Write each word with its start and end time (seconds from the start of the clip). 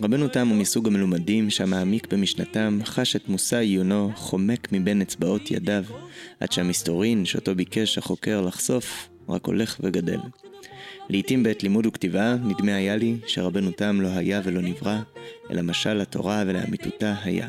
רבנו 0.00 0.28
תם 0.28 0.48
הוא 0.48 0.56
מסוג 0.56 0.86
המלומדים 0.86 1.50
שהמעמיק 1.50 2.12
במשנתם, 2.12 2.78
חש 2.84 3.16
את 3.16 3.28
מושא 3.28 3.56
עיונו, 3.56 4.10
חומק 4.14 4.68
מבין 4.72 5.02
אצבעות 5.02 5.50
ידיו, 5.50 5.84
עד 6.40 6.52
שהמסתורין 6.52 7.24
שאותו 7.24 7.54
ביקש 7.54 7.98
החוקר 7.98 8.40
לחשוף, 8.40 9.08
רק 9.28 9.46
הולך 9.46 9.80
וגדל. 9.80 10.20
לעתים 11.08 11.42
בעת 11.42 11.62
לימוד 11.62 11.86
וכתיבה, 11.86 12.34
נדמה 12.44 12.74
היה 12.74 12.96
לי 12.96 13.16
שרבנו 13.26 13.70
תם 13.70 14.00
לא 14.00 14.08
היה 14.08 14.40
ולא 14.44 14.60
נברא, 14.60 14.98
אלא 15.50 15.62
משל 15.62 15.94
לתורה 15.94 16.42
ולאמיתותה 16.46 17.14
היה. 17.22 17.48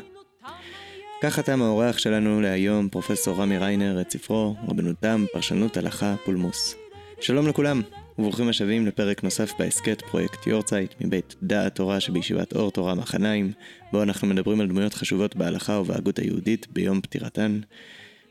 כך 1.22 1.34
חתם 1.34 1.62
האורח 1.62 1.98
שלנו 1.98 2.40
להיום, 2.40 2.88
פרופסור 2.88 3.36
רמי 3.36 3.58
ריינר, 3.58 4.00
את 4.00 4.10
ספרו, 4.10 4.56
רבנו 4.68 4.92
תם, 5.00 5.24
פרשנות 5.32 5.76
הלכה 5.76 6.14
פולמוס. 6.24 6.74
שלום 7.20 7.48
לכולם, 7.48 7.82
וברוכים 8.18 8.48
השבים 8.48 8.86
לפרק 8.86 9.24
נוסף 9.24 9.52
בהסכת 9.58 10.02
פרויקט 10.02 10.46
יורצייט 10.46 10.94
מבית 11.00 11.34
דעת 11.42 11.74
תורה 11.74 12.00
שבישיבת 12.00 12.52
אור 12.52 12.70
תורה 12.70 12.94
מחניים, 12.94 13.52
בו 13.92 14.02
אנחנו 14.02 14.28
מדברים 14.28 14.60
על 14.60 14.66
דמויות 14.66 14.94
חשובות 14.94 15.36
בהלכה 15.36 15.72
ובהגות 15.72 16.18
היהודית 16.18 16.66
ביום 16.72 17.00
פטירתן. 17.00 17.60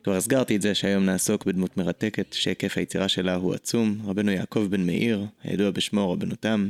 כבר 0.04 0.16
הסגרתי 0.16 0.56
את 0.56 0.62
זה 0.62 0.76
שהיום 0.76 1.06
נעסוק 1.06 1.46
בדמות 1.46 1.78
מרתקת 1.78 2.34
שהיקף 2.34 2.78
היצירה 2.78 3.08
שלה 3.08 3.36
הוא 3.36 3.54
עצום, 3.54 3.98
רבנו 4.06 4.32
יעקב 4.32 4.68
בן 4.70 4.86
מאיר, 4.86 5.26
הידוע 5.44 5.72
בשמו 5.72 6.12
רבנו 6.12 6.36
תם. 6.36 6.70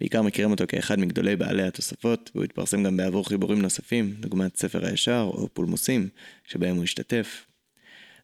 בעיקר 0.00 0.22
מכירים 0.22 0.50
אותו 0.50 0.64
כאחד 0.68 0.98
מגדולי 0.98 1.36
בעלי 1.36 1.62
התוספות, 1.62 2.30
והוא 2.34 2.44
התפרסם 2.44 2.82
גם 2.82 2.96
בעבור 2.96 3.28
חיבורים 3.28 3.62
נוספים, 3.62 4.14
דוגמת 4.20 4.56
ספר 4.56 4.86
הישר 4.86 5.30
או 5.34 5.48
פולמוסים, 5.52 6.08
שבהם 6.44 6.76
הוא 6.76 6.84
השתתף. 6.84 7.51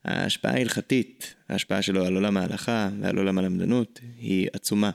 ההשפעה 0.05 0.53
ההלכתית, 0.53 1.35
ההשפעה 1.49 1.83
שלו 1.83 2.05
על 2.05 2.15
עולם 2.15 2.37
ההלכה 2.37 2.89
ועל 3.01 3.19
עולם 3.19 3.39
הלמדנות, 3.39 4.01
היא 4.17 4.49
עצומה. 4.53 4.91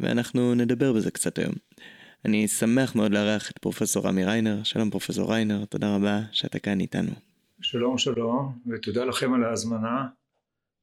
ואנחנו 0.00 0.54
נדבר 0.54 0.92
בזה 0.92 1.10
קצת 1.10 1.38
היום. 1.38 1.54
אני 2.24 2.48
שמח 2.48 2.94
מאוד 2.94 3.12
לארח 3.12 3.50
את 3.50 3.58
פרופסור 3.58 4.06
רמי 4.06 4.24
ריינר. 4.24 4.62
שלום 4.62 4.90
פרופסור 4.90 5.32
ריינר, 5.32 5.64
תודה 5.64 5.94
רבה 5.94 6.20
שאתה 6.32 6.58
כאן 6.58 6.80
איתנו. 6.80 7.12
שלום 7.60 7.98
שלום, 7.98 8.58
ותודה 8.66 9.04
לכם 9.04 9.34
על 9.34 9.44
ההזמנה 9.44 10.06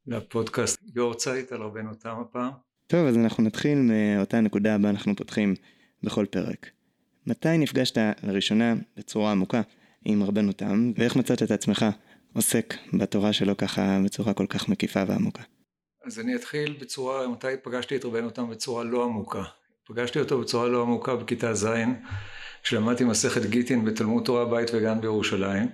לפודקאסט 0.07 0.81
יורצייט 0.95 1.51
על 1.51 1.61
רבנו 1.61 1.93
תם 1.95 2.15
הפעם. 2.21 2.51
טוב, 2.87 3.07
אז 3.07 3.17
אנחנו 3.17 3.43
נתחיל 3.43 3.77
מאותה 3.77 4.41
נקודה 4.41 4.77
בה 4.77 4.89
אנחנו 4.89 5.15
פותחים 5.15 5.55
בכל 6.03 6.25
פרק. 6.25 6.69
מתי 7.27 7.57
נפגשת 7.57 7.97
לראשונה 8.23 8.73
בצורה 8.97 9.31
עמוקה 9.31 9.61
עם 10.05 10.23
רבנו 10.23 10.51
תם, 10.51 10.91
ואיך 10.97 11.15
מצאת 11.15 11.43
את 11.43 11.51
עצמך 11.51 11.85
עוסק 12.33 12.73
בתורה 12.93 13.33
שלו 13.33 13.57
ככה 13.57 13.99
בצורה 14.05 14.33
כל 14.33 14.45
כך 14.49 14.69
מקיפה 14.69 15.03
ועמוקה? 15.07 15.43
אז 16.05 16.19
אני 16.19 16.35
אתחיל 16.35 16.77
בצורה, 16.81 17.27
מתי 17.27 17.47
פגשתי 17.63 17.95
את 17.95 18.05
רבנו 18.05 18.29
תם 18.29 18.49
בצורה 18.49 18.83
לא 18.83 19.03
עמוקה. 19.03 19.43
פגשתי 19.87 20.19
אותו 20.19 20.41
בצורה 20.41 20.67
לא 20.67 20.81
עמוקה 20.81 21.15
בכיתה 21.15 21.53
ז', 21.53 21.67
כשלמדתי 22.63 23.03
מסכת 23.03 23.45
גיטין 23.45 23.85
בתלמוד 23.85 24.23
תורה 24.23 24.45
בית 24.45 24.71
וגן 24.73 25.01
בירושלים. 25.01 25.69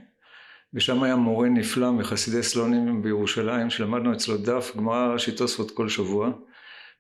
ושם 0.73 1.03
היה 1.03 1.15
מורה 1.15 1.49
נפלא 1.49 1.91
מחסידי 1.91 2.43
סלונים 2.43 3.02
בירושלים, 3.02 3.69
שלמדנו 3.69 4.13
אצלו 4.13 4.37
דף 4.37 4.71
גמרא 4.77 5.13
ראשי 5.13 5.31
תוספות 5.31 5.71
כל 5.71 5.89
שבוע. 5.89 6.31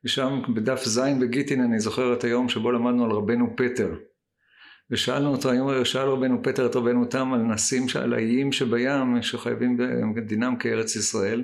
ושם 0.03 0.41
בדף 0.55 0.83
ז' 0.85 1.01
בגיטין 1.21 1.61
אני 1.61 1.79
זוכר 1.79 2.13
את 2.13 2.23
היום 2.23 2.49
שבו 2.49 2.71
למדנו 2.71 3.05
על 3.05 3.11
רבנו 3.11 3.55
פטר. 3.57 3.95
ושאלנו 4.91 5.31
אותו, 5.31 5.49
היום 5.49 5.85
שאל 5.85 6.07
רבנו 6.07 6.43
פטר 6.43 6.65
את 6.65 6.75
רבנו 6.75 7.05
תם 7.05 7.33
על 7.33 7.41
נסים, 7.41 7.85
על 8.01 8.13
האיים 8.13 8.51
שבים 8.51 9.21
שחייבים 9.21 9.77
דינם 10.25 10.55
כארץ 10.55 10.95
ישראל. 10.95 11.43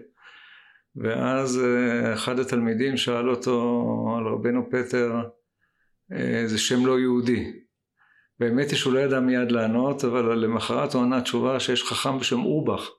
ואז 0.95 1.59
אה, 1.59 2.13
אחד 2.13 2.39
התלמידים 2.39 2.97
שאל 2.97 3.29
אותו 3.29 4.15
על 4.17 4.27
רבנו 4.27 4.69
פטר, 4.69 5.21
אה, 6.11 6.43
זה 6.45 6.57
שם 6.57 6.85
לא 6.85 6.99
יהודי. 6.99 7.51
באמת 8.39 8.69
היא 8.69 8.77
שהוא 8.77 8.93
לא 8.93 8.99
ידע 8.99 9.19
מיד 9.19 9.51
לענות, 9.51 10.03
אבל 10.03 10.39
למחרת 10.39 10.93
הוא 10.93 11.03
ענה 11.03 11.21
תשובה 11.21 11.59
שיש 11.59 11.83
חכם 11.83 12.19
בשם 12.19 12.39
אורבך, 12.39 12.89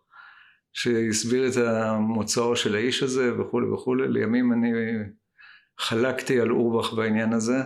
שהסביר 0.72 1.48
את 1.48 1.56
המוצאו 1.56 2.56
של 2.56 2.75
האיש 2.75 3.03
הזה 3.03 3.41
וכולי 3.41 3.66
וכולי. 3.66 4.09
לימים 4.09 4.53
אני 4.53 4.72
חלקתי 5.78 6.41
על 6.41 6.50
אורבך 6.50 6.92
בעניין 6.92 7.32
הזה, 7.32 7.56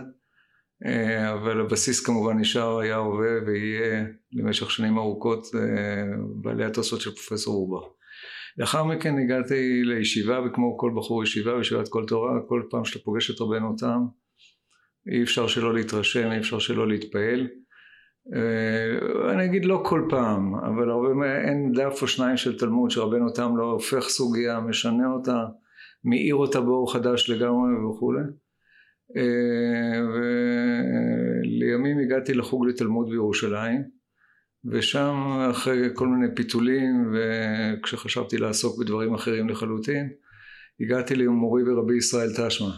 אבל 1.33 1.61
הבסיס 1.61 2.05
כמובן 2.05 2.37
נשאר, 2.37 2.79
היה 2.79 2.95
הווה 2.95 3.31
ויהיה 3.45 4.05
למשך 4.33 4.71
שנים 4.71 4.97
ארוכות 4.97 5.45
אה, 5.55 5.61
בעלי 6.35 6.65
התוספות 6.65 7.01
של 7.01 7.11
פרופסור 7.11 7.55
אורבך. 7.55 7.87
לאחר 8.57 8.83
מכן 8.83 9.17
הגעתי 9.17 9.83
לישיבה 9.83 10.39
וכמו 10.45 10.77
כל 10.77 10.91
בחור 10.95 11.23
ישיבה, 11.23 11.59
ישיבת 11.61 11.87
כל 11.89 12.05
תורה, 12.07 12.31
כל 12.47 12.63
פעם 12.69 12.85
שאתה 12.85 13.03
פוגש 13.03 13.31
את 13.31 13.41
רבנו 13.41 13.75
תם 13.77 13.99
אי 15.09 15.23
אפשר 15.23 15.47
שלא 15.47 15.73
להתרשם, 15.73 16.31
אי 16.31 16.37
אפשר 16.37 16.59
שלא 16.59 16.87
להתפעל. 16.87 17.47
אה, 18.35 19.33
אני 19.33 19.45
אגיד 19.45 19.65
לא 19.65 19.83
כל 19.85 20.07
פעם, 20.09 20.55
אבל 20.55 20.89
הרבה, 20.89 21.41
אין 21.41 21.71
דף 21.71 22.01
או 22.01 22.07
שניים 22.07 22.37
של 22.37 22.57
תלמוד 22.57 22.91
שרבנו 22.91 23.29
תם 23.29 23.57
לא 23.57 23.63
הופך 23.63 24.09
סוגיה, 24.09 24.59
משנה 24.59 25.13
אותה, 25.13 25.45
מאיר 26.03 26.35
אותה 26.35 26.61
באור 26.61 26.93
חדש 26.93 27.29
לגמרי 27.29 27.85
וכולי. 27.85 28.23
אה, 29.17 30.01
ולימים 31.43 31.99
הגעתי 31.99 32.33
לחוג 32.33 32.65
לתלמוד 32.65 33.09
בירושלים, 33.09 33.81
ושם 34.65 35.15
אחרי 35.51 35.89
כל 35.93 36.07
מיני 36.07 36.35
פיתולים 36.35 37.13
וכשחשבתי 37.13 38.37
לעסוק 38.37 38.79
בדברים 38.79 39.13
אחרים 39.13 39.49
לחלוטין, 39.49 40.09
הגעתי 40.79 41.15
למורי 41.15 41.63
ורבי 41.63 41.97
ישראל 41.97 42.29
תשמע. 42.37 42.71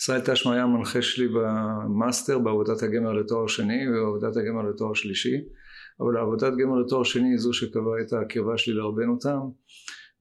ישראל 0.00 0.20
תשמע 0.20 0.52
היה 0.52 0.62
המנחה 0.62 1.02
שלי 1.02 1.28
במאסטר 1.28 2.38
בעבודת 2.38 2.82
הגמר 2.82 3.12
לתואר 3.12 3.46
שני 3.46 3.88
ובעבודת 3.88 4.36
הגמר 4.36 4.62
לתואר 4.62 4.94
שלישי 4.94 5.36
אבל 6.00 6.16
עבודת 6.16 6.52
גמר 6.52 6.78
לתואר 6.78 7.04
שני 7.04 7.28
היא 7.28 7.38
זו 7.38 7.52
שקבעה 7.52 8.00
את 8.00 8.12
הקרבה 8.12 8.58
שלי 8.58 8.74
לרבנו 8.74 9.18
תם 9.18 9.38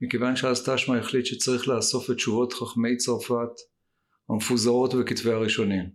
מכיוון 0.01 0.35
שאז 0.35 0.69
תשמע 0.69 0.97
החליט 0.97 1.25
שצריך 1.25 1.67
לאסוף 1.67 2.11
את 2.11 2.15
תשובות 2.15 2.53
חכמי 2.53 2.97
צרפת 2.97 3.53
המפוזרות 4.29 4.93
בכתבי 4.93 5.31
הראשונים. 5.31 5.85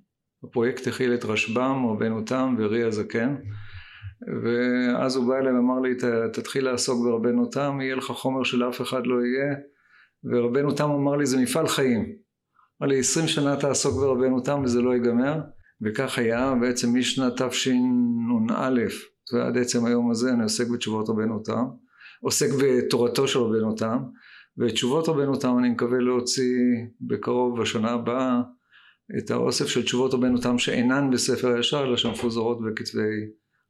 הפרויקט 0.44 0.86
הכיל 0.86 1.14
את 1.14 1.24
רשב"ם, 1.24 1.86
רבנו 1.86 2.22
תם 2.24 2.56
ורי 2.58 2.84
הזקן 2.84 3.36
ואז 4.42 5.16
הוא 5.16 5.28
בא 5.28 5.38
אליי 5.38 5.52
ואמר 5.52 5.80
לי 5.80 5.94
תתחיל 6.32 6.64
לעסוק 6.64 7.04
ברבנו 7.04 7.46
תם 7.46 7.78
יהיה 7.80 7.96
לך 7.96 8.04
חומר 8.04 8.44
שלאף 8.44 8.80
אחד 8.82 9.06
לא 9.06 9.14
יהיה. 9.14 9.54
ורבנו 10.24 10.72
תם 10.72 10.90
אמר 10.90 11.16
לי 11.16 11.26
זה 11.26 11.38
מפעל 11.38 11.68
חיים. 11.68 12.16
אמר 12.82 12.90
לי 12.90 12.98
עשרים 12.98 13.28
שנה 13.28 13.56
תעסוק 13.56 13.94
ברבנו 13.94 14.40
תם 14.40 14.62
וזה 14.64 14.82
לא 14.82 14.94
ייגמר. 14.94 15.40
וכך 15.82 16.18
היה 16.18 16.54
בעצם 16.60 16.98
משנת 16.98 17.42
תשנ"א 17.42 18.70
ועד 19.32 19.58
עצם 19.58 19.84
היום 19.84 20.10
הזה 20.10 20.30
אני 20.30 20.42
עוסק 20.42 20.68
בתשובות 20.68 21.08
רבנו 21.08 21.42
תם 21.42 21.64
עוסק 22.20 22.48
בתורתו 22.62 23.28
של 23.28 23.38
רבנו 23.38 23.74
תם 23.74 23.98
ותשובות 24.58 25.08
רבנו 25.08 25.36
תם 25.36 25.58
אני 25.58 25.68
מקווה 25.68 25.98
להוציא 25.98 26.56
בקרוב 27.00 27.60
בשנה 27.60 27.90
הבאה 27.90 28.40
את 29.18 29.30
האוסף 29.30 29.66
של 29.66 29.82
תשובות 29.82 30.14
רבנו 30.14 30.38
תם 30.38 30.58
שאינן 30.58 31.10
בספר 31.10 31.48
הישר 31.48 31.84
אלא 31.84 31.96
שמפוזרות 31.96 32.58
בכתבי 32.62 33.26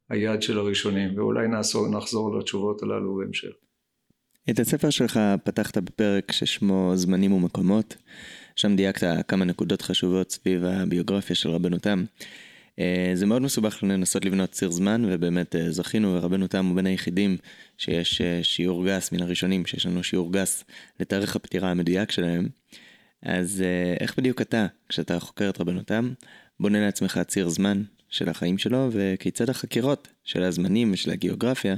היד 0.09 0.41
של 0.41 0.57
הראשונים 0.57 1.17
ואולי 1.17 1.47
נחזור, 1.47 1.87
נחזור 1.97 2.37
לתשובות 2.37 2.83
הללו 2.83 3.15
בהמשך. 3.15 3.51
את 4.49 4.59
הספר 4.59 4.89
שלך 4.89 5.19
פתחת 5.43 5.77
בפרק 5.77 6.31
ששמו 6.31 6.91
זמנים 6.95 7.33
ומקומות 7.33 7.95
שם 8.55 8.75
דייקת 8.75 9.07
כמה 9.27 9.45
נקודות 9.45 9.81
חשובות 9.81 10.31
סביב 10.31 10.63
הביוגרפיה 10.63 11.35
של 11.35 11.49
רבנו 11.49 11.77
תם. 11.77 12.03
אה, 12.79 13.11
זה 13.13 13.25
מאוד 13.25 13.41
מסובך 13.41 13.83
לנסות 13.83 14.25
לבנות 14.25 14.51
ציר 14.51 14.71
זמן 14.71 15.03
ובאמת 15.07 15.55
אה, 15.55 15.71
זכינו 15.71 16.13
ורבנו 16.13 16.47
תם 16.47 16.65
הוא 16.65 16.75
בין 16.75 16.85
היחידים 16.85 17.37
שיש 17.77 18.21
אה, 18.21 18.39
שיעור 18.43 18.85
גס 18.85 19.11
מן 19.11 19.21
הראשונים 19.21 19.65
שיש 19.65 19.85
לנו 19.85 20.03
שיעור 20.03 20.33
גס 20.33 20.63
לתאריך 20.99 21.35
הפטירה 21.35 21.71
המדויק 21.71 22.11
שלהם. 22.11 22.47
אז 23.21 23.63
איך 23.99 24.17
בדיוק 24.17 24.41
אתה 24.41 24.67
כשאתה 24.89 25.19
חוקר 25.19 25.49
את 25.49 25.61
רבנו 25.61 25.81
תם 25.81 26.13
בונה 26.59 26.85
לעצמך 26.85 27.19
ציר 27.27 27.49
זמן 27.49 27.83
של 28.09 28.29
החיים 28.29 28.57
שלו 28.57 28.89
וכיצד 28.91 29.49
החקירות 29.49 30.07
של 30.23 30.43
הזמנים 30.43 30.93
ושל 30.93 31.11
הגיאוגרפיה 31.11 31.75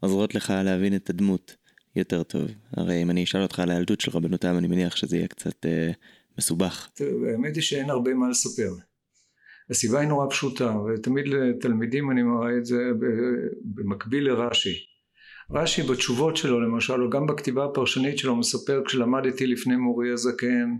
עוזרות 0.00 0.34
לך 0.34 0.54
להבין 0.64 0.96
את 0.96 1.10
הדמות 1.10 1.56
יותר 1.96 2.22
טוב. 2.22 2.42
הרי 2.72 3.02
אם 3.02 3.10
אני 3.10 3.24
אשאל 3.24 3.42
אותך 3.42 3.60
על 3.60 3.70
הילדות 3.70 4.00
של 4.00 4.10
רבנו 4.10 4.36
תם 4.36 4.58
אני 4.58 4.66
מניח 4.66 4.96
שזה 4.96 5.16
יהיה 5.16 5.28
קצת 5.28 5.66
אה, 5.66 5.90
מסובך. 6.38 6.88
האמת 7.32 7.54
היא 7.54 7.62
שאין 7.62 7.90
הרבה 7.90 8.14
מה 8.14 8.28
לספר. 8.28 8.74
הסיבה 9.70 10.00
היא 10.00 10.08
נורא 10.08 10.26
פשוטה, 10.30 10.76
ותמיד 10.80 11.28
לתלמידים 11.28 12.10
אני 12.10 12.22
מראה 12.22 12.56
את 12.58 12.64
זה 12.66 12.90
במקביל 13.74 14.24
לרש"י. 14.24 14.74
רש"י 15.50 15.82
בתשובות 15.82 16.36
שלו 16.36 16.60
למשל, 16.60 17.02
או 17.02 17.10
גם 17.10 17.26
בכתיבה 17.26 17.64
הפרשנית 17.64 18.18
שלו 18.18 18.36
מספר 18.36 18.82
כשלמדתי 18.86 19.46
לפני 19.46 19.76
מורי 19.76 20.12
הזקן, 20.12 20.76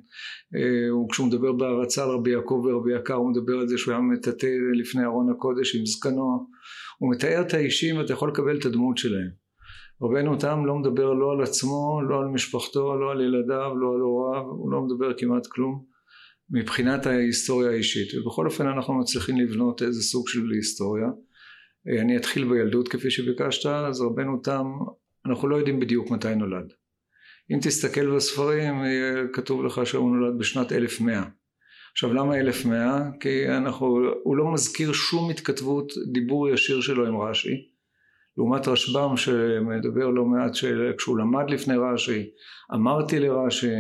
אה, 0.57 0.95
וכשהוא 0.95 1.27
מדבר 1.27 1.53
בהערצה 1.53 2.05
על 2.05 2.11
רבי 2.11 2.31
יעקב 2.31 2.65
ורבי 2.65 2.97
יקר, 2.97 3.15
הוא 3.15 3.31
מדבר 3.31 3.59
על 3.59 3.69
זה 3.69 3.79
שהוא 3.79 3.93
היה 3.95 4.01
מטאטא 4.01 4.47
לפני 4.81 5.05
ארון 5.05 5.31
הקודש 5.31 5.77
עם 5.77 5.87
זקנו, 5.87 6.47
הוא 6.99 7.11
מתאר 7.15 7.41
את 7.41 7.55
האישים 7.55 7.97
ואתה 7.97 8.13
יכול 8.13 8.29
לקבל 8.29 8.59
את 8.59 8.65
הדמות 8.65 8.99
שלהם. 8.99 9.31
רבנו 10.03 10.37
תם 10.37 10.67
לא 10.67 10.75
מדבר 10.75 11.13
לא 11.13 11.33
על 11.33 11.43
עצמו, 11.43 12.01
לא 12.09 12.19
על 12.19 12.27
משפחתו, 12.27 12.97
לא 12.97 13.13
על 13.13 13.21
ילדיו, 13.21 13.77
לא 13.77 13.95
על 13.95 14.01
הוריו, 14.01 14.43
הוא 14.43 14.73
לא 14.73 14.83
מדבר 14.83 15.13
כמעט 15.19 15.47
כלום. 15.47 15.96
מבחינת 16.51 17.07
ההיסטוריה 17.07 17.71
האישית 17.71 18.15
ובכל 18.15 18.47
אופן 18.47 18.67
אנחנו 18.67 18.95
מצליחים 18.95 19.37
לבנות 19.37 19.83
איזה 19.83 20.03
סוג 20.03 20.29
של 20.29 20.51
היסטוריה. 20.51 21.07
אני 22.01 22.17
אתחיל 22.17 22.45
בילדות 22.49 22.89
כפי 22.89 23.11
שביקשת 23.11 23.67
אז 23.67 24.01
רבנו 24.01 24.41
תם 24.43 24.67
אנחנו 25.27 25.49
לא 25.49 25.57
יודעים 25.57 25.81
בדיוק 25.81 26.11
מתי 26.11 26.35
נולד. 26.35 26.73
אם 27.51 27.59
תסתכל 27.63 28.17
בספרים 28.17 28.75
יהיה 28.85 29.29
כתוב 29.33 29.65
לך 29.65 29.81
שהוא 29.85 30.17
נולד 30.17 30.39
בשנת 30.39 30.73
1100 30.73 31.23
עכשיו 31.93 32.13
למה 32.13 32.41
1100? 32.41 33.11
כי 33.21 33.49
אנחנו, 33.49 33.87
הוא 34.23 34.37
לא 34.37 34.53
מזכיר 34.53 34.93
שום 34.93 35.31
התכתבות 35.31 35.93
דיבור 36.13 36.49
ישיר 36.49 36.81
שלו 36.81 37.07
עם 37.07 37.21
רש"י. 37.21 37.55
לעומת 38.37 38.69
רשב"ם 38.69 39.17
שמדבר 39.17 40.11
לא 40.11 40.25
מעט 40.25 40.53
כשהוא 40.99 41.19
למד 41.19 41.51
לפני 41.51 41.75
רש"י 41.77 42.31
אמרתי 42.75 43.19
לרש"י 43.19 43.75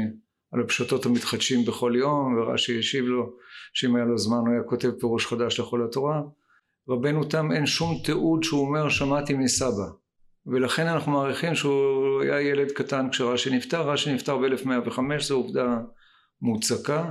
על 0.52 0.60
הפשטות 0.60 1.06
המתחדשים 1.06 1.64
בכל 1.64 1.92
יום 1.96 2.38
ורש"י 2.38 2.78
השיב 2.78 3.04
לו 3.04 3.36
שאם 3.74 3.96
היה 3.96 4.04
לו 4.04 4.18
זמן 4.18 4.36
הוא 4.36 4.48
היה 4.48 4.62
כותב 4.62 4.90
פירוש 5.00 5.26
חדש 5.26 5.60
לכל 5.60 5.84
התורה. 5.84 6.22
רבנו 6.88 7.24
תם 7.24 7.52
אין 7.52 7.66
שום 7.66 7.98
תיעוד 8.04 8.44
שהוא 8.44 8.66
אומר 8.66 8.88
שמעתי 8.88 9.34
מסבא 9.34 9.86
ולכן 10.46 10.86
אנחנו 10.86 11.12
מעריכים 11.12 11.54
שהוא 11.54 12.22
היה 12.22 12.40
ילד 12.40 12.70
קטן 12.72 13.10
כשרש"י 13.10 13.56
נפטר. 13.56 13.90
רש"י 13.90 14.14
נפטר 14.14 14.38
ב-1105 14.38 15.00
זו 15.20 15.34
עובדה 15.34 15.78
מוצקה. 16.42 17.10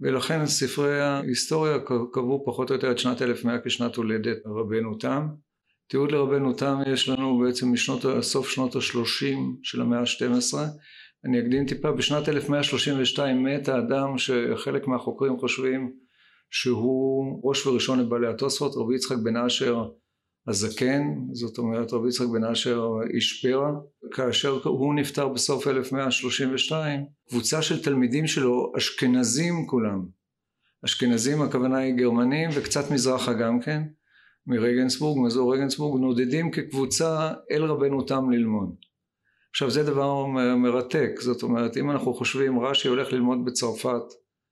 ולכן 0.00 0.46
ספרי 0.46 1.00
ההיסטוריה 1.00 1.78
קבעו 2.12 2.44
פחות 2.46 2.70
או 2.70 2.74
יותר 2.74 2.90
את 2.90 2.98
שנת 2.98 3.22
1100 3.22 3.58
כשנת 3.64 3.96
הולדת 3.96 4.36
רבנו 4.46 4.94
תם. 4.94 5.28
תיעוד 5.88 6.12
לרבנו 6.12 6.52
תם 6.52 6.78
יש 6.86 7.08
לנו 7.08 7.38
בעצם 7.38 7.72
משנות 7.72 8.02
סוף 8.20 8.48
שנות 8.48 8.76
השלושים 8.76 9.56
של 9.62 9.80
המאה 9.80 10.00
ה-12 10.00 10.58
אני 11.24 11.40
אקדים 11.40 11.66
טיפה. 11.66 11.92
בשנת 11.92 12.28
1132 12.28 13.44
מת 13.44 13.68
האדם 13.68 14.18
שחלק 14.18 14.86
מהחוקרים 14.86 15.38
חושבים 15.38 15.92
שהוא 16.50 17.40
ראש 17.44 17.66
וראשון 17.66 18.00
לבעלי 18.00 18.26
התוספות 18.26 18.72
רבי 18.76 18.94
יצחק 18.94 19.16
בן 19.24 19.36
אשר 19.36 19.88
הזקן. 20.48 21.02
זאת 21.32 21.58
אומרת 21.58 21.92
רבי 21.92 22.08
יצחק 22.08 22.26
בן 22.26 22.44
אשר 22.44 22.88
איש 23.14 23.46
פרע 23.46 23.70
כאשר 24.12 24.60
הוא 24.64 24.94
נפטר 24.94 25.28
בסוף 25.28 25.66
1132 25.66 27.04
קבוצה 27.28 27.62
של 27.62 27.82
תלמידים 27.82 28.26
שלו 28.26 28.72
אשכנזים 28.76 29.66
כולם. 29.66 30.06
אשכנזים 30.84 31.42
הכוונה 31.42 31.78
היא 31.78 31.94
גרמנים 31.94 32.50
וקצת 32.54 32.90
מזרחה 32.90 33.32
גם 33.32 33.60
כן 33.60 33.82
מרגנסבורג 34.46 35.18
מאזור 35.18 35.54
רגנסבורג 35.54 36.00
נודדים 36.00 36.50
כקבוצה 36.50 37.32
אל 37.50 37.64
רבנו 37.64 38.02
תם 38.02 38.30
ללמוד 38.30 38.74
עכשיו 39.50 39.70
זה 39.70 39.82
דבר 39.82 40.26
מרתק. 40.56 41.10
זאת 41.20 41.42
אומרת 41.42 41.76
אם 41.76 41.90
אנחנו 41.90 42.14
חושבים 42.14 42.60
רש"י 42.60 42.88
הולך 42.88 43.12
ללמוד 43.12 43.44
בצרפת 43.44 44.02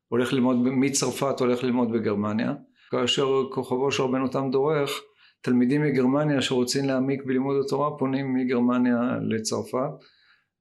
הולך 0.09 0.33
ללמוד 0.33 0.57
מצרפת 0.63 1.41
הולך 1.41 1.65
ללמוד 1.65 1.93
בגרמניה 1.93 2.55
כאשר 2.91 3.27
כוכבו 3.53 3.93
של 3.93 4.03
רבנו 4.03 4.29
תם 4.29 4.51
דורך 4.53 4.91
תלמידים 5.43 5.83
מגרמניה 5.83 6.43
שרוצים 6.43 6.85
להעמיק 6.85 7.25
בלימוד 7.25 7.57
התורה 7.65 7.99
פונים 7.99 8.35
מגרמניה 8.35 8.99
לצרפת 9.29 9.91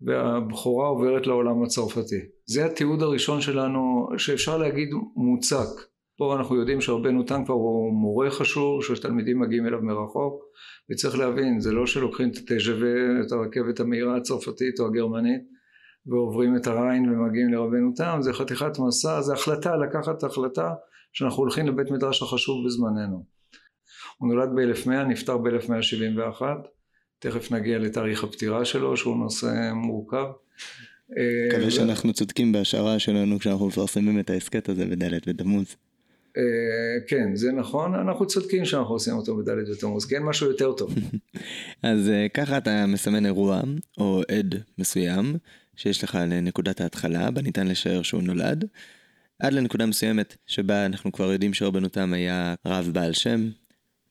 והבכורה 0.02 0.88
עוברת 0.88 1.28
לעולם 1.28 1.64
הצרפתי. 1.64 2.20
זה 2.46 2.66
התיעוד 2.66 3.04
הראשון 3.04 3.42
שלנו 3.42 4.08
שאפשר 4.18 4.58
להגיד 4.58 4.90
מוצק 5.16 5.68
פה 6.18 6.36
אנחנו 6.36 6.56
יודעים 6.56 6.82
שרבנו 6.82 7.24
תם 7.24 7.46
כבר 7.46 7.54
הוא 7.54 7.94
מורה 7.94 8.32
חשוב 8.32 8.84
שתלמידים 8.84 9.40
מגיעים 9.40 9.68
אליו 9.68 9.82
מרחוק 9.82 10.44
וצריך 10.92 11.18
להבין 11.18 11.60
זה 11.60 11.72
לא 11.72 11.86
שלוקחים 11.86 12.30
את 12.30 12.38
התז'ווה 12.38 13.22
את 13.26 13.32
הרכבת 13.32 13.80
המהירה 13.80 14.18
הצרפתית 14.18 14.80
או 14.80 14.86
הגרמנית 14.86 15.42
ועוברים 16.06 16.56
את 16.56 16.68
הריין 16.68 17.10
ומגיעים 17.10 17.54
לרבנו 17.54 17.92
תם 17.96 18.18
זה 18.22 18.34
חתיכת 18.34 18.80
מסע 18.80 19.22
זה 19.22 19.34
החלטה 19.34 19.76
לקחת 19.76 20.24
החלטה 20.24 20.74
שאנחנו 21.14 21.44
הולכים 21.44 21.68
לבית 21.68 21.92
מדרש 21.92 22.22
החשוב 22.22 22.66
בזמננו. 22.66 23.26
הוא 24.18 24.34
נולד 24.34 24.50
ב-1100 24.56 24.90
נפטר 24.90 25.38
ב-1171 25.38 26.42
תכף 27.20 27.52
נגיע 27.52 27.78
לתאריך 27.78 28.24
הפטירה 28.24 28.66
שלו 28.66 28.98
שהוא 28.98 29.18
נושא 29.18 29.72
מורכב. 29.74 30.26
מקווה 31.48 31.72
שאנחנו 31.72 32.14
צודקים 32.14 32.52
בהשערה 32.52 33.00
שלנו 33.00 33.40
כשאנחנו 33.40 33.68
מפרסמים 33.68 34.20
את 34.20 34.30
ההסכת 34.30 34.70
הזה 34.70 34.86
בדלת 34.86 35.28
בתמוז 35.28 35.76
כן 37.08 37.36
זה 37.36 37.52
נכון 37.52 37.96
אנחנו 37.96 38.28
צודקים 38.28 38.66
שאנחנו 38.66 38.94
עושים 38.94 39.14
אותו 39.14 39.38
בדלת 39.38 39.70
ותמוז 39.70 40.06
כן 40.06 40.24
משהו 40.24 40.48
יותר 40.48 40.72
טוב. 40.72 40.96
אז 41.84 42.10
אה, 42.10 42.28
ככה 42.34 42.58
אתה 42.58 42.86
מסמן 42.86 43.26
אירוע 43.26 43.62
או 43.98 44.22
עד 44.32 44.56
מסוים 44.78 45.36
שיש 45.76 46.04
לך 46.04 46.16
לנקודת 46.16 46.82
ההתחלה 46.82 47.32
בה 47.32 47.42
ניתן 47.42 47.68
לשער 47.68 48.02
שהוא 48.02 48.24
נולד 48.24 48.66
עד 49.40 49.54
לנקודה 49.54 49.86
מסוימת 49.86 50.38
שבה 50.46 50.86
אנחנו 50.86 51.12
כבר 51.12 51.32
יודעים 51.32 51.54
שרבנותם 51.54 52.14
היה 52.14 52.56
רב 52.66 52.90
בעל 52.94 53.14
שם 53.14 53.50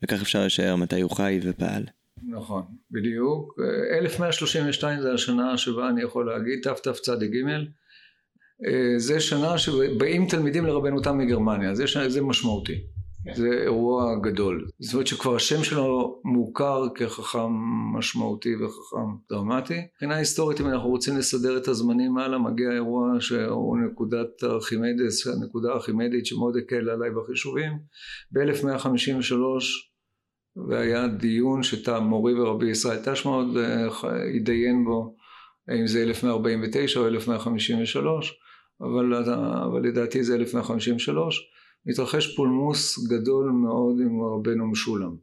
וכך 0.03 0.23
אפשר 0.23 0.47
לשער 0.47 0.77
מתי 0.77 1.01
הוא 1.01 1.11
חי 1.11 1.41
ופעל. 1.43 1.85
נכון, 2.29 2.63
בדיוק. 2.91 3.59
1132 4.01 5.01
זה 5.01 5.13
השנה 5.13 5.59
שבה 5.59 5.89
אני 5.89 6.03
יכול 6.03 6.27
להגיד 6.27 6.61
תתצ"ג 6.63 7.37
אה, 7.49 7.59
זה 8.97 9.21
שנה 9.21 9.59
שבאים 9.59 10.27
תלמידים 10.29 10.67
לרבנו 10.67 11.01
תם 11.01 11.19
מגרמניה, 11.19 11.75
זה, 11.75 11.85
זה 12.09 12.23
משמעותי. 12.23 12.75
כן. 13.25 13.35
זה 13.35 13.49
אירוע 13.63 14.15
גדול. 14.23 14.67
זאת 14.79 14.95
אומרת 14.95 15.07
שכבר 15.07 15.37
השם 15.37 15.65
שלו 15.65 16.21
מוכר 16.25 16.89
כחכם 16.95 17.53
משמעותי 17.99 18.57
וחכם 18.57 19.07
דרמטי. 19.31 19.81
מבחינה 19.95 20.17
היסטורית 20.17 20.61
אם 20.61 20.67
אנחנו 20.67 20.89
רוצים 20.89 21.19
לסדר 21.19 21.57
את 21.57 21.69
הזמנים 21.69 22.19
הלאה 22.19 22.39
מגיע 22.39 22.73
אירוע 22.73 23.21
שהוא 23.21 23.79
נקודת 23.79 24.45
ארכימדס, 24.45 25.27
הנקודה 25.27 25.73
הארכימדית 25.73 26.27
שמאוד 26.27 26.57
הקל 26.57 26.91
עליי 26.91 27.11
בחישובים. 27.11 27.73
ב-1153 28.33 29.35
והיה 30.69 31.09
דיון 31.09 31.61
מורי 32.01 32.41
ורבי 32.41 32.71
ישראל 32.71 32.99
תשמעוד 33.05 33.57
התדיין 34.37 34.85
בו 34.85 35.17
אם 35.71 35.87
זה 35.87 36.03
1149 36.03 37.01
או 37.01 37.07
1153 37.07 38.41
אבל, 38.81 39.15
אבל 39.65 39.83
לדעתי 39.89 40.25
זה 40.25 40.35
1153 40.35 41.51
מתרחש 41.87 42.37
פולמוס 42.37 43.09
גדול 43.09 43.51
מאוד 43.51 43.97
עם 44.01 44.21
רבנו 44.23 44.71
משולם. 44.71 45.17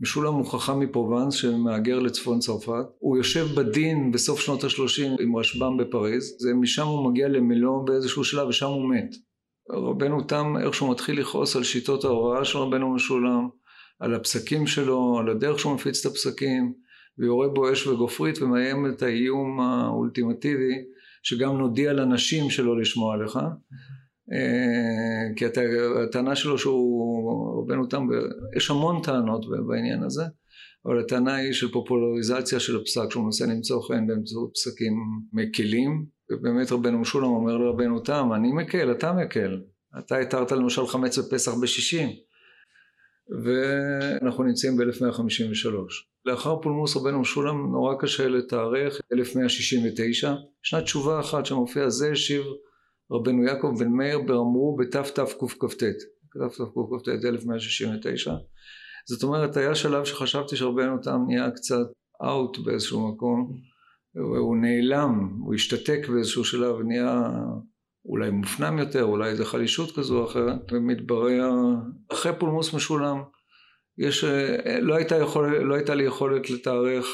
משולם 0.00 0.34
הוא 0.34 0.46
חכם 0.46 0.80
מפרובנס 0.80 1.34
שמהגר 1.34 1.98
לצפון 1.98 2.38
צרפת. 2.38 2.84
הוא 2.98 3.16
יושב 3.16 3.46
בדין 3.54 4.12
בסוף 4.12 4.40
שנות 4.40 4.64
השלושים 4.64 5.16
עם 5.20 5.36
רשב"ם 5.36 5.76
בפריז 5.76 6.36
זה 6.38 6.54
משם 6.54 6.86
הוא 6.86 7.10
מגיע 7.10 7.28
למילו 7.28 7.84
באיזשהו 7.84 8.24
שלב 8.24 8.48
ושם 8.48 8.66
הוא 8.66 8.90
מת. 8.90 9.14
רבנו 9.70 10.22
תם 10.22 10.54
איכשהו 10.64 10.90
מתחיל 10.90 11.20
לכעוס 11.20 11.56
על 11.56 11.64
שיטות 11.64 12.04
ההוראה 12.04 12.44
של 12.44 12.58
רבנו 12.58 12.94
משולם 12.94 13.48
על 14.00 14.14
הפסקים 14.14 14.66
שלו, 14.66 15.18
על 15.18 15.28
הדרך 15.28 15.58
שהוא 15.58 15.74
מפיץ 15.74 16.06
את 16.06 16.12
הפסקים, 16.12 16.72
ויורה 17.18 17.48
בו 17.48 17.72
אש 17.72 17.86
וגופרית 17.86 18.42
ומאיים 18.42 18.86
את 18.86 19.02
האיום 19.02 19.60
האולטימטיבי 19.60 20.74
שגם 21.22 21.58
נודיע 21.58 21.92
לנשים 21.92 22.50
שלא 22.50 22.80
לשמוע 22.80 23.16
לך. 23.16 23.36
אה, 24.32 25.34
כי 25.36 25.44
הטענה 26.04 26.36
שלו 26.36 26.58
שהוא 26.58 27.62
רבנו 27.62 27.86
תם, 27.86 28.06
יש 28.56 28.70
המון 28.70 29.02
טענות 29.02 29.46
בעניין 29.66 30.02
הזה 30.02 30.22
אבל 30.86 31.00
הטענה 31.00 31.34
היא 31.34 31.52
של 31.52 31.72
פופולריזציה 31.72 32.60
של 32.60 32.76
הפסק 32.76 33.10
שהוא 33.10 33.24
מנסה 33.24 33.46
למצוא 33.46 33.82
חן 33.88 34.06
באמצעות 34.06 34.50
פסקים 34.54 34.92
מקלים. 35.32 36.06
ובאמת 36.30 36.72
רבנו 36.72 36.98
משולם 36.98 37.28
אומר 37.28 37.56
לרבנו 37.56 38.00
תם 38.00 38.28
אני 38.34 38.52
מקל 38.52 38.92
אתה 38.92 39.12
מקל. 39.12 39.60
אתה 39.98 40.16
התרת 40.16 40.52
למשל 40.52 40.86
חמץ 40.86 41.18
בפסח 41.18 41.54
בשישים. 41.62 42.08
ואנחנו 43.44 44.44
נמצאים 44.44 44.76
ב-1153. 44.76 45.74
לאחר 46.28 46.56
פולמוס 46.62 46.96
רבנו 46.96 47.20
משולם 47.20 47.72
נורא 47.72 47.94
קשה 48.00 48.28
לתארך 48.28 49.00
1169, 49.12 50.34
ישנה 50.64 50.82
תשובה 50.82 51.20
אחת 51.20 51.46
שמופיעה 51.46 51.90
זה 51.90 52.10
השיב 52.12 52.42
רבנו 53.12 53.44
יעקב 53.44 53.72
בן 53.78 53.88
מאיר 53.88 54.18
באמרו 54.18 54.76
בתתקכ"ט, 54.76 55.82
תתקכ"ט 56.32 57.08
1169, 57.08 58.34
זאת 59.08 59.22
אומרת 59.22 59.56
היה 59.56 59.74
שלב 59.74 60.04
שחשבתי 60.04 60.56
שרבנו 60.56 60.98
תם 61.02 61.20
נהיה 61.26 61.50
קצת 61.50 61.86
אאוט 62.24 62.58
באיזשהו 62.58 63.08
מקום, 63.08 63.52
הוא 64.38 64.56
נעלם, 64.56 65.38
הוא 65.40 65.54
השתתק 65.54 66.08
באיזשהו 66.08 66.44
שלב, 66.44 66.76
נהיה 66.80 67.30
אולי 68.04 68.30
מופנם 68.30 68.78
יותר, 68.78 69.04
אולי 69.04 69.30
איזה 69.30 69.44
חלישות 69.44 69.96
כזו 69.96 70.18
או 70.18 70.24
אחרת, 70.24 70.72
ומתברר, 70.72 71.50
אחרי 72.12 72.32
פולמוס 72.38 72.74
משולם, 72.74 73.22
יש, 73.98 74.24
לא 74.80 74.94
הייתה, 74.94 75.16
יכול, 75.16 75.56
לא 75.56 75.74
הייתה 75.74 75.94
לי 75.94 76.04
יכולת 76.04 76.50
לתארך 76.50 77.06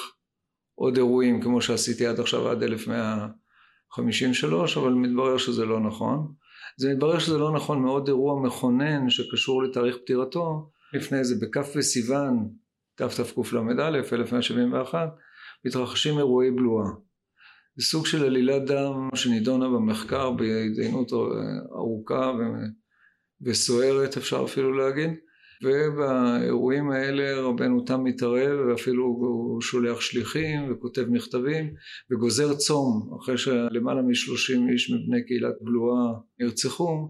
עוד 0.74 0.96
אירועים 0.96 1.40
כמו 1.40 1.60
שעשיתי 1.60 2.06
עד 2.06 2.20
עכשיו, 2.20 2.48
עד 2.48 2.62
1153, 2.62 4.76
אבל 4.76 4.92
מתברר 4.92 5.38
שזה 5.38 5.64
לא 5.64 5.80
נכון. 5.80 6.32
זה 6.76 6.94
מתברר 6.94 7.18
שזה 7.18 7.38
לא 7.38 7.52
נכון 7.52 7.82
מאוד 7.82 8.08
אירוע 8.08 8.42
מכונן 8.42 9.10
שקשור 9.10 9.62
לתאריך 9.62 9.96
פטירתו, 9.96 10.70
לפני 10.92 11.24
זה 11.24 11.46
בכ' 11.46 11.76
בסיוון, 11.76 12.48
תתקל"א, 12.94 13.88
1171, 13.88 15.08
מתרחשים 15.64 16.18
אירועי 16.18 16.50
בלואה. 16.50 16.86
זה 17.76 17.86
סוג 17.86 18.06
של 18.06 18.24
עלילת 18.24 18.64
דם 18.64 19.08
שנידונה 19.14 19.68
במחקר 19.68 20.30
בהתדיינות 20.30 21.12
ארוכה 21.72 22.32
וסוערת 23.42 24.16
אפשר 24.16 24.44
אפילו 24.44 24.72
להגיד 24.72 25.10
ובאירועים 25.62 26.90
האלה 26.90 27.40
רבנו 27.40 27.84
תם 27.84 28.04
מתערב 28.04 28.68
ואפילו 28.68 29.04
הוא 29.04 29.60
שולח 29.60 30.00
שליחים 30.00 30.72
וכותב 30.72 31.04
מכתבים 31.08 31.74
וגוזר 32.10 32.54
צום. 32.54 33.10
אחרי 33.22 33.38
שלמעלה 33.38 34.02
משלושים 34.02 34.68
איש 34.68 34.90
מבני 34.90 35.24
קהילת 35.26 35.54
בלועה 35.60 36.12
נרצחו 36.40 37.08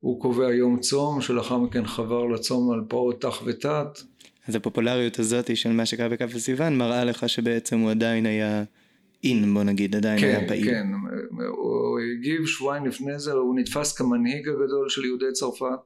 הוא 0.00 0.20
קובע 0.20 0.54
יום 0.54 0.80
צום 0.80 1.20
שלאחר 1.20 1.58
מכן 1.58 1.86
חבר 1.86 2.24
לצום 2.26 2.72
על 2.72 2.80
פרעות 2.88 3.20
תח 3.20 3.42
ותת. 3.46 4.00
אז 4.48 4.54
הפופולריות 4.54 5.18
הזאת 5.18 5.56
של 5.56 5.72
מה 5.72 5.86
שקרה 5.86 6.08
בכף 6.08 6.38
סיוון 6.38 6.78
מראה 6.78 7.04
לך 7.04 7.28
שבעצם 7.28 7.78
הוא 7.78 7.90
עדיין 7.90 8.26
היה 8.26 8.64
אין 9.24 9.54
בוא 9.54 9.62
נגיד 9.62 9.96
עדיין 9.96 10.20
כן, 10.20 10.26
היה 10.26 10.48
פעיל. 10.48 10.64
כן, 10.64 10.86
הוא 11.48 11.98
הגיב 11.98 12.46
שבועיים 12.46 12.86
לפני 12.86 13.18
זה, 13.18 13.32
הוא 13.32 13.58
נתפס 13.58 13.92
כמנהיג 13.92 14.48
הגדול 14.48 14.88
של 14.88 15.04
יהודי 15.04 15.32
צרפת 15.32 15.78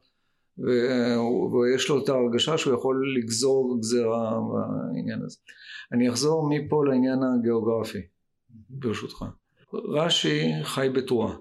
ויש 0.58 1.88
לו 1.88 2.04
את 2.04 2.08
ההרגשה 2.08 2.58
שהוא 2.58 2.74
יכול 2.74 3.14
לגזור 3.18 3.78
גזירה 3.80 4.40
בעניין 4.52 5.22
הזה. 5.22 5.36
אני 5.92 6.08
אחזור 6.08 6.48
מפה 6.50 6.84
לעניין 6.86 7.18
הגיאוגרפי 7.22 7.98
ברשותך. 8.70 9.24
רש"י 9.74 10.52
חי 10.62 10.88
בטרואה, 10.94 11.34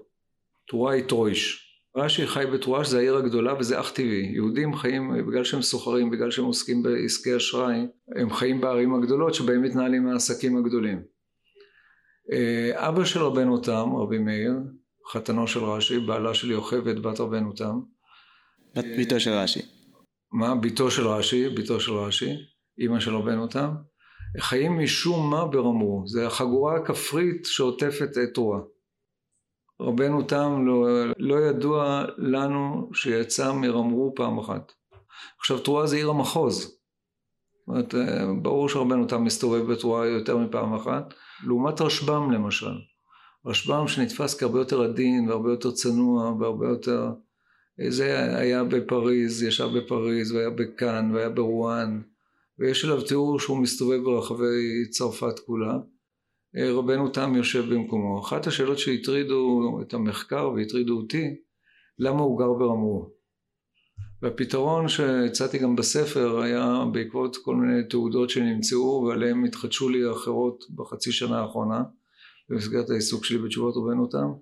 טרואה 0.68 0.92
היא 0.92 1.04
טרויש. 1.04 1.64
רש"י 1.96 2.26
חי 2.26 2.44
בטרואה 2.52 2.84
שזה 2.84 2.98
העיר 2.98 3.16
הגדולה 3.16 3.54
וזה 3.58 3.80
אך 3.80 3.92
טבעי. 3.92 4.32
יהודים 4.34 4.76
חיים, 4.76 5.26
בגלל 5.28 5.44
שהם 5.44 5.62
סוחרים, 5.62 6.10
בגלל 6.10 6.30
שהם 6.30 6.44
עוסקים 6.44 6.82
בעסקי 6.82 7.36
אשראי, 7.36 7.86
הם 8.16 8.30
חיים 8.30 8.60
בערים 8.60 8.94
הגדולות 8.94 9.34
שבהם 9.34 9.62
מתנהלים 9.62 10.06
העסקים 10.06 10.56
הגדולים. 10.56 11.02
אה, 12.32 12.88
אבא 12.88 13.04
של 13.04 13.20
רבנו 13.20 13.58
תם, 13.58 13.96
רבי 13.96 14.18
מאיר, 14.18 14.52
חתנו 15.12 15.46
של 15.46 15.60
רש"י, 15.64 15.98
בעלה 15.98 16.34
של 16.34 16.50
יוכבד, 16.50 17.02
בת 17.02 17.20
רבנו 17.20 17.52
תם. 17.52 17.80
בת 18.76 18.84
ביתו 18.84 19.20
של 19.20 19.30
רש"י. 19.30 19.60
מה? 20.32 20.54
ביתו 20.54 20.90
של 20.90 21.08
רש"י, 21.08 21.48
ביתו 21.48 21.80
של 21.80 21.92
רש"י, 21.92 22.32
אימא 22.78 23.00
של 23.00 23.16
רבנו 23.16 23.46
תם. 23.46 23.74
חיים 24.40 24.78
משום 24.78 25.30
מה 25.30 25.46
ברמור. 25.46 26.06
זה 26.06 26.26
החגורה 26.26 26.76
הכפרית 26.76 27.46
שעוטפת 27.46 28.10
את 28.22 28.34
טרואה. 28.34 28.60
רבנו 29.80 30.22
תם 30.22 30.66
לא, 30.66 30.86
לא 31.18 31.40
ידוע 31.40 32.04
לנו 32.18 32.90
שיצא 32.94 33.52
מרמרו 33.52 34.12
פעם 34.16 34.38
אחת. 34.38 34.72
עכשיו 35.38 35.58
טרואה 35.58 35.86
זה 35.86 35.96
עיר 35.96 36.10
המחוז. 36.10 36.60
זאת 36.60 37.68
אומרת, 37.68 37.94
אה, 37.94 38.26
ברור 38.42 38.68
שרבנו 38.68 39.06
תם 39.06 39.24
מסתובב 39.24 39.72
בטרואה 39.72 40.06
יותר 40.06 40.36
מפעם 40.36 40.74
אחת. 40.74 41.14
לעומת 41.46 41.80
רשב"ם 41.80 42.30
למשל. 42.30 42.74
רשב"ם 43.46 43.88
שנתפס 43.88 44.38
כהרבה 44.38 44.58
יותר 44.58 44.82
עדין 44.82 45.28
והרבה 45.28 45.50
יותר 45.50 45.70
צנוע 45.70 46.32
והרבה 46.40 46.68
יותר... 46.68 47.10
זה 47.88 48.36
היה 48.38 48.64
בפריז, 48.64 49.42
ישב 49.42 49.68
בפריז 49.76 50.32
והיה 50.32 50.50
בכאן 50.50 51.10
והיה 51.14 51.28
ברואן 51.28 52.00
ויש 52.58 52.84
עליו 52.84 53.02
תיאור 53.02 53.40
שהוא 53.40 53.58
מסתובב 53.58 54.04
ברחבי 54.04 54.88
צרפת 54.90 55.38
כולה. 55.46 55.78
רבנו 56.56 57.08
תם 57.08 57.34
יושב 57.36 57.74
במקומו. 57.74 58.20
אחת 58.20 58.46
השאלות 58.46 58.78
שהטרידו 58.78 59.78
את 59.82 59.94
המחקר 59.94 60.50
והטרידו 60.50 60.96
אותי, 60.96 61.36
למה 61.98 62.20
הוא 62.20 62.38
גר 62.38 62.52
ברמור? 62.52 63.14
והפתרון 64.22 64.88
שהצעתי 64.88 65.58
גם 65.58 65.76
בספר 65.76 66.40
היה 66.40 66.84
בעקבות 66.92 67.36
כל 67.36 67.56
מיני 67.56 67.88
תעודות 67.88 68.30
שנמצאו 68.30 69.06
ועליהן 69.08 69.44
התחדשו 69.44 69.88
לי 69.88 70.10
אחרות 70.10 70.64
בחצי 70.74 71.12
שנה 71.12 71.40
האחרונה 71.40 71.82
במסגרת 72.48 72.90
העיסוק 72.90 73.24
שלי 73.24 73.38
בתשובות 73.38 73.74
רבנו 73.76 74.06
תם 74.06 74.32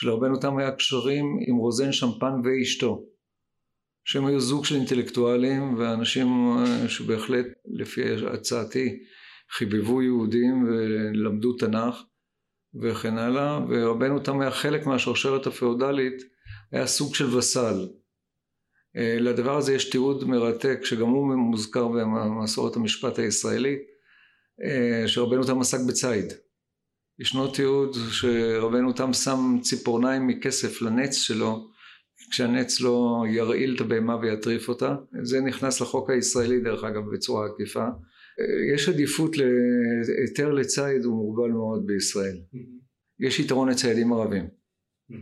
שלרבנו 0.00 0.36
תם 0.36 0.58
היה 0.58 0.72
קשרים 0.72 1.38
עם 1.48 1.56
רוזן 1.56 1.92
שמפן 1.92 2.32
ואשתו 2.44 3.04
שהם 4.04 4.26
היו 4.26 4.40
זוג 4.40 4.64
של 4.64 4.74
אינטלקטואלים 4.74 5.78
ואנשים 5.78 6.26
אה, 6.58 6.88
שבהחלט 6.88 7.46
לפי 7.78 8.02
הצעתי 8.26 8.98
חיבבו 9.50 10.02
יהודים 10.02 10.64
ולמדו 10.68 11.52
תנ"ך 11.52 12.02
וכן 12.82 13.18
הלאה 13.18 13.60
ורבנו 13.68 14.18
תם 14.18 14.40
היה 14.40 14.50
חלק 14.50 14.86
מהשרשרת 14.86 15.46
הפאודלית 15.46 16.22
היה 16.72 16.86
סוג 16.86 17.14
של 17.14 17.36
וסל. 17.36 17.88
אה, 18.96 19.16
לדבר 19.20 19.56
הזה 19.56 19.74
יש 19.74 19.90
תיעוד 19.90 20.24
מרתק 20.24 20.78
שגם 20.82 21.08
הוא 21.08 21.34
מוזכר 21.34 21.88
במסורת 21.88 22.76
המשפט 22.76 23.18
הישראלי 23.18 23.76
אה, 24.64 25.08
שרבנו 25.08 25.44
תם 25.44 25.60
עסק 25.60 25.78
בציד 25.88 26.32
ישנו 27.20 27.48
תיעוד 27.48 27.96
שרבנו 28.10 28.92
תם 28.92 29.12
שם 29.12 29.58
ציפורניים 29.62 30.26
מכסף 30.26 30.82
לנץ 30.82 31.14
שלו 31.14 31.68
כשהנץ 32.30 32.80
לא 32.80 33.24
ירעיל 33.28 33.74
את 33.76 33.80
הבהמה 33.80 34.16
ויטריף 34.16 34.68
אותה. 34.68 34.96
זה 35.22 35.40
נכנס 35.40 35.80
לחוק 35.80 36.10
הישראלי 36.10 36.60
דרך 36.60 36.84
אגב 36.84 37.02
בצורה 37.12 37.46
עקיפה. 37.46 37.86
יש 38.74 38.88
עדיפות 38.88 39.36
להיתר 39.36 40.52
לציד 40.52 41.04
הוא 41.04 41.16
מוגבל 41.16 41.50
מאוד 41.50 41.86
בישראל. 41.86 42.36
יש 43.20 43.40
יתרון 43.40 43.68
לציידים 43.68 44.12
ערבים 44.12 44.48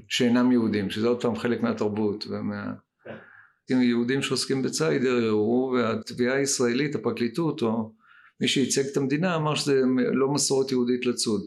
שאינם 0.09 0.53
יהודים 0.53 0.91
שזה 0.91 1.09
עוד 1.09 1.23
פעם 1.23 1.37
חלק 1.37 1.63
מהתרבות 1.63 2.27
ומה... 2.31 2.73
יהודים 3.71 4.23
שעוסקים 4.23 4.63
בציד 4.63 5.07
ערערו 5.07 5.75
והתביעה 5.75 6.37
הישראלית 6.37 6.95
הפרקליטות 6.95 7.63
או 7.63 7.93
מי 8.41 8.49
שייצג 8.49 8.83
את 8.93 8.97
המדינה 8.97 9.37
אמר 9.37 9.55
שזה 9.55 9.81
לא 10.13 10.29
מסורת 10.29 10.73
יהודית 10.73 11.07
לצוד. 11.07 11.41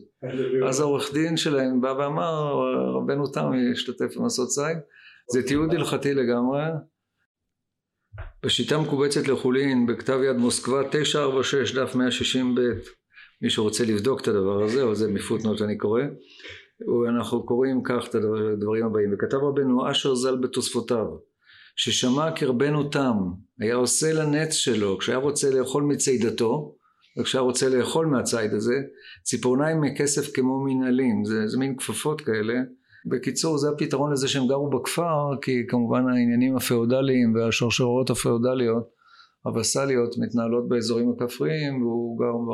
אז 0.68 0.80
העורך 0.80 1.14
דין 1.14 1.38
שלהם 1.38 1.82
בא 1.82 1.96
ואמר 2.00 2.54
רבנו 2.96 3.28
תם 3.28 3.52
ישתתף 3.72 4.18
במסעות 4.18 4.50
ציד. 4.50 4.78
זה 5.34 5.44
תיעוד 5.44 5.74
הלכתי 5.74 6.14
לגמרי. 6.14 6.62
בשיטה 8.46 8.78
מקובצת 8.78 9.28
לחולין 9.28 9.86
בכתב 9.86 10.20
יד 10.24 10.38
מוסקבה 10.38 10.84
946 10.92 11.76
דף 11.76 11.96
160 11.96 12.56
ב' 12.56 12.60
מי 13.42 13.50
שרוצה 13.50 13.86
לבדוק 13.86 14.22
את 14.22 14.28
הדבר 14.28 14.64
הזה 14.64 14.84
אבל 14.84 14.96
זה 14.96 15.12
מפוטנות 15.12 15.62
אני 15.62 15.78
קורא. 15.78 16.02
אנחנו 17.10 17.46
קוראים 17.46 17.84
כך 17.84 18.08
את 18.10 18.16
הדברים 18.16 18.86
הבאים. 18.86 19.14
וכתב 19.14 19.38
רבנו 19.38 19.92
אשר 19.92 20.16
ז"ל 20.16 20.38
בתוספותיו 20.38 21.06
ששמע 21.76 22.32
קרבנו 22.32 22.90
תם 22.90 23.18
היה 23.60 23.76
עושה 23.76 24.14
לנץ 24.14 24.54
שלו 24.54 24.98
כשהיה 24.98 25.18
רוצה 25.18 25.50
לאכול 25.50 25.84
מצידתו 25.84 26.76
וכשהיה 27.20 27.42
רוצה 27.42 27.70
לאכול 27.70 28.06
מהציד 28.06 28.54
הזה 28.54 28.76
ציפורניים 29.24 29.82
מכסף 29.82 30.32
כמו 30.34 30.64
מנהלים 30.66 31.26
זה, 31.26 31.48
זה 31.48 31.58
מין 31.58 31.76
כפפות 31.78 32.22
כאלה 32.22 32.54
בקיצור 33.06 33.58
זה 33.58 33.70
הפתרון 33.70 34.12
לזה 34.14 34.28
שהם 34.28 34.48
גרו 34.48 34.70
בכפר 34.70 35.36
כי 35.42 35.64
כמובן 35.68 36.08
העניינים 36.10 36.56
הפאודליים 36.56 37.36
והשרשרות 37.36 38.10
הפאודליות 38.10 39.00
הווסליות 39.44 40.18
מתנהלות 40.18 40.70
באזורים 40.70 41.12
הכפריים 41.12 41.82
והוא 41.82 42.20
גר 42.20 42.54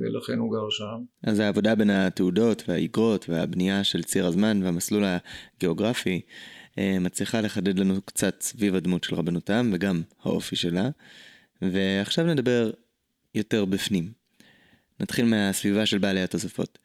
ולכן 0.00 0.38
הוא 0.38 0.52
גר 0.52 0.70
שם. 0.70 1.30
אז 1.30 1.38
העבודה 1.38 1.74
בין 1.74 1.90
התעודות 1.90 2.64
והאיגרות 2.68 3.26
והבנייה 3.28 3.84
של 3.84 4.02
ציר 4.02 4.26
הזמן 4.26 4.60
והמסלול 4.62 5.04
הגיאוגרפי 5.56 6.20
אה, 6.78 6.96
מצליחה 7.00 7.40
לחדד 7.40 7.78
לנו 7.78 7.94
קצת 8.04 8.40
סביב 8.40 8.74
הדמות 8.74 9.04
של 9.04 9.16
רבנותם 9.16 9.70
וגם 9.72 10.02
האופי 10.22 10.56
שלה. 10.56 10.90
ועכשיו 11.62 12.26
נדבר 12.26 12.70
יותר 13.34 13.64
בפנים. 13.64 14.12
נתחיל 15.00 15.24
מהסביבה 15.24 15.86
של 15.86 15.98
בעלי 15.98 16.22
התוספות. 16.22 16.78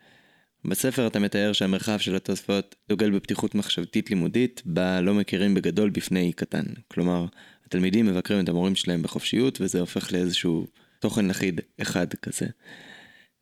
בספר 0.66 1.08
אתה 1.08 1.20
מתאר 1.20 1.54
שהמרחב 1.54 1.98
של 1.98 2.16
התוספות 2.16 2.76
דוגל 2.90 3.12
בפתיחות 3.12 3.56
מחשבתית 3.56 4.10
לימודית, 4.10 4.62
בה 4.66 5.02
לא 5.02 5.14
מכירים 5.14 5.54
בגדול 5.54 5.90
בפני 5.90 6.34
קטן. 6.34 6.64
כלומר, 6.88 7.26
התלמידים 7.66 8.06
מבקרים 8.06 8.44
את 8.44 8.50
המורים 8.50 8.76
שלהם 8.76 9.02
בחופשיות, 9.02 9.62
וזה 9.62 9.80
הופך 9.80 10.14
לאיזשהו 10.14 10.68
תוכן 11.00 11.30
אחיד 11.30 11.62
אחד 11.82 12.14
כזה. 12.14 12.46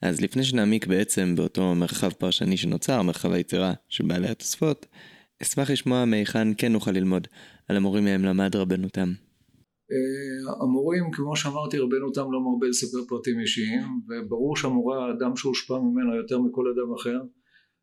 אז 0.02 0.22
לפני 0.22 0.44
שנעמיק 0.44 0.88
בעצם 0.88 1.36
באותו 1.36 1.76
מרחב 1.76 2.12
פרשני 2.12 2.58
שנוצר, 2.58 3.02
מרחב 3.02 3.32
היצירה 3.32 3.74
של 3.90 4.06
בעלי 4.06 4.28
התוספות, 4.28 4.86
אשמח 5.42 5.70
לשמוע 5.70 6.06
מהיכן 6.06 6.48
כן 6.58 6.72
נוכל 6.72 6.92
ללמוד 6.92 7.28
על 7.68 7.78
המורים 7.78 8.06
מהם 8.06 8.26
למד 8.26 8.56
רבנותם. 8.56 9.14
אה, 9.92 10.54
המורים, 10.64 11.12
כמו 11.12 11.36
שאמרתי, 11.36 11.78
רבנו 11.78 12.12
תם 12.12 12.32
לא 12.32 12.42
מרבה 12.42 12.68
לספר 12.68 12.98
פרטים 13.08 13.40
אישיים, 13.40 13.84
וברור 14.10 14.58
שהמורה, 14.58 15.06
האדם 15.06 15.36
שהושפע 15.36 15.80
ממנו 15.80 16.16
יותר 16.16 16.40
מכל 16.40 16.66
אדם 16.68 16.94
אחר, 16.94 17.20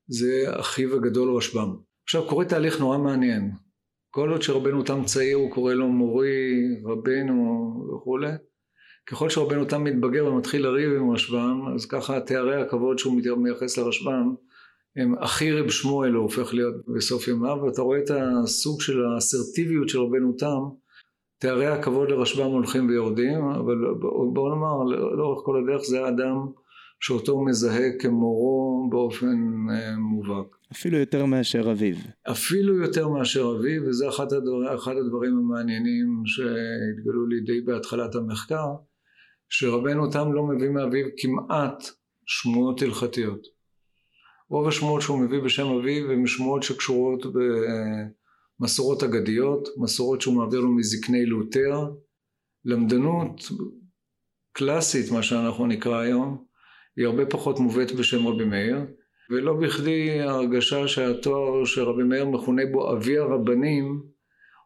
זה 0.06 0.44
אחיו 0.46 0.96
הגדול 0.96 1.36
רשב"ם. 1.36 1.76
עכשיו 2.04 2.28
קורה 2.28 2.44
תהליך 2.44 2.80
נורא 2.80 2.98
מעניין. 2.98 3.50
כל 4.10 4.30
עוד 4.30 4.42
שרבנו 4.42 4.82
תם 4.82 5.04
צעיר 5.04 5.36
הוא 5.36 5.50
קורא 5.50 5.74
לו 5.74 5.88
מורי, 5.88 6.62
רבנו 6.84 7.74
וכולי. 7.94 8.32
ככל 9.06 9.30
שרבנו 9.30 9.64
תם 9.64 9.84
מתבגר 9.84 10.26
ומתחיל 10.26 10.62
לריב 10.62 10.92
עם 10.92 11.10
רשב"ם, 11.10 11.60
אז 11.74 11.86
ככה 11.86 12.20
תארי 12.20 12.62
הכבוד 12.62 12.98
שהוא 12.98 13.20
מייחס 13.36 13.78
לרשב"ם 13.78 14.34
הם 14.96 15.18
אחי 15.18 15.52
רב 15.52 15.70
שמואל 15.70 16.12
הוא 16.12 16.22
הופך 16.22 16.54
להיות 16.54 16.74
בסוף 16.96 17.28
ימיו 17.28 17.58
ואתה 17.62 17.82
רואה 17.82 17.98
את 17.98 18.10
הסוג 18.10 18.80
של 18.80 19.04
האסרטיביות 19.04 19.88
של 19.88 19.98
רבנו 19.98 20.32
תם 20.32 20.81
תארי 21.42 21.66
הכבוד 21.66 22.10
לרשב"ם 22.10 22.50
הולכים 22.50 22.88
ויורדים 22.88 23.44
אבל 23.44 23.74
בואו 24.32 24.48
נאמר 24.48 24.96
לאורך 25.16 25.44
כל 25.44 25.62
הדרך 25.62 25.82
זה 25.82 26.04
האדם 26.04 26.36
שאותו 27.00 27.32
הוא 27.32 27.46
מזהה 27.46 27.88
כמורו 27.98 28.88
באופן 28.90 29.36
אה, 29.70 29.96
מובהק. 29.96 30.56
אפילו 30.72 30.98
יותר 30.98 31.26
מאשר 31.26 31.72
אביו. 31.72 31.94
אפילו 32.30 32.76
יותר 32.76 33.08
מאשר 33.08 33.54
אביו, 33.58 33.82
וזה 33.86 34.08
אחד, 34.08 34.32
הדבר, 34.32 34.74
אחד 34.74 34.96
הדברים 34.96 35.38
המעניינים 35.38 36.22
שהתגלו 36.26 37.26
לידי 37.26 37.60
בהתחלת 37.60 38.14
המחקר, 38.14 38.66
שרבנו 39.48 40.10
תם 40.10 40.32
לא 40.32 40.46
מביא 40.46 40.68
מאביו 40.68 41.06
כמעט 41.16 41.84
שמועות 42.26 42.82
הלכתיות. 42.82 43.46
רוב 44.48 44.68
השמועות 44.68 45.02
שהוא 45.02 45.18
מביא 45.18 45.40
בשם 45.40 45.66
אביו 45.66 46.10
הן 46.10 46.26
שמועות 46.26 46.62
שקשורות 46.62 47.26
במסורות 48.62 49.02
אגדיות, 49.02 49.68
מסורות 49.76 50.20
שהוא 50.20 50.34
מעביר 50.34 50.60
לו 50.60 50.68
מזקני 50.68 51.26
לותר, 51.26 51.90
למדנות 52.64 53.50
קלאסית, 54.52 55.12
מה 55.12 55.22
שאנחנו 55.22 55.66
נקרא 55.66 55.98
היום, 55.98 56.44
היא 56.96 57.06
הרבה 57.06 57.26
פחות 57.26 57.60
מובאת 57.60 57.92
בשם 57.92 58.26
רבי 58.26 58.44
מאיר, 58.44 58.76
ולא 59.30 59.54
בכדי 59.54 60.20
ההרגשה 60.20 60.88
שהתואר 60.88 61.64
שרבי 61.64 62.02
מאיר 62.02 62.24
מכונה 62.24 62.62
בו 62.72 62.92
אבי 62.92 63.18
הרבנים 63.18 64.02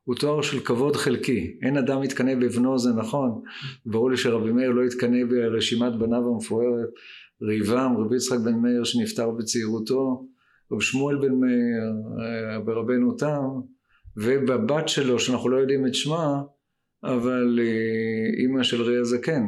הוא 0.05 0.15
תואר 0.15 0.43
של 0.43 0.61
כבוד 0.61 0.97
חלקי. 0.97 1.59
אין 1.63 1.77
אדם 1.77 2.01
מתקנא 2.01 2.35
בבנו 2.35 2.79
זה 2.79 2.91
נכון, 2.93 3.43
ברור 3.87 4.11
לי 4.11 4.17
שרבי 4.17 4.53
מאיר 4.53 4.71
לא 4.71 4.87
יתקנא 4.87 5.25
ברשימת 5.25 5.93
בניו 5.99 6.29
המפוארת, 6.35 6.89
ריבם, 7.43 7.95
רבי 7.99 8.17
יצחק 8.17 8.39
בן 8.39 8.55
מאיר 8.55 8.85
שנפטר 8.85 9.31
בצעירותו, 9.31 10.27
רב 10.73 10.81
שמואל 10.81 11.17
בן 11.17 11.35
מאיר, 11.35 11.93
ברבנו 12.65 13.17
תם, 13.17 13.76
ובבת 14.17 14.89
שלו 14.89 15.19
שאנחנו 15.19 15.49
לא 15.49 15.57
יודעים 15.57 15.87
את 15.87 15.95
שמה, 15.95 16.43
אבל 17.05 17.59
אה, 17.63 18.43
אימא 18.43 18.63
של 18.63 18.83
ראי 18.83 18.97
הזקן. 18.97 19.43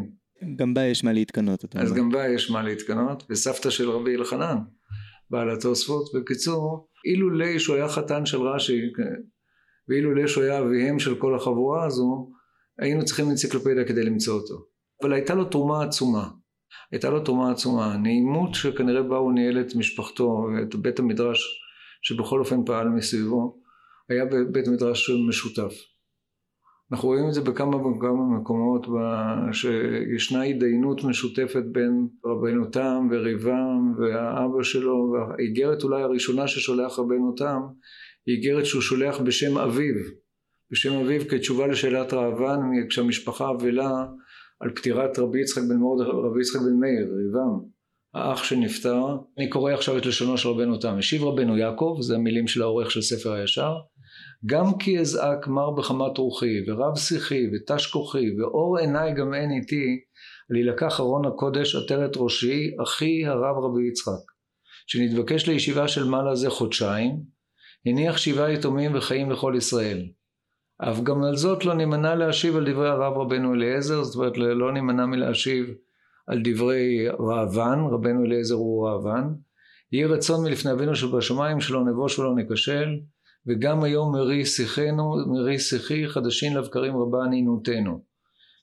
גם 0.57 0.75
בה 0.75 0.87
יש 0.87 1.05
מה 1.05 1.13
להתקנות. 1.13 1.65
אז 1.77 1.93
גם 1.93 2.11
בה 2.11 2.29
יש 2.29 2.51
מה 2.51 2.63
להתקנות, 2.63 3.27
וסבתא 3.31 3.71
של 3.71 3.91
רבי 3.91 4.17
אלחנן, 4.17 4.57
בעלת 5.31 5.61
תוספות. 5.61 6.11
בקיצור, 6.15 6.89
אילולא 7.07 7.59
שהוא 7.59 7.77
היה 7.77 7.89
חתן 7.89 8.27
של 8.27 8.41
רש"י, 8.41 8.81
ואילולא 9.89 10.27
שהוא 10.27 10.45
היה 10.45 10.59
אביהם 10.59 10.99
של 10.99 11.15
כל 11.15 11.35
החבורה 11.35 11.87
הזו, 11.87 12.31
היינו 12.79 13.05
צריכים 13.05 13.31
אנציקלופדיה 13.31 13.85
כדי 13.85 14.05
למצוא 14.05 14.35
אותו. 14.35 14.55
אבל 15.03 15.13
הייתה 15.13 15.35
לו 15.35 15.45
תרומה 15.45 15.85
עצומה. 15.85 16.29
הייתה 16.93 17.11
לו 17.11 17.21
תרומה 17.21 17.51
עצומה. 17.51 17.95
הנעימות 17.95 18.55
שכנראה 18.55 19.03
בה 19.03 19.17
הוא 19.17 19.33
ניהל 19.33 19.61
את 19.61 19.75
משפחתו 19.75 20.47
ואת 20.57 20.75
בית 20.75 20.99
המדרש 20.99 21.39
שבכל 22.03 22.41
אופן 22.41 22.65
פעל 22.65 22.89
מסביבו, 22.89 23.58
היה 24.09 24.25
בית 24.53 24.69
מדרש 24.69 25.11
משותף. 25.29 25.75
אנחנו 26.93 27.09
רואים 27.09 27.29
את 27.29 27.35
זה 27.35 27.41
בכמה 27.41 27.77
וכמה 27.77 28.39
מקומות 28.41 28.87
שישנה 29.53 30.43
התדיינות 30.43 31.05
משותפת 31.05 31.63
בין 31.73 32.09
רבנו 32.25 32.65
תם 32.71 33.09
וריבם 33.11 33.95
והאבא 33.99 34.63
שלו 34.63 35.13
והאיגרת 35.13 35.83
אולי 35.83 36.03
הראשונה 36.03 36.49
ששולח 36.49 36.99
רבנו 36.99 37.35
תם 37.37 37.61
היא 38.27 38.37
איגרת 38.37 38.67
שהוא 38.67 38.83
שולח 38.83 39.21
בשם 39.21 39.59
אביו 39.59 39.95
בשם 40.71 40.93
אביו 40.93 41.29
כתשובה 41.29 41.67
לשאלת 41.67 42.13
ראב"ן 42.13 42.61
כשהמשפחה 42.89 43.51
אבלה 43.51 44.07
על 44.61 44.71
פטירת 44.71 45.19
רבי 45.19 45.41
יצחק 45.41 45.63
בן 45.69 45.77
מורד 45.77 46.07
רבי 46.07 46.41
יצחק 46.41 46.61
בן 46.61 46.81
מאיר 46.81 47.15
ריבם 47.17 47.69
האח 48.15 48.45
שנפטר 48.45 49.05
אני 49.39 49.49
קורא 49.49 49.73
עכשיו 49.73 49.99
את 49.99 50.07
לשונו 50.07 50.39
של 50.39 50.49
רבנו 50.49 50.79
תם 50.79 50.95
השיב 50.99 51.25
רבנו 51.25 51.59
יעקב 51.59 51.99
זה 52.01 52.15
המילים 52.15 52.49
של 52.49 52.63
העורך 52.63 52.91
של 52.91 53.03
ספר 53.03 53.33
הישר 53.33 53.73
גם 54.47 54.79
כי 54.79 55.01
אזעק 55.01 55.47
מר 55.47 55.71
בחמת 55.71 56.19
רוחי, 56.19 56.71
ורב 56.71 56.97
שיחי, 56.97 57.43
ותש 57.53 57.87
כוחי, 57.87 58.41
ואור 58.41 58.79
עיניי 58.79 59.15
גם 59.15 59.35
אין 59.35 59.51
איתי, 59.51 60.01
להילקח 60.51 61.01
ארון 61.01 61.27
הקודש 61.27 61.75
עטרת 61.75 62.13
ראשי, 62.17 62.71
אחי 62.83 63.27
הרב 63.27 63.65
רבי 63.65 63.89
יצחק, 63.89 64.33
שנתבקש 64.87 65.49
לישיבה 65.49 65.89
של 65.89 66.05
מעלה 66.05 66.35
זה 66.35 66.51
חודשיים, 66.51 67.23
הניח 67.87 68.17
שבעה 68.17 68.53
יתומים 68.53 68.95
וחיים 68.95 69.31
לכל 69.31 69.55
ישראל. 69.57 70.09
אף 70.79 71.01
גם 71.01 71.23
על 71.23 71.37
זאת 71.37 71.65
לא 71.65 71.75
נימנע 71.75 72.15
להשיב 72.15 72.57
על 72.57 72.73
דברי 72.73 72.89
הרב 72.89 73.19
רבנו 73.19 73.55
אליעזר, 73.55 74.03
זאת 74.03 74.17
אומרת 74.17 74.39
לא 74.39 74.73
נימנע 74.73 75.07
מלהשיב 75.07 75.67
על 76.27 76.41
דברי 76.45 77.09
ראב"ן, 77.19 77.79
רבנו 77.91 78.25
אליעזר 78.25 78.55
הוא 78.55 78.89
ראב"ן. 78.89 79.35
יהי 79.93 80.05
רצון 80.05 80.45
מלפני 80.45 80.73
אבינו 80.73 80.95
שבשמיים 80.95 81.61
שלא 81.61 81.85
נבוש 81.85 82.19
ולא 82.19 82.35
ניכשל, 82.35 82.99
וגם 83.49 83.85
היום 83.85 84.13
מרי 84.13 84.47
שיחנו, 84.47 85.17
מרי 85.27 85.59
שיחי 85.59 86.09
חדשים 86.09 86.57
לבקרים 86.57 86.97
רבה 86.97 87.27
נינותנו. 87.31 88.01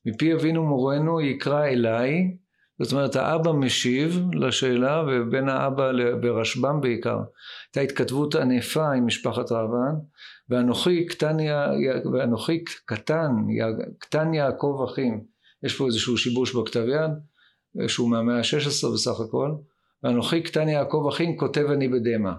מפי 0.05 0.33
אבינו 0.33 0.63
מורנו 0.63 1.21
יקרא 1.21 1.65
אליי, 1.65 2.37
זאת 2.81 2.91
אומרת 2.93 3.15
האבא 3.15 3.51
משיב 3.51 4.19
לשאלה 4.33 5.03
ובין 5.07 5.49
האבא 5.49 5.91
ברשב"ם 6.21 6.81
בעיקר. 6.81 7.17
הייתה 7.65 7.81
התכתבות 7.81 8.35
ענפה 8.35 8.91
עם 8.91 9.05
משפחת 9.05 9.51
רבן 9.51 9.95
ואנוכי 10.49 11.05
קטן, 11.05 11.37
ואנוכי 12.13 12.63
קטן, 12.63 13.31
קטן 13.99 14.33
יעקב 14.33 14.85
אחים. 14.89 15.23
יש 15.63 15.77
פה 15.77 15.85
איזשהו 15.85 16.17
שיבוש 16.17 16.55
בכתב 16.55 16.85
יד 16.87 17.11
שהוא 17.87 18.09
מהמאה 18.09 18.37
ה-16 18.37 18.93
בסך 18.93 19.19
הכל. 19.27 19.51
ואנוכי 20.03 20.41
קטן 20.41 20.69
יעקב 20.69 21.05
אחים 21.09 21.37
כותב 21.37 21.65
אני 21.71 21.87
בדמע 21.87 22.31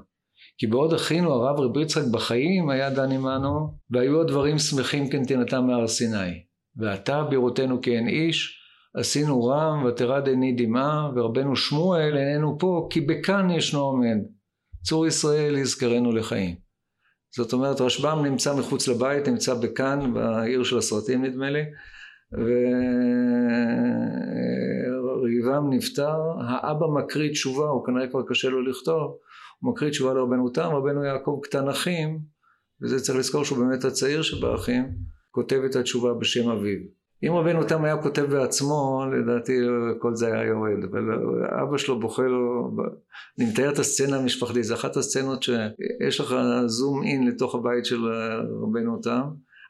כי 0.59 0.67
בעוד 0.67 0.95
אחינו 0.95 1.33
הרב 1.33 1.61
רבי 1.61 1.83
יצחק 1.83 2.05
בחיים 2.13 2.71
היה 2.71 2.91
דן 2.91 3.13
עמנו 3.13 3.75
והיו 3.91 4.21
הדברים 4.21 4.59
שמחים 4.59 5.09
כנתינתם 5.11 5.67
מהר 5.67 5.87
סיני. 5.87 6.43
ועתה 6.77 7.23
בראותנו 7.23 7.81
כי 7.81 7.97
אין 7.97 8.09
איש 8.09 8.61
עשינו 8.95 9.45
רם 9.45 9.85
ותרד 9.85 10.29
עיני 10.29 10.53
דמעה 10.53 11.11
ורבנו 11.17 11.57
שמואל 11.57 12.17
איננו 12.17 12.59
פה 12.59 12.89
כי 12.91 13.01
בכאן 13.01 13.51
ישנו 13.51 13.81
עומד 13.81 14.19
צור 14.85 15.07
ישראל 15.07 15.59
יזכרנו 15.59 16.13
לחיים. 16.13 16.55
זאת 17.37 17.53
אומרת 17.53 17.81
רשב"ם 17.81 18.25
נמצא 18.25 18.57
מחוץ 18.57 18.89
לבית 18.89 19.29
נמצא 19.29 19.55
בכאן 19.55 20.15
בעיר 20.15 20.63
של 20.65 20.79
הסרטים 20.79 21.25
נדמה 21.25 21.51
לי. 21.51 21.63
וריבם 25.05 25.71
נפטר 25.71 26.19
האבא 26.49 26.87
מקריא 26.87 27.31
תשובה 27.31 27.65
הוא 27.65 27.87
כנראה 27.87 28.09
כבר 28.09 28.23
קשה 28.29 28.49
לו 28.49 28.63
לכתוב 28.63 29.19
הוא 29.59 29.73
מקריא 29.73 29.91
תשובה 29.91 30.15
לרבנו 30.15 30.49
תם, 30.49 30.69
רבנו 30.73 31.05
יעקב 31.05 31.41
קטן 31.43 31.69
אחים, 31.69 32.19
וזה 32.83 33.01
צריך 33.01 33.19
לזכור 33.19 33.45
שהוא 33.45 33.59
באמת 33.59 33.85
הצעיר 33.85 34.23
שבאחים, 34.23 34.85
כותב 35.31 35.61
את 35.71 35.77
התשובה 35.77 36.15
בשם 36.15 36.49
אביו. 36.49 36.79
אם 37.25 37.33
רבנו 37.33 37.65
תם 37.65 37.85
היה 37.85 38.03
כותב 38.03 38.23
בעצמו, 38.23 39.05
לדעתי 39.13 39.53
כל 39.99 40.15
זה 40.15 40.27
היה 40.27 40.45
יורד, 40.45 40.85
אבל 40.91 41.03
אבא 41.63 41.79
שלו 41.79 42.01
בוכה 42.01 42.23
לו, 42.23 42.71
אני 43.39 43.51
מתאר 43.51 43.73
את 43.73 43.79
הסצנה 43.79 44.17
המשפחתית, 44.17 44.65
זו 44.65 44.75
אחת 44.75 44.97
הסצנות 44.97 45.43
שיש 45.43 46.21
לך 46.21 46.35
זום 46.67 47.03
אין 47.03 47.29
לתוך 47.29 47.55
הבית 47.55 47.85
של 47.85 48.01
רבנו 48.63 49.01
תם, 49.03 49.23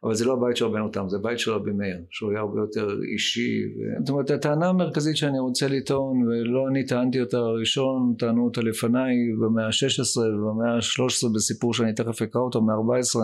אבל 0.05 0.15
זה 0.15 0.25
לא 0.25 0.33
הבית 0.33 0.57
של 0.57 0.65
רבנו 0.65 0.89
תם, 0.89 1.09
זה 1.09 1.17
הבית 1.17 1.39
של 1.39 1.51
רבי 1.51 1.73
מאיר, 1.73 1.97
שהוא 2.11 2.31
היה 2.31 2.41
הרבה 2.41 2.61
יותר 2.61 2.89
אישי. 3.13 3.65
ו... 3.67 4.01
זאת 4.01 4.11
אומרת, 4.11 4.31
הטענה 4.31 4.69
המרכזית 4.69 5.17
שאני 5.17 5.39
רוצה 5.39 5.69
לטעון, 5.69 6.23
ולא 6.23 6.69
אני 6.71 6.87
טענתי 6.87 7.21
אותה 7.21 7.39
ראשון, 7.39 8.15
טענו 8.19 8.45
אותה 8.45 8.61
לפניי 8.61 9.15
במאה 9.41 9.67
ה-16 9.67 10.19
ובמאה 10.19 10.75
ה-13 10.75 11.35
בסיפור 11.35 11.75
שאני 11.75 11.95
תכף 11.95 12.23
אקרא 12.23 12.41
אותו, 12.41 12.63
מאה 12.63 12.75
ה-14, 12.77 13.21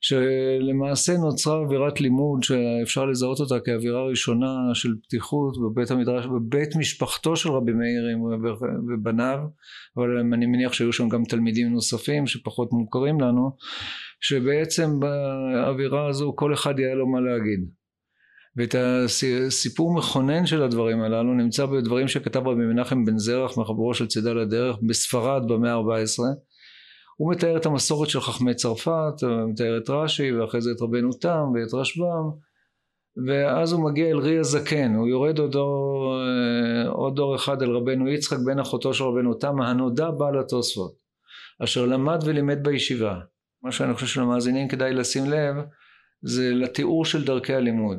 שלמעשה 0.00 1.12
נוצרה 1.16 1.58
אווירת 1.58 2.00
לימוד 2.00 2.42
שאפשר 2.42 3.04
לזהות 3.04 3.40
אותה 3.40 3.60
כאווירה 3.60 4.06
ראשונה 4.06 4.74
של 4.74 4.88
פתיחות 5.02 5.54
בבית 5.62 5.90
המדרש, 5.90 6.26
בבית 6.26 6.76
משפחתו 6.76 7.36
של 7.36 7.48
רבי 7.48 7.72
מאיר 7.72 8.18
ובניו, 8.88 9.38
אבל 9.96 10.18
אני 10.18 10.46
מניח 10.46 10.72
שהיו 10.72 10.92
שם 10.92 11.08
גם 11.08 11.24
תלמידים 11.24 11.72
נוספים 11.72 12.26
שפחות 12.26 12.72
מוכרים 12.72 13.20
לנו, 13.20 13.50
שבעצם 14.20 15.00
באווירה 15.00 16.08
הזו 16.08 16.32
כל 16.36 16.54
אחד 16.54 16.78
יהיה 16.78 16.94
לו 16.94 17.06
מה 17.06 17.20
להגיד. 17.20 17.60
ואת 18.56 18.74
הסיפור 18.74 19.94
מכונן 19.94 20.46
של 20.46 20.62
הדברים 20.62 21.02
הללו 21.02 21.34
נמצא 21.34 21.66
בדברים 21.66 22.08
שכתב 22.08 22.48
רבי 22.48 22.64
מנחם 22.64 23.04
בן 23.04 23.18
זרח 23.18 23.58
מחברו 23.58 23.94
של 23.94 24.06
צידה 24.06 24.32
לדרך 24.32 24.76
בספרד 24.88 25.42
במאה 25.48 25.72
ה-14. 25.72 26.22
הוא 27.16 27.32
מתאר 27.32 27.56
את 27.56 27.66
המסורת 27.66 28.08
של 28.08 28.20
חכמי 28.20 28.54
צרפת, 28.54 29.14
מתאר 29.48 29.78
את 29.78 29.90
רש"י 29.90 30.32
ואחרי 30.32 30.60
זה 30.60 30.70
את 30.76 30.82
רבנו 30.82 31.12
תם 31.12 31.44
ואת 31.54 31.74
רשב"ם 31.74 32.48
ואז 33.26 33.72
הוא 33.72 33.90
מגיע 33.90 34.10
אל 34.10 34.18
רי 34.18 34.38
הזקן, 34.38 34.94
הוא 34.94 35.08
יורד 35.08 35.38
עוד 35.38 35.52
דור, 35.52 36.14
אה, 36.14 36.88
עוד 36.88 37.16
דור 37.16 37.36
אחד 37.36 37.62
אל 37.62 37.70
רבנו 37.70 38.08
יצחק 38.08 38.36
בן 38.46 38.58
אחותו 38.58 38.94
של 38.94 39.04
רבנו 39.04 39.34
תם 39.34 39.60
הנודע 39.60 40.10
בעל 40.10 40.38
התוספות 40.38 40.94
אשר 41.64 41.86
למד 41.86 42.18
ולימד 42.24 42.58
בישיבה 42.62 43.18
מה 43.62 43.72
שאני 43.72 43.94
חושב 43.94 44.06
שלמאזינים 44.06 44.68
כדאי 44.68 44.94
לשים 44.94 45.30
לב 45.30 45.56
זה 46.22 46.50
לתיאור 46.54 47.04
של 47.04 47.24
דרכי 47.24 47.54
הלימוד. 47.54 47.98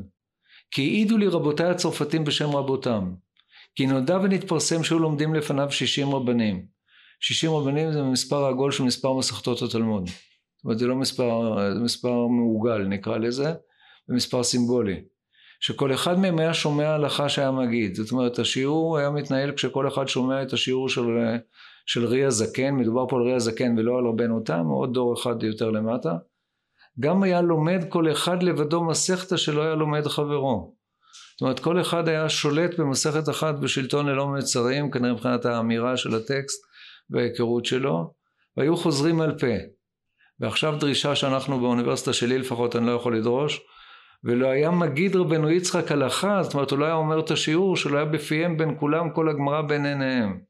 כי 0.72 0.82
העידו 0.82 1.17
לי 1.17 1.28
רבותיי 1.28 1.69
הצרפתים 1.69 2.24
בשם 2.24 2.50
רבותם 2.50 3.13
כי 3.76 3.86
נודע 3.86 4.17
ונתפרסם 4.17 4.84
שהיו 4.84 5.00
לומדים 5.00 5.34
לפניו 5.34 5.72
שישים 5.72 6.15
רבנים. 6.15 6.65
שישים 7.19 7.52
רבנים 7.52 7.91
זה 7.91 8.04
מספר 8.04 8.45
העגול 8.45 8.72
של 8.72 8.84
מספר 8.84 9.13
מסכתות 9.13 9.62
התלמוד. 9.62 10.08
זאת 10.08 10.65
אומרת 10.65 10.80
זה 10.80 10.88
לא 10.88 10.95
מספר, 10.95 11.58
זה 11.74 11.80
מספר 11.80 12.28
מעוגל 12.28 12.78
נקרא 12.78 13.17
לזה, 13.17 13.54
זה 14.08 14.15
מספר 14.15 14.43
סימבולי. 14.43 15.02
שכל 15.60 15.93
אחד 15.93 16.19
מהם 16.19 16.39
היה 16.39 16.54
שומע 16.54 16.89
הלכה 16.89 17.30
שהיה 17.30 17.52
מגיד. 17.52 17.95
זאת 17.95 18.12
אומרת, 18.12 18.39
השיעור 18.39 18.98
היה 18.98 19.10
מתנהל 19.10 19.52
כשכל 19.52 19.88
אחד 19.88 20.08
שומע 20.08 20.41
את 20.41 20.54
השיעור 20.54 20.89
של, 20.89 21.06
של 21.91 22.06
רי 22.06 22.25
הזקן, 22.25 22.75
מדובר 22.75 23.08
פה 23.10 23.15
על 23.15 23.21
רי 23.21 23.34
הזקן 23.34 23.78
ולא 23.78 23.97
על 23.97 24.06
רבנו 24.06 24.39
תם, 24.39 24.65
עוד 24.65 24.93
דור 24.93 25.13
אחד 25.13 25.43
יותר 25.43 25.69
למטה. 25.69 26.13
גם 26.99 27.23
היה 27.23 27.41
לומד 27.41 27.86
כל 27.89 28.12
אחד 28.12 28.43
לבדו 28.43 28.84
מסכתא 28.84 29.38
שלא 29.38 29.62
היה 29.62 29.75
לומד 29.75 30.08
חברו. 30.08 30.75
זאת 31.32 31.41
אומרת, 31.41 31.60
כל 31.60 31.82
אחד 31.82 32.08
היה 32.08 32.30
שולט 32.30 32.80
במסכת 32.80 33.30
אחת 33.30 33.56
בשלטון 33.56 34.06
ללא 34.06 34.28
מצרים, 34.28 34.91
כנראה 34.91 35.13
מבחינת 35.13 35.45
האמירה 35.45 35.97
של 35.97 36.15
הטקסט 36.15 36.62
וההיכרות 37.10 37.65
שלו, 37.65 38.13
והיו 38.58 38.78
חוזרים 38.78 39.21
על 39.21 39.38
פה. 39.39 39.56
ועכשיו 40.39 40.75
דרישה 40.80 41.15
שאנחנו 41.15 41.60
באוניברסיטה 41.60 42.13
שלי 42.13 42.38
לפחות 42.38 42.75
אני 42.75 42.88
לא 42.88 42.91
יכול 42.91 43.17
לדרוש, 43.17 43.62
ולא 44.23 44.47
היה 44.47 44.71
מגיד 44.71 45.15
רבנו 45.15 45.49
יצחק 45.49 45.91
הלכה, 45.91 46.43
זאת 46.43 46.54
אומרת 46.54 46.71
הוא 46.71 46.80
לא 46.80 46.86
היה 46.86 46.95
אומר 46.95 47.19
את 47.19 47.32
השיעור 47.32 47.78
שלא 47.78 47.97
היה 47.97 48.06
בפיהם 48.06 48.58
בין 48.58 48.75
כולם 48.80 49.10
כל 49.10 49.30
הגמרא 49.30 49.62
בין 49.62 49.86
עיניהם. 49.86 50.49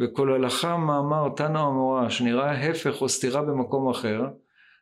וכל 0.00 0.32
הלכה 0.32 0.76
מאמר 0.76 1.28
תנא 1.36 1.58
המורה 1.58 2.10
שנראה 2.10 2.50
ההפך 2.50 3.02
או 3.02 3.08
סתירה 3.08 3.42
במקום 3.42 3.90
אחר, 3.90 4.20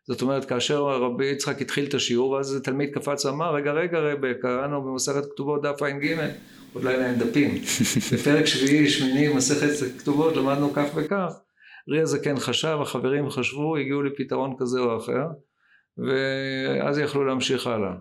זאת 0.06 0.22
אומרת 0.22 0.44
כאשר 0.44 0.82
רבי 0.82 1.26
יצחק 1.26 1.60
התחיל 1.60 1.86
את 1.86 1.94
השיעור 1.94 2.30
ואז 2.30 2.60
תלמיד 2.64 2.90
קפץ 2.94 3.24
ואמר 3.24 3.54
רגע 3.54 3.72
רגע 3.72 3.98
רבי 3.98 4.28
קראנו 4.42 4.82
במסכת 4.82 5.32
כתובות 5.32 5.62
דף 5.62 5.82
ע"ג 5.82 6.30
עוד 6.72 6.84
לילה 6.84 7.06
אין 7.06 7.18
דפים. 7.18 7.54
בפרק 8.12 8.44
שביעי 8.44 8.88
שמיני 8.88 9.28
מסכת 9.28 9.98
כתובות 9.98 10.36
למדנו 10.36 10.72
כך 10.72 10.86
וכך. 10.94 11.32
רי 11.88 12.00
הזקן 12.00 12.38
חשב 12.38 12.78
החברים 12.82 13.30
חשבו 13.30 13.76
הגיעו 13.76 14.02
לפתרון 14.02 14.54
כזה 14.58 14.80
או 14.80 14.96
אחר 14.96 15.26
ואז 15.98 16.98
יכלו 16.98 17.24
להמשיך 17.24 17.66
הלאה. 17.66 17.92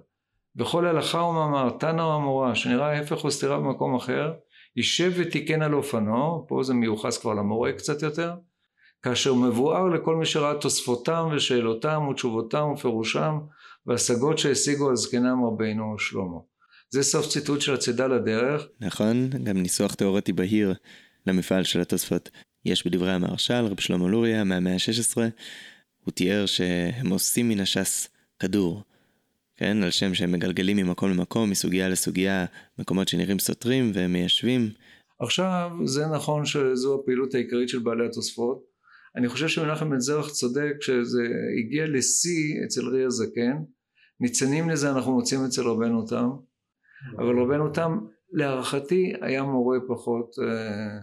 בכל 0.55 0.85
הלכה 0.85 1.17
ומאמר, 1.17 1.69
תנא 1.79 2.01
או 2.01 2.15
המורה, 2.15 2.55
שנראה 2.55 2.87
ההפך 2.87 3.23
או 3.23 3.31
סתירה 3.31 3.57
במקום 3.57 3.95
אחר, 3.95 4.31
יישב 4.77 5.13
ותיקן 5.15 5.61
על 5.61 5.73
אופנו, 5.73 6.45
פה 6.47 6.63
זה 6.63 6.73
מיוחס 6.73 7.17
כבר 7.17 7.33
למורה 7.33 7.71
קצת 7.73 8.01
יותר, 8.01 8.33
כאשר 9.01 9.33
מבואר 9.33 9.87
לכל 9.87 10.15
מי 10.15 10.25
שראה 10.25 10.53
תוספותם 10.61 11.29
ושאלותם 11.35 12.07
ותשובותם 12.07 12.63
ופירושם 12.73 13.39
והשגות 13.85 14.37
שהשיגו 14.37 14.91
הזקנם 14.91 15.45
רבינו 15.45 15.99
שלמה. 15.99 16.37
זה 16.89 17.03
סוף 17.03 17.27
ציטוט 17.27 17.61
של 17.61 17.73
הצידה 17.73 18.07
לדרך. 18.07 18.67
נכון, 18.79 19.29
גם 19.43 19.57
ניסוח 19.57 19.93
תיאורטי 19.93 20.33
בהיר 20.33 20.73
למפעל 21.27 21.63
של 21.63 21.81
התוספות. 21.81 22.29
יש 22.65 22.87
בדברי 22.87 23.11
המהרש"ל, 23.11 23.65
רב 23.65 23.79
שלמה 23.79 24.07
לוריה, 24.07 24.43
מהמאה 24.43 24.73
ה-16, 24.73 25.17
הוא 26.05 26.11
תיאר 26.11 26.45
שהם 26.45 27.09
עושים 27.09 27.49
מן 27.49 27.59
הש"ס 27.59 28.07
כדור, 28.39 28.83
כן? 29.57 29.83
על 29.83 29.91
שם 29.91 30.13
שהם 30.13 30.31
מגלגלים 30.31 30.77
ממקום 30.77 31.11
למקום, 31.11 31.49
מסוגיה 31.49 31.89
לסוגיה, 31.89 32.45
מקומות 32.79 33.07
שנראים 33.07 33.39
סותרים 33.39 33.91
והם 33.93 34.13
מיישבים. 34.13 34.69
עכשיו, 35.19 35.71
זה 35.85 36.07
נכון 36.07 36.45
שזו 36.45 36.99
הפעילות 37.01 37.35
העיקרית 37.35 37.69
של 37.69 37.79
בעלי 37.79 38.05
התוספות. 38.05 38.63
אני 39.15 39.29
חושב 39.29 39.47
שמנחם 39.47 39.89
בן 39.89 39.99
זרח 39.99 40.29
צודק 40.29 40.73
שזה 40.81 41.23
הגיע 41.59 41.85
לשיא 41.87 42.63
אצל 42.65 42.87
רי 42.87 43.05
הזקן. 43.05 43.57
ניצנים 44.19 44.69
לזה 44.69 44.91
אנחנו 44.91 45.11
מוצאים 45.11 45.45
אצל 45.45 45.61
רבנו 45.61 46.07
תם, 46.07 46.29
אבל 47.17 47.39
רבנו 47.39 47.69
תם 47.69 47.97
להערכתי 48.31 49.13
היה 49.21 49.43
מורה 49.43 49.77
פחות 49.87 50.35
אה, 50.39 50.99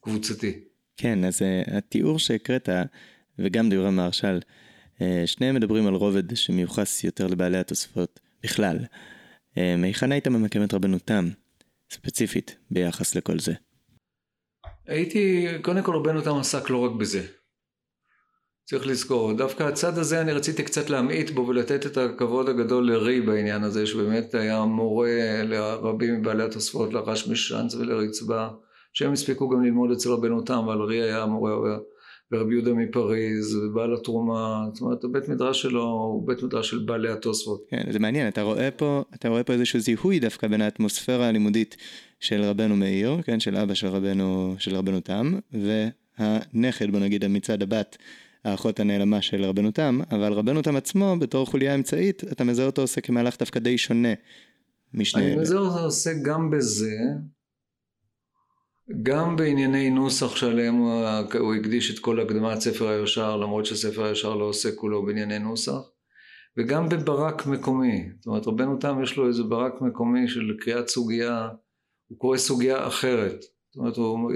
קבוצתי. 0.00 0.60
כן, 0.96 1.24
אז 1.24 1.42
uh, 1.42 1.76
התיאור 1.76 2.18
שהקראת 2.18 2.68
וגם 3.38 3.70
דברי 3.70 3.90
מהרש"ל, 3.90 4.38
שניהם 5.26 5.54
מדברים 5.54 5.86
על 5.86 5.94
רובד 5.94 6.36
שמיוחס 6.36 7.04
יותר 7.04 7.26
לבעלי 7.26 7.58
התוספות 7.58 8.20
בכלל. 8.42 8.78
אה, 9.58 9.76
מהיכן 9.76 10.12
היית 10.12 10.28
ממקם 10.28 10.64
את 10.64 10.74
רבנותם, 10.74 11.28
ספציפית, 11.90 12.56
ביחס 12.70 13.14
לכל 13.14 13.38
זה? 13.38 13.52
הייתי, 14.86 15.46
קודם 15.62 15.82
כל 15.82 15.94
רבנו 15.94 16.20
תם 16.20 16.36
עסק 16.36 16.70
לא 16.70 16.78
רק 16.78 16.92
בזה. 16.92 17.26
צריך 18.64 18.86
לזכור, 18.86 19.32
דווקא 19.32 19.62
הצד 19.62 19.98
הזה 19.98 20.20
אני 20.20 20.32
רציתי 20.32 20.62
קצת 20.62 20.90
להמעיט 20.90 21.30
בו 21.30 21.46
ולתת 21.46 21.86
את 21.86 21.96
הכבוד 21.96 22.48
הגדול 22.48 22.92
לרי 22.92 23.20
בעניין 23.20 23.62
הזה, 23.62 23.86
שבאמת 23.86 24.34
היה 24.34 24.64
מורה 24.64 25.42
לרבים 25.44 26.20
מבעלי 26.20 26.42
התוספות, 26.42 26.92
לרש 26.92 27.28
משאנץ 27.28 27.74
ולרצבה, 27.74 28.48
שהם 28.92 29.12
הספיקו 29.12 29.48
גם 29.48 29.62
ללמוד 29.64 29.90
אצל 29.90 30.10
רבנו 30.10 30.42
תם, 30.42 30.58
אבל 30.58 30.82
רי 30.82 31.02
היה 31.02 31.26
מורה 31.26 31.78
ורבי 32.32 32.54
יהודה 32.54 32.72
מפריז, 32.72 33.56
ובעל 33.56 33.94
התרומה, 33.94 34.64
זאת 34.72 34.82
אומרת 34.82 35.04
הבית 35.04 35.28
מדרש 35.28 35.62
שלו 35.62 35.82
הוא 35.82 36.26
בית 36.26 36.42
מדרש 36.42 36.70
של 36.70 36.78
בעלי 36.78 37.08
התוספות. 37.08 37.64
כן, 37.68 37.82
זה 37.90 37.98
מעניין, 37.98 38.28
אתה 38.28 38.42
רואה 38.42 38.70
פה, 38.70 39.02
אתה 39.14 39.28
רואה 39.28 39.44
פה 39.44 39.52
איזשהו 39.52 39.80
זיהוי 39.80 40.20
דווקא 40.20 40.48
בין 40.48 40.60
האטמוספירה 40.60 41.28
הלימודית 41.28 41.76
של 42.20 42.42
רבנו 42.42 42.76
מאיר, 42.76 43.22
כן, 43.22 43.40
של 43.40 43.56
אבא 43.56 43.74
של 43.74 43.86
רבנו, 43.86 44.54
של 44.58 44.74
רבנו 44.74 45.00
תם, 45.00 45.38
והנכד, 45.52 46.90
בוא 46.90 47.00
נגיד 47.00 47.26
מצד 47.26 47.62
הבת, 47.62 47.96
האחות 48.44 48.80
הנעלמה 48.80 49.22
של 49.22 49.44
רבנו 49.44 49.70
תם, 49.70 50.00
אבל 50.10 50.32
רבנו 50.32 50.62
תם 50.62 50.76
עצמו, 50.76 51.16
בתור 51.18 51.46
חוליה 51.46 51.74
אמצעית, 51.74 52.24
אתה 52.32 52.44
מזהה 52.44 52.66
אותו 52.66 52.82
עושה 52.82 53.00
כמהלך 53.00 53.38
דווקא 53.38 53.60
די 53.60 53.78
שונה 53.78 54.14
משני... 54.94 55.26
אני 55.26 55.36
מזהה 55.36 55.58
אותו 55.58 55.80
עושה 55.80 56.10
גם 56.24 56.50
בזה, 56.50 56.96
גם 59.02 59.36
בענייני 59.36 59.90
נוסח 59.90 60.36
שעליהם 60.36 60.74
הוא 61.38 61.54
הקדיש 61.54 61.94
את 61.94 61.98
כל 61.98 62.20
הקדמת 62.20 62.60
ספר 62.60 62.88
הישר 62.88 63.36
למרות 63.36 63.66
שספר 63.66 64.04
הישר 64.04 64.34
לא 64.34 64.44
עוסק 64.44 64.74
כולו 64.74 65.06
בענייני 65.06 65.38
נוסח 65.38 65.90
וגם 66.56 66.88
בברק 66.88 67.46
מקומי. 67.46 68.08
זאת 68.18 68.26
אומרת 68.26 68.46
רבנו 68.46 68.78
תם 68.78 69.02
יש 69.02 69.16
לו 69.16 69.28
איזה 69.28 69.42
ברק 69.42 69.80
מקומי 69.80 70.28
של 70.28 70.56
קריאת 70.60 70.88
סוגיה 70.88 71.48
הוא 72.08 72.18
קורא 72.18 72.36
סוגיה 72.36 72.86
אחרת. 72.86 73.42
זאת 73.42 73.76
אומרת 73.76 73.96
הוא 73.96 74.32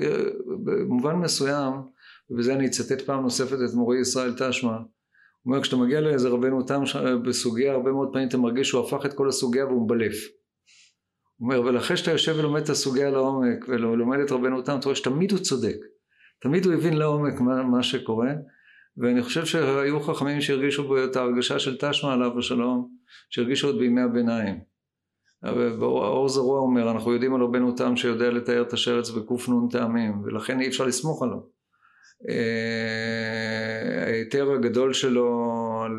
במובן 0.65 1.15
מסוים 1.15 1.73
ובזה 2.31 2.55
אני 2.55 2.67
אצטט 2.67 3.01
פעם 3.01 3.23
נוספת 3.23 3.59
את 3.65 3.75
מורי 3.75 4.01
ישראל 4.01 4.35
תשמע 4.39 4.77
הוא 5.43 5.53
אומר 5.53 5.63
כשאתה 5.63 5.77
מגיע 5.77 6.01
לאיזה 6.01 6.29
רבנו 6.29 6.63
תם 6.63 6.83
בסוגיה 7.25 7.73
הרבה 7.73 7.93
מאוד 7.93 8.09
פעמים 8.13 8.29
אתה 8.29 8.39
מרגיש 8.39 8.69
שהוא 8.69 8.87
הפך 8.87 9.07
את 9.07 9.13
כל 9.13 9.29
הסוגיה 9.29 9.67
והוא 9.67 9.85
מבלף 9.85 10.40
הוא 11.41 11.55
אומר, 11.55 11.61
ולכן 11.61 11.97
שאתה 11.97 12.11
יושב 12.11 12.35
ולומד 12.39 12.63
את 12.63 12.69
הסוגיה 12.69 13.11
לעומק 13.11 13.65
ולומד 13.69 14.19
את 14.19 14.33
רבנו 14.33 14.63
תם, 14.63 14.79
אתה 14.79 14.85
רואה 14.85 14.97
שתמיד 14.97 15.33
הוא 15.33 15.41
צודק. 15.41 15.77
תמיד 16.41 16.67
הוא 16.67 16.75
הבין 16.75 16.97
לעומק 16.97 17.41
מה, 17.41 17.63
מה 17.63 17.83
שקורה, 17.83 18.31
ואני 18.97 19.23
חושב 19.23 19.45
שהיו 19.45 20.01
חכמים 20.01 20.41
שהרגישו 20.41 20.87
בו 20.87 21.05
את 21.05 21.17
ההרגשה 21.17 21.59
של 21.59 21.77
תשמע 21.81 22.13
עליו 22.13 22.39
השלום, 22.39 22.89
שהרגישו 23.31 23.67
עוד 23.67 23.79
בימי 23.79 24.01
הביניים. 24.01 24.61
האור 25.43 26.29
זרוע 26.29 26.61
אומר, 26.61 26.91
אנחנו 26.91 27.13
יודעים 27.13 27.35
על 27.35 27.43
רבנו 27.43 27.73
תם 27.73 27.97
שיודע 27.97 28.31
לתאר 28.31 28.63
את 28.63 28.73
השרץ 28.73 29.11
בק"ן 29.11 29.69
טעמים, 29.71 30.23
ולכן 30.25 30.61
אי 30.61 30.69
אפשר 30.69 30.85
לסמוך 30.85 31.23
עליו. 31.23 31.39
אה, 32.29 34.05
ההיתר 34.07 34.53
הגדול 34.53 34.93
שלו 34.93 35.29
על 35.85 35.93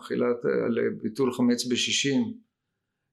אכילת, 0.00 0.44
על 0.44 0.78
ביטול 1.02 1.32
חמץ 1.32 1.66
בשישים, 1.66 2.47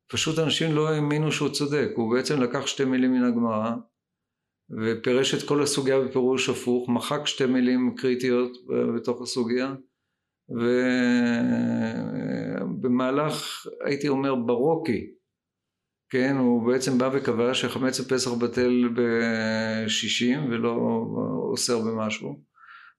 פשוט 0.08 0.40
אנשים 0.40 0.76
לא 0.76 0.90
האמינו 0.90 1.32
שהוא 1.32 1.50
צודק, 1.50 1.90
הוא 1.96 2.16
בעצם 2.16 2.42
לקח 2.42 2.68
שתי 2.68 2.86
מילים 2.86 3.14
מן 3.14 3.24
הגמרא 3.24 3.72
ופירש 4.70 5.34
את 5.34 5.48
כל 5.48 5.64
הסוגיה 5.64 6.00
בפירוש 6.00 6.50
הפוך, 6.50 6.90
מחק 6.90 7.22
שתי 7.26 7.46
מילים 7.46 7.96
קריטיות 7.98 8.52
בתוך 8.96 9.22
הסוגיה 9.22 9.76
ובמהלך 12.70 13.68
הייתי 13.86 14.08
אומר 14.08 14.36
ברוקי, 14.36 15.12
כן, 16.10 16.36
הוא 16.38 16.68
בעצם 16.68 16.98
בא 16.98 17.10
וקבע 17.14 17.54
שחמץ 17.54 18.00
בפסח 18.00 18.32
בטל 18.32 18.90
בשישים 18.96 20.52
ולא 20.52 20.76
אוסר 21.52 21.80
במשהו 21.80 22.44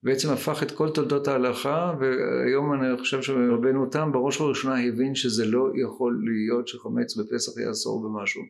בעצם 0.07 0.33
הפך 0.33 0.62
את 0.62 0.71
כל 0.71 0.90
תולדות 0.90 1.29
ההלכה 1.29 1.95
והיום 2.01 2.73
אני 2.73 2.99
חושב 2.99 3.23
שרבנו 3.23 3.87
תם 3.87 4.12
בראש 4.12 4.40
ובראשונה 4.40 4.85
הבין 4.85 5.14
שזה 5.14 5.47
לא 5.47 5.69
יכול 5.85 6.23
להיות 6.25 6.69
שחמץ 6.69 7.16
בפסח 7.16 7.53
יאסור 7.61 8.03
במשהו. 8.03 8.42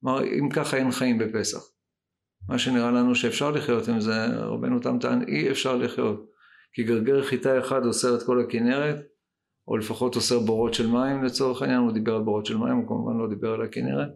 כלומר 0.00 0.24
אם 0.24 0.48
ככה 0.50 0.76
אין 0.76 0.90
חיים 0.90 1.18
בפסח. 1.18 1.58
מה 2.48 2.58
שנראה 2.58 2.90
לנו 2.90 3.14
שאפשר 3.14 3.50
לחיות 3.50 3.88
עם 3.88 4.00
זה 4.00 4.26
רבנו 4.26 4.80
תם 4.80 4.98
טען 5.00 5.22
אי 5.28 5.50
אפשר 5.50 5.76
לחיות 5.76 6.26
כי 6.72 6.82
גרגר 6.82 7.22
חיטה 7.22 7.58
אחד 7.58 7.86
אוסר 7.86 8.16
את 8.16 8.22
כל 8.22 8.40
הכנרת 8.40 8.96
או 9.68 9.76
לפחות 9.76 10.16
אוסר 10.16 10.38
בורות 10.38 10.74
של 10.74 10.86
מים 10.86 11.24
לצורך 11.24 11.62
העניין 11.62 11.80
הוא 11.80 11.92
דיבר 11.92 12.14
על 12.14 12.22
בורות 12.22 12.46
של 12.46 12.56
מים 12.56 12.76
הוא 12.76 12.88
כמובן 12.88 13.16
לא 13.18 13.28
דיבר 13.28 13.52
על 13.52 13.62
הכנרת 13.62 14.08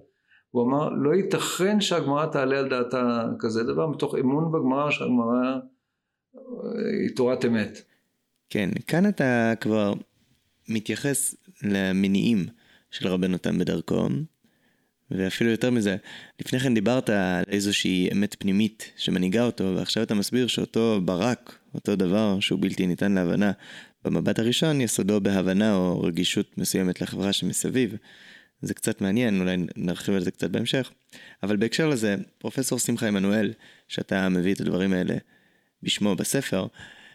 הוא 0.51 0.67
אמר 0.67 0.89
לא 0.89 1.15
ייתכן 1.15 1.81
שהגמרא 1.81 2.27
תעלה 2.27 2.59
על 2.59 2.69
דעתה 2.69 3.27
כזה 3.41 3.65
דבר 3.65 3.87
מתוך 3.87 4.15
אמון 4.15 4.53
בגמרא 4.53 4.91
שהגמרא 4.91 5.57
היא 6.35 7.11
תורת 7.17 7.45
אמת. 7.45 7.83
כן, 8.51 8.71
כאן 8.87 9.09
אתה 9.09 9.53
כבר 9.61 9.95
מתייחס 10.69 11.35
למניעים 11.63 12.47
של 12.91 13.09
רבנו 13.09 13.39
תם 13.39 13.59
בדרכו, 13.59 14.09
ואפילו 15.11 15.51
יותר 15.51 15.71
מזה, 15.71 15.97
לפני 16.41 16.61
כן 16.61 16.75
דיברת 16.75 17.11
על 17.11 17.45
איזושהי 17.49 18.09
אמת 18.13 18.37
פנימית 18.39 18.93
שמנהיגה 18.97 19.45
אותו, 19.45 19.75
ועכשיו 19.77 20.03
אתה 20.03 20.15
מסביר 20.15 20.47
שאותו 20.47 21.01
ברק, 21.05 21.59
אותו 21.75 21.97
דבר 21.97 22.41
שהוא 22.41 22.59
בלתי 22.63 22.87
ניתן 22.87 23.13
להבנה, 23.13 23.53
במבט 24.05 24.39
הראשון 24.39 24.81
יסודו 24.81 25.21
בהבנה 25.21 25.75
או 25.75 26.03
רגישות 26.03 26.59
מסוימת 26.59 27.01
לחברה 27.01 27.33
שמסביב. 27.33 27.97
זה 28.63 28.75
קצת 28.75 29.01
מעניין, 29.01 29.41
אולי 29.41 29.57
נרחיב 29.77 30.15
על 30.15 30.25
זה 30.25 30.31
קצת 30.31 30.51
בהמשך. 30.51 30.91
אבל 31.43 31.57
בהקשר 31.57 31.89
לזה, 31.89 32.17
פרופסור 32.39 32.79
שמחה 32.79 33.09
עמנואל, 33.09 33.53
שאתה 33.89 34.29
מביא 34.29 34.55
את 34.55 34.61
הדברים 34.61 34.93
האלה 34.93 35.15
בשמו 35.83 36.15
בספר, 36.15 36.67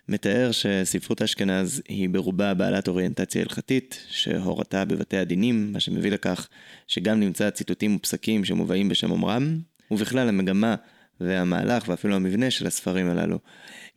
מתאר 0.10 0.52
שספרות 0.52 1.22
אשכנז 1.22 1.82
היא 1.88 2.10
ברובה 2.10 2.54
בעלת 2.54 2.88
אוריינטציה 2.88 3.42
הלכתית, 3.42 4.06
שהורתה 4.10 4.86
בבתי 4.86 5.18
הדינים, 5.18 5.74
מה 5.74 5.80
שמביא 5.80 6.12
לכך 6.12 6.48
שגם 6.88 7.20
נמצא 7.20 7.50
ציטוטים 7.50 7.96
ופסקים 7.96 8.46
שמובאים 8.46 8.90
בשם 8.90 9.12
אומרם, 9.12 9.60
ובכלל 9.92 10.30
המגמה 10.30 10.76
והמהלך 11.20 11.88
ואפילו 11.88 12.16
המבנה 12.16 12.52
של 12.52 12.68
הספרים 12.68 13.10
הללו 13.10 13.40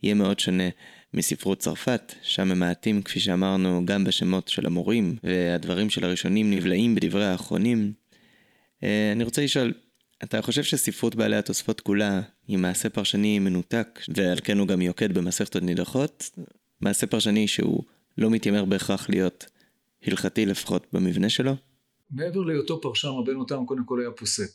יהיה 0.03 0.13
מאוד 0.15 0.39
שונה 0.39 0.69
מספרות 1.13 1.59
צרפת, 1.59 2.13
שם 2.21 2.51
הם 2.51 2.59
מעטים, 2.59 3.01
כפי 3.01 3.19
שאמרנו, 3.19 3.85
גם 3.85 4.03
בשמות 4.03 4.47
של 4.47 4.65
המורים, 4.65 5.15
והדברים 5.23 5.89
של 5.89 6.05
הראשונים 6.05 6.51
נבלעים 6.51 6.95
בדברי 6.95 7.25
האחרונים. 7.25 7.93
אה, 8.83 9.11
אני 9.11 9.23
רוצה 9.23 9.43
לשאול, 9.43 9.73
אתה 10.23 10.41
חושב 10.41 10.63
שספרות 10.63 11.15
בעלי 11.15 11.35
התוספות 11.35 11.81
כולה 11.81 12.21
היא 12.47 12.57
מעשה 12.57 12.89
פרשני 12.89 13.39
מנותק, 13.39 13.99
ועל 14.15 14.37
כן 14.43 14.57
הוא 14.57 14.67
גם 14.67 14.81
יוקד 14.81 15.17
במסכתות 15.17 15.63
נידחות? 15.63 16.29
מעשה 16.81 17.07
פרשני 17.07 17.47
שהוא 17.47 17.83
לא 18.17 18.29
מתיימר 18.29 18.65
בהכרח 18.65 19.09
להיות 19.09 19.45
הלכתי 20.03 20.45
לפחות 20.45 20.87
במבנה 20.93 21.29
שלו? 21.29 21.55
מעבר 22.11 22.39
להיותו 22.39 22.81
פרשן, 22.81 23.07
רבנו 23.07 23.45
תם 23.45 23.65
קודם 23.65 23.85
כל 23.85 23.99
היה 23.99 24.11
פוסק. 24.11 24.51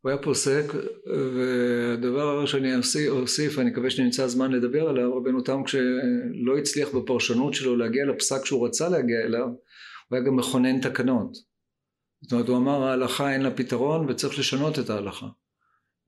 הוא 0.00 0.10
היה 0.10 0.18
פוסק, 0.18 0.72
והדבר 1.06 2.46
שאני 2.46 2.72
אוסיף, 3.08 3.58
אני 3.58 3.70
מקווה 3.70 3.90
שנמצא 3.90 4.26
זמן 4.26 4.52
לדבר 4.52 4.88
עליו, 4.88 5.16
רבנו 5.16 5.40
תם 5.40 5.62
כשלא 5.64 6.58
הצליח 6.58 6.88
בפרשנות 6.88 7.54
שלו 7.54 7.76
להגיע 7.76 8.04
לפסק 8.04 8.44
שהוא 8.44 8.66
רצה 8.66 8.88
להגיע 8.88 9.20
אליו, 9.20 9.46
הוא 10.08 10.16
היה 10.16 10.20
גם 10.20 10.36
מכונן 10.36 10.80
תקנות. 10.80 11.51
זאת 12.22 12.32
אומרת, 12.32 12.48
הוא 12.48 12.56
אמר 12.56 12.82
ההלכה 12.82 13.32
אין 13.32 13.42
לה 13.42 13.50
פתרון 13.50 14.10
וצריך 14.10 14.38
לשנות 14.38 14.78
את 14.78 14.90
ההלכה. 14.90 15.26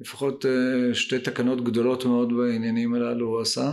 לפחות 0.00 0.46
אה, 0.46 0.94
שתי 0.94 1.18
תקנות 1.18 1.64
גדולות 1.64 2.04
מאוד 2.04 2.28
בעניינים 2.36 2.94
הללו 2.94 3.26
הוא 3.26 3.40
עשה, 3.40 3.72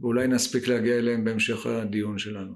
ואולי 0.00 0.28
נספיק 0.28 0.68
להגיע 0.68 0.98
אליהם 0.98 1.24
בהמשך 1.24 1.66
הדיון 1.66 2.18
שלנו. 2.18 2.54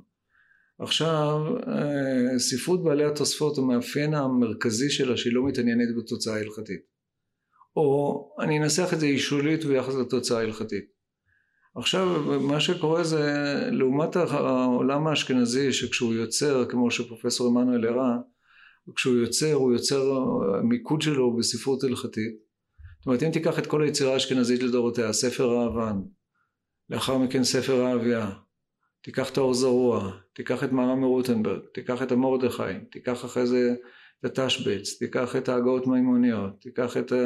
עכשיו, 0.79 1.41
אה, 1.69 2.39
ספרות 2.39 2.85
בעלי 2.85 3.05
התוספות 3.05 3.59
המאפיין 3.59 4.15
המרכזי 4.15 4.91
שלה 4.91 5.17
שהיא 5.17 5.35
לא 5.35 5.47
מתעניינת 5.47 5.89
בתוצאה 5.99 6.35
ההלכתית. 6.35 6.81
או 7.77 8.29
אני 8.41 8.59
אנסח 8.59 8.91
את 8.93 9.01
זה 9.01 9.07
אישולית 9.07 9.65
ביחס 9.65 9.95
לתוצאה 9.95 10.39
ההלכתית. 10.39 10.85
עכשיו 11.77 12.07
מה 12.41 12.61
שקורה 12.61 13.05
זה 13.05 13.23
לעומת 13.71 14.17
העולם 14.17 15.07
האשכנזי 15.07 15.73
שכשהוא 15.73 16.15
יוצר 16.15 16.65
כמו 16.69 16.91
שפרופסור 16.91 17.49
עמנואל 17.49 17.87
הראה 17.87 18.17
כשהוא 18.97 19.17
יוצר 19.17 19.53
הוא 19.53 19.73
יוצר 19.73 20.03
מיקוד 20.63 21.03
שלו 21.03 21.37
בספרות 21.37 21.85
הלכתית. 21.85 22.37
זאת 22.99 23.07
אומרת 23.07 23.23
אם 23.23 23.31
תיקח 23.31 23.59
את 23.59 23.67
כל 23.67 23.83
היצירה 23.83 24.13
האשכנזית 24.13 24.63
לדורותיה 24.63 25.13
ספר 25.13 25.51
האבן 25.51 25.97
לאחר 26.91 27.19
מכן 27.19 27.45
ספר 27.45 27.85
האביה 27.85 28.31
תיקח 29.03 29.31
את 29.31 29.39
האור 29.39 29.55
זרוע 29.55 30.13
תיקח 30.33 30.65
את 30.65 30.73
מהר"ם 30.73 31.01
מרוטנברג 31.01 31.61
תיקח 31.75 32.03
את 32.03 32.13
המורדכי 32.13 32.63
תיקח 32.91 33.25
אחרי 33.25 33.47
זה 33.47 33.75
את 34.21 34.39
התשבץ, 34.39 34.99
תיקח 34.99 35.37
את 35.37 35.49
ההגאות 35.49 35.87
מימוניות, 35.87 36.61
תיקח 36.61 36.97
את 36.97 37.13
ה... 37.13 37.17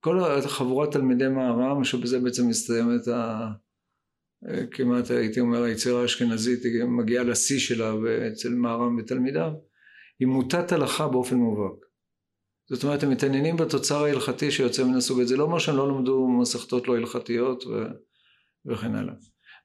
כל 0.00 0.40
חבורת 0.46 0.92
תלמידי 0.92 1.28
מהר"ם 1.28 1.84
שבזה 1.84 2.20
בעצם 2.20 2.48
מסתיימת 2.48 3.08
ה... 3.08 3.48
כמעט 4.70 5.10
הייתי 5.10 5.40
אומר 5.40 5.62
היצירה 5.62 6.02
האשכנזית 6.02 6.60
מגיעה 6.88 7.24
לשיא 7.24 7.58
שלה 7.58 7.94
אצל 8.32 8.54
מהר"ם 8.54 8.96
ותלמידיו 8.98 9.52
היא 10.20 10.28
מוטת 10.28 10.72
הלכה 10.72 11.08
באופן 11.08 11.36
מובהק. 11.36 11.84
זאת 12.70 12.84
אומרת 12.84 13.02
הם 13.02 13.10
מתעניינים 13.10 13.56
בתוצר 13.56 14.04
ההלכתי 14.04 14.50
שיוצא 14.50 14.84
מן 14.84 14.94
הסוג 14.94 15.20
הזה. 15.20 15.28
זה 15.28 15.36
לא 15.36 15.44
אומר 15.44 15.58
שהם 15.58 15.76
לא 15.76 15.88
למדו 15.88 16.28
מסכתות 16.40 16.88
לא 16.88 16.96
הלכתיות 16.96 17.64
ו... 17.66 17.70
וכן 18.66 18.94
הלאה. 18.94 19.14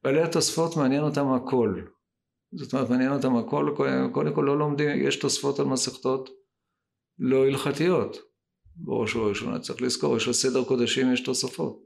בעלי 0.04 0.22
התוספות 0.22 0.78
מעניין 0.78 1.04
אותם 1.04 1.28
הכל. 1.28 1.82
זאת 2.54 2.74
אומרת 2.74 2.90
מעניין 2.90 3.12
אותם 3.12 3.36
הכל, 3.36 3.76
קודם 4.12 4.36
כל 4.36 4.42
לא 4.42 4.58
לומדים, 4.58 5.08
יש 5.08 5.16
תוספות 5.16 5.60
על 5.60 5.66
מסכתות 5.66 6.30
לא 7.20 7.46
הלכתיות. 7.46 8.18
בראש 8.76 9.16
ובראשונה 9.16 9.60
צריך 9.60 9.82
לזכור, 9.82 10.18
יש 10.18 10.28
לסדר 10.28 10.64
קודשים 10.64 11.14
יש 11.14 11.24
תוספות. 11.24 11.80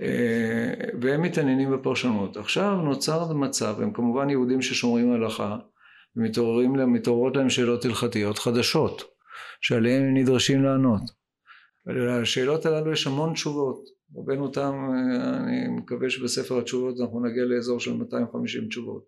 אה, 0.00 0.74
והם 1.00 1.22
מתעניינים 1.22 1.72
בפרשנות. 1.72 2.36
עכשיו 2.36 2.76
נוצר 2.76 3.32
מצב, 3.32 3.80
הם 3.80 3.92
כמובן 3.92 4.30
יהודים 4.30 4.62
ששומרים 4.62 5.12
הלכה 5.12 5.58
ומתעוררות 6.16 7.36
להם 7.36 7.50
שאלות 7.50 7.84
הלכתיות 7.84 8.38
חדשות 8.38 9.02
שעליהן 9.60 10.02
הם 10.02 10.16
נדרשים 10.16 10.62
לענות. 10.64 11.22
ולשאלות 11.86 12.66
הללו 12.66 12.92
יש 12.92 13.06
המון 13.06 13.32
תשובות 13.32 13.84
רבנו 14.16 14.48
תם 14.48 14.74
אני 15.36 15.68
מקווה 15.68 16.10
שבספר 16.10 16.58
התשובות 16.58 17.00
אנחנו 17.00 17.26
נגיע 17.26 17.44
לאזור 17.44 17.80
של 17.80 17.92
250 17.92 18.68
תשובות 18.68 19.04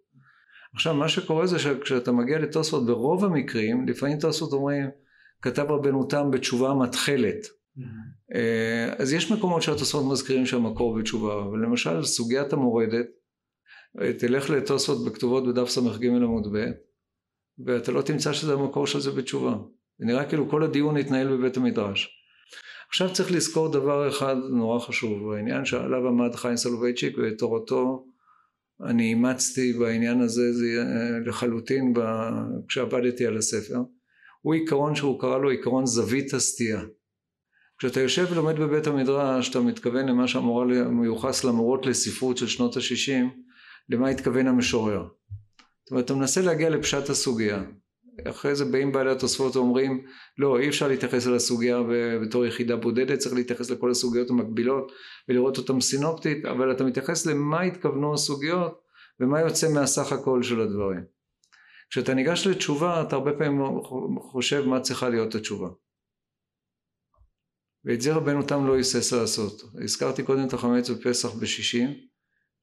עכשיו 0.75 0.95
מה 0.95 1.09
שקורה 1.09 1.47
זה 1.47 1.59
שכשאתה 1.59 2.13
מגיע 2.13 2.39
לתוספות 2.39 2.87
ברוב 2.87 3.25
המקרים 3.25 3.89
לפעמים 3.89 4.19
תוספות 4.19 4.53
אומרים 4.53 4.91
כתב 5.43 5.67
רבנו 5.69 6.05
תם 6.05 6.31
בתשובה 6.31 6.75
מתחלת 6.75 7.47
mm-hmm. 7.47 8.35
אז 8.99 9.13
יש 9.13 9.33
מקומות 9.33 9.63
שהתוספות 9.63 10.13
מזכירים 10.13 10.47
שהמקור 10.47 10.99
בתשובה 10.99 11.35
אבל 11.35 11.59
למשל 11.65 12.03
סוגיית 12.03 12.53
המורדת 12.53 13.07
תלך 14.19 14.51
לתוספות 14.51 15.05
בכתובות 15.05 15.47
בדף 15.47 15.69
ס"ג 15.69 16.07
עמוד 16.07 16.57
ב' 16.57 16.71
ואתה 17.59 17.93
לא 17.93 18.03
תמצא 18.03 18.33
שזה 18.33 18.53
המקור 18.53 18.87
של 18.87 19.01
זה 19.01 19.11
בתשובה 19.11 19.57
זה 19.99 20.07
נראה 20.07 20.25
כאילו 20.25 20.49
כל 20.51 20.63
הדיון 20.63 20.97
התנהל 20.97 21.37
בבית 21.37 21.57
המדרש 21.57 22.21
עכשיו 22.89 23.13
צריך 23.13 23.33
לזכור 23.33 23.73
דבר 23.73 24.09
אחד 24.09 24.37
נורא 24.51 24.79
חשוב, 24.79 25.33
העניין 25.33 25.65
שעליו 25.65 26.09
עמד 26.09 26.35
חיים 26.35 26.57
סולובייצ'יק 26.57 27.17
ותורתו 27.19 28.07
אני 28.83 29.09
אימצתי 29.09 29.73
בעניין 29.73 30.21
הזה 30.21 30.53
זה 30.53 30.85
לחלוטין 31.27 31.95
ב... 31.95 32.01
כשעבדתי 32.69 33.27
על 33.27 33.37
הספר, 33.37 33.79
הוא 34.41 34.55
עיקרון 34.55 34.95
שהוא 34.95 35.21
קרא 35.21 35.39
לו 35.39 35.51
עיקרון 35.51 35.87
זווית 35.87 36.35
הסטייה. 36.35 36.81
כשאתה 37.79 38.01
יושב 38.01 38.27
ולומד 38.31 38.57
בבית 38.57 38.87
המדרש 38.87 39.51
אתה 39.51 39.61
מתכוון 39.61 40.09
למה 40.09 40.29
שהמורה 40.29 40.65
מיוחס 40.89 41.45
למורות 41.45 41.87
לספרות 41.87 42.37
של 42.37 42.47
שנות 42.47 42.77
ה-60 42.77 43.25
למה 43.89 44.09
התכוון 44.09 44.47
המשורר. 44.47 45.09
זאת 45.85 45.91
אומרת 45.91 46.05
אתה 46.05 46.15
מנסה 46.15 46.41
להגיע 46.41 46.71
לפשט 46.71 47.11
הסוגיה. 47.11 47.63
אחרי 48.25 48.55
זה 48.55 48.65
באים 48.65 48.93
בעלי 48.93 49.11
התוספות 49.11 49.57
ואומרים 49.57 50.05
לא 50.39 50.59
אי 50.59 50.69
אפשר 50.69 50.89
להתייחס 50.89 51.27
אל 51.27 51.35
הסוגיה 51.35 51.79
בתור 52.23 52.47
יחידה 52.47 52.77
בודדת 52.77 53.19
צריך 53.19 53.35
להתייחס 53.35 53.71
לכל 53.71 53.91
הסוגיות 53.91 54.31
המקבילות 54.31 54.93
ולראות 55.29 55.59
אותן 55.59 55.81
סינופטית 55.81 56.45
אבל 56.45 56.73
אתה 56.73 56.85
מתייחס 56.85 57.27
למה 57.27 57.63
התכוונו 57.63 58.15
הסוגיות 58.15 58.81
ומה 59.21 59.41
יוצא 59.41 59.69
מהסך 59.73 60.13
הכל 60.13 60.43
של 60.43 60.61
הדברים. 60.61 61.05
כשאתה 61.91 62.15
ניגש 62.15 62.47
לתשובה 62.47 63.03
אתה 63.03 63.17
הרבה 63.17 63.33
פעמים 63.33 63.61
חושב 64.19 64.65
מה 64.67 64.81
צריכה 64.81 65.09
להיות 65.09 65.35
התשובה. 65.35 65.69
ואת 67.85 68.01
זה 68.01 68.15
רבנו 68.15 68.43
תם 68.43 68.67
לא 68.67 68.77
היסס 68.77 69.13
לעשות. 69.13 69.63
הזכרתי 69.85 70.23
קודם 70.23 70.47
את 70.47 70.53
החמץ 70.53 70.91
בפסח 70.91 71.35
בשישים 71.35 71.91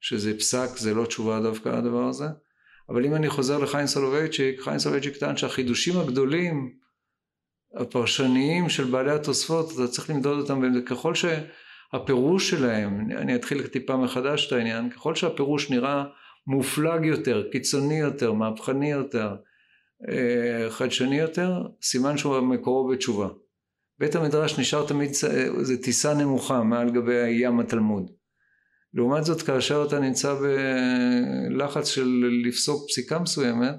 שזה 0.00 0.38
פסק 0.38 0.68
זה 0.76 0.94
לא 0.94 1.04
תשובה 1.06 1.40
דווקא 1.40 1.68
הדבר 1.68 2.08
הזה 2.08 2.24
אבל 2.88 3.04
אם 3.04 3.14
אני 3.14 3.28
חוזר 3.28 3.58
לחיים 3.58 3.86
סולובייצ'יק, 3.86 4.60
חיים 4.60 4.78
סולובייצ'יק 4.78 5.16
טען 5.16 5.36
שהחידושים 5.36 6.00
הגדולים 6.00 6.72
הפרשניים 7.74 8.68
של 8.68 8.84
בעלי 8.84 9.10
התוספות 9.10 9.72
אתה 9.74 9.88
צריך 9.88 10.10
למדוד 10.10 10.40
אותם 10.40 10.62
וככל 10.74 11.12
שהפירוש 11.14 12.50
שלהם, 12.50 13.10
אני 13.16 13.34
אתחיל 13.34 13.66
טיפה 13.66 13.96
מחדש 13.96 14.46
את 14.46 14.52
העניין, 14.52 14.90
ככל 14.90 15.14
שהפירוש 15.14 15.70
נראה 15.70 16.04
מופלג 16.46 17.04
יותר, 17.04 17.48
קיצוני 17.52 17.98
יותר, 17.98 18.32
מהפכני 18.32 18.90
יותר, 18.90 19.36
אה, 20.08 20.70
חדשני 20.70 21.18
יותר, 21.18 21.62
סימן 21.82 22.18
שהוא 22.18 22.40
מקורו 22.40 22.88
בתשובה. 22.88 23.28
בית 23.98 24.14
המדרש 24.14 24.58
נשאר 24.58 24.86
תמיד, 24.86 25.10
זה 25.62 25.82
טיסה 25.82 26.14
נמוכה 26.14 26.62
מעל 26.62 26.90
גבי 26.90 27.28
ים 27.30 27.60
התלמוד. 27.60 28.10
לעומת 28.94 29.24
זאת 29.24 29.42
כאשר 29.42 29.84
אתה 29.88 30.00
נמצא 30.00 30.34
בלחץ 30.34 31.88
של 31.88 32.24
לפסוק 32.44 32.88
פסיקה 32.88 33.18
מסוימת 33.18 33.74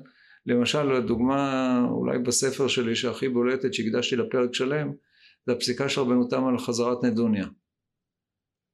למשל 0.46 0.92
הדוגמה 0.92 1.80
אולי 1.90 2.20
בספר 2.20 2.68
שלי 2.68 2.96
שהכי 2.96 3.30
בולטת 3.30 3.74
שהקדשתי 3.74 4.16
לפרק 4.16 4.54
שלם 4.54 4.92
זה 5.46 5.54
הפסיקה 5.54 5.90
של 5.90 6.02
רבנו 6.02 6.28
תם 6.28 6.46
על 6.46 6.58
חזרת 6.58 7.04
נדוניה. 7.04 7.48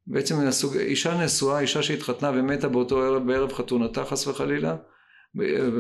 בעצם 0.08 0.36
הסוג, 0.40 0.78
אישה 0.78 1.24
נשואה 1.24 1.60
אישה 1.60 1.84
שהתחתנה 1.84 2.32
ומתה 2.36 2.70
באותו 2.70 3.02
ערב 3.02 3.28
בערב 3.28 3.54
חתונתה 3.54 4.06
חס 4.06 4.28
וחלילה 4.28 4.78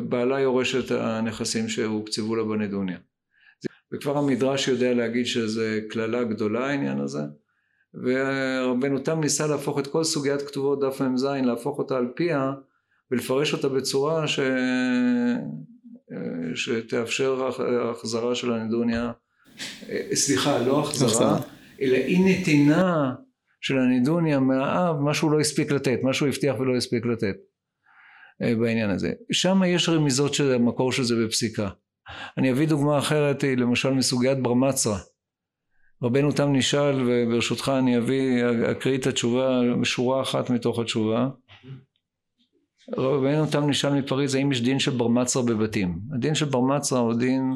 בעלה 0.10 0.40
יורש 0.40 0.76
את 0.76 0.92
הנכסים 0.92 1.70
שהוקצבו 1.70 2.36
לה 2.36 2.44
בנדוניה. 2.44 2.98
וכבר 3.94 4.18
המדרש 4.18 4.68
יודע 4.68 4.94
להגיד 4.94 5.26
שזה 5.26 5.80
קללה 5.90 6.24
גדולה 6.24 6.68
העניין 6.68 7.00
הזה 7.00 7.20
ורבנו 7.94 9.00
תם 9.00 9.22
ניסה 9.22 9.48
להפוך 9.48 9.80
את 9.80 9.88
כל 9.88 10.04
סוגיית 10.04 10.42
כתובות 10.42 10.80
דף 10.80 11.02
מ"ז, 11.02 11.24
להפוך 11.24 11.80
אותה 11.80 11.98
על 11.98 12.08
פיה 12.16 12.52
ולפרש 13.12 13.54
אותה 13.54 13.70
בצורה 13.70 14.28
ש... 14.28 14.40
שתאפשר 16.56 17.50
החזרה 17.92 18.36
של 18.36 18.54
הנדוניה, 18.54 19.12
סליחה, 20.14 20.60
לא 20.60 20.80
החזרה, 20.80 21.40
אלא 21.82 21.96
אי 21.96 22.20
נתינה 22.26 23.14
של 23.62 23.78
הנדוניה 23.78 24.40
מהאב, 24.40 25.00
מה 25.00 25.14
שהוא 25.14 25.32
לא 25.32 25.40
הספיק 25.40 25.72
לתת, 25.72 26.00
מה 26.04 26.14
שהוא 26.14 26.28
הבטיח 26.28 26.60
ולא 26.60 26.76
הספיק 26.76 27.06
לתת 27.06 27.36
בעניין 28.40 28.90
הזה. 28.90 29.12
שם 29.32 29.62
יש 29.66 29.90
רמיזות 29.90 30.34
של 30.34 30.54
המקור 30.54 30.92
של 30.92 31.04
זה 31.04 31.16
בפסיקה. 31.26 31.70
אני 32.38 32.52
אביא 32.52 32.68
דוגמה 32.68 32.98
אחרת, 32.98 33.44
למשל 33.44 33.90
מסוגיית 33.90 34.40
בר 34.40 34.54
מצרה. 34.54 34.98
רבנו 36.04 36.32
תם 36.32 36.54
נשאל, 36.54 36.96
וברשותך 37.08 37.72
אני 37.80 37.98
אביא, 37.98 38.44
אקריא 38.72 38.98
את 38.98 39.08
התשובה, 39.08 39.62
שורה 39.84 40.22
אחת 40.22 40.50
מתוך 40.50 40.80
התשובה. 40.80 41.30
רבנו 42.98 43.46
תם 43.52 43.70
נשאל 43.70 43.94
מפריז, 43.94 44.36
האם 44.36 44.52
יש 44.52 44.62
דין 44.62 44.80
של 44.80 44.92
בר 44.92 45.08
מצרה 45.08 45.44
בבתים? 45.44 46.00
הדין 46.16 46.36
של 46.36 46.46
בר 46.46 46.62
מצרה 46.62 47.00
הוא 47.00 47.14
דין 47.14 47.54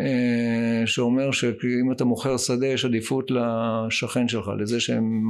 אה, 0.00 0.86
שאומר 0.86 1.30
שאם 1.32 1.92
אתה 1.92 2.04
מוכר 2.04 2.36
שדה 2.36 2.66
יש 2.66 2.84
עדיפות 2.84 3.30
לשכן 3.30 4.28
שלך, 4.28 4.50
לזה 4.58 4.80
שהם... 4.80 5.22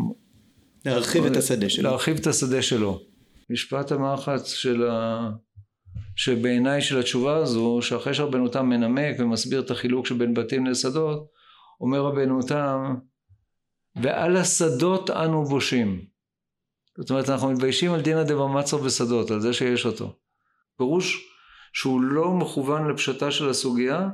להרחיב 0.84 1.24
את 1.24 1.36
השדה 1.36 1.68
שלו. 1.68 1.82
להרחיב 1.82 2.16
את 2.16 2.26
השדה 2.26 2.62
שלו. 2.62 3.00
משפט 3.50 3.92
המחץ 3.92 4.52
של 4.52 4.88
ה... 4.90 5.30
שבעיניי 6.16 6.80
של 6.80 6.98
התשובה 6.98 7.36
הזו, 7.36 7.78
שאחרי 7.82 8.14
שרבנו 8.14 8.48
תם 8.48 8.68
מנמק 8.68 9.16
ומסביר 9.18 9.60
את 9.60 9.70
החילוק 9.70 10.06
שבין 10.06 10.34
בתים 10.34 10.66
לשדות, 10.66 11.26
אומר 11.82 12.00
רבנו 12.00 12.42
תם, 12.42 12.94
ועל 14.02 14.36
השדות 14.36 15.10
אנו 15.10 15.44
בושים. 15.44 16.04
זאת 16.98 17.10
אומרת, 17.10 17.28
אנחנו 17.28 17.50
מתביישים 17.50 17.92
על 17.92 18.00
דינא 18.00 18.22
דבמצר 18.22 18.76
בשדות, 18.76 19.30
על 19.30 19.40
זה 19.40 19.52
שיש 19.52 19.86
אותו. 19.86 20.16
פירוש 20.78 21.28
שהוא 21.72 22.00
לא 22.00 22.30
מכוון 22.30 22.90
לפשטה 22.90 23.30
של 23.30 23.48
הסוגיה, 23.48 24.08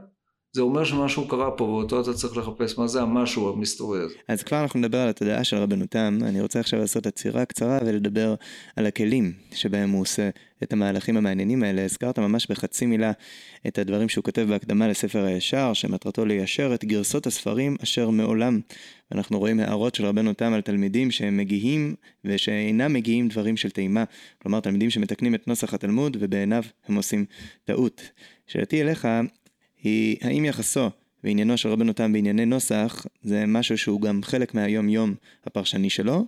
זה 0.53 0.63
אומר 0.63 0.85
שמשהו 0.85 1.29
קרה 1.29 1.51
פה 1.51 1.65
ואותו 1.65 2.01
אתה 2.01 2.13
צריך 2.13 2.37
לחפש 2.37 2.79
מה 2.79 2.87
זה 2.87 3.03
המשהו 3.03 3.49
המסתורי 3.49 4.01
הזה. 4.01 4.15
אז 4.29 4.43
כבר 4.43 4.63
אנחנו 4.63 4.81
נדבר 4.81 4.99
על 4.99 5.09
התודעה 5.09 5.45
של 5.45 5.57
רבנותם, 5.57 6.19
אני 6.23 6.41
רוצה 6.41 6.61
עכשיו 6.61 6.81
לעשות 6.81 7.07
עצירה 7.07 7.45
קצרה 7.45 7.79
ולדבר 7.87 8.35
על 8.77 8.87
הכלים 8.87 9.33
שבהם 9.55 9.91
הוא 9.91 10.01
עושה 10.01 10.31
את 10.63 10.73
המהלכים 10.73 11.17
המעניינים 11.17 11.63
האלה. 11.63 11.85
הזכרת 11.85 12.19
ממש 12.19 12.47
בחצי 12.51 12.87
מילה 12.87 13.13
את 13.67 13.79
הדברים 13.79 14.09
שהוא 14.09 14.25
כותב 14.25 14.47
בהקדמה 14.49 14.89
לספר 14.89 15.25
הישר, 15.25 15.73
שמטרתו 15.73 16.25
ליישר 16.25 16.75
את 16.75 16.85
גרסות 16.85 17.27
הספרים 17.27 17.77
אשר 17.83 18.11
מעולם. 18.11 18.61
אנחנו 19.13 19.39
רואים 19.39 19.61
הערות 19.61 19.95
של 19.95 20.07
רבנו 20.07 20.33
תם 20.33 20.53
על 20.53 20.61
תלמידים 20.61 21.11
שהם 21.11 21.37
מגיעים 21.37 21.95
ושאינם 22.25 22.93
מגיעים 22.93 23.29
דברים 23.29 23.57
של 23.57 23.71
טעימה. 23.71 24.05
כלומר, 24.43 24.61
תלמידים 24.61 24.91
שמתקנים 24.91 25.35
את 25.35 25.49
נוסח 25.49 25.75
התלמוד 25.75 26.17
ובעיניו 26.21 26.63
הם 26.89 26.95
עושים 26.95 27.25
טעות. 27.65 28.03
שאלתי 28.47 28.83
אליך, 28.83 29.09
היא 29.83 30.17
האם 30.21 30.45
יחסו 30.45 30.91
ועניינו 31.25 31.57
של 31.57 31.69
רבנו 31.69 31.93
תם 31.93 32.13
בענייני 32.13 32.47
נוסח 32.47 33.07
זה 33.23 33.45
משהו 33.47 33.79
שהוא 33.79 34.01
גם 34.01 34.21
חלק 34.23 34.55
מהיום 34.55 34.89
יום 34.89 35.15
הפרשני 35.47 35.91
שלו, 35.91 36.27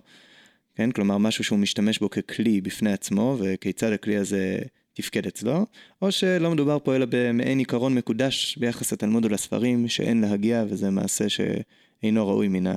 כן? 0.75 0.91
כלומר 0.91 1.17
משהו 1.17 1.43
שהוא 1.43 1.59
משתמש 1.59 1.99
בו 1.99 2.09
ככלי 2.09 2.61
בפני 2.61 2.93
עצמו 2.93 3.37
וכיצד 3.39 3.91
הכלי 3.91 4.17
הזה 4.17 4.59
תפקד 4.93 5.27
אצלו, 5.27 5.65
או 6.01 6.11
שלא 6.11 6.51
מדובר 6.51 6.77
פה 6.83 6.95
אלא 6.95 7.05
במעין 7.09 7.59
עיקרון 7.59 7.95
מקודש 7.95 8.57
ביחס 8.57 8.93
לתלמוד 8.93 9.25
ולספרים 9.25 9.87
שאין 9.87 10.21
להגיע 10.21 10.63
וזה 10.69 10.89
מעשה 10.89 11.25
שאינו 11.29 12.27
ראוי 12.27 12.47
מן 12.47 12.67
ה... 12.67 12.75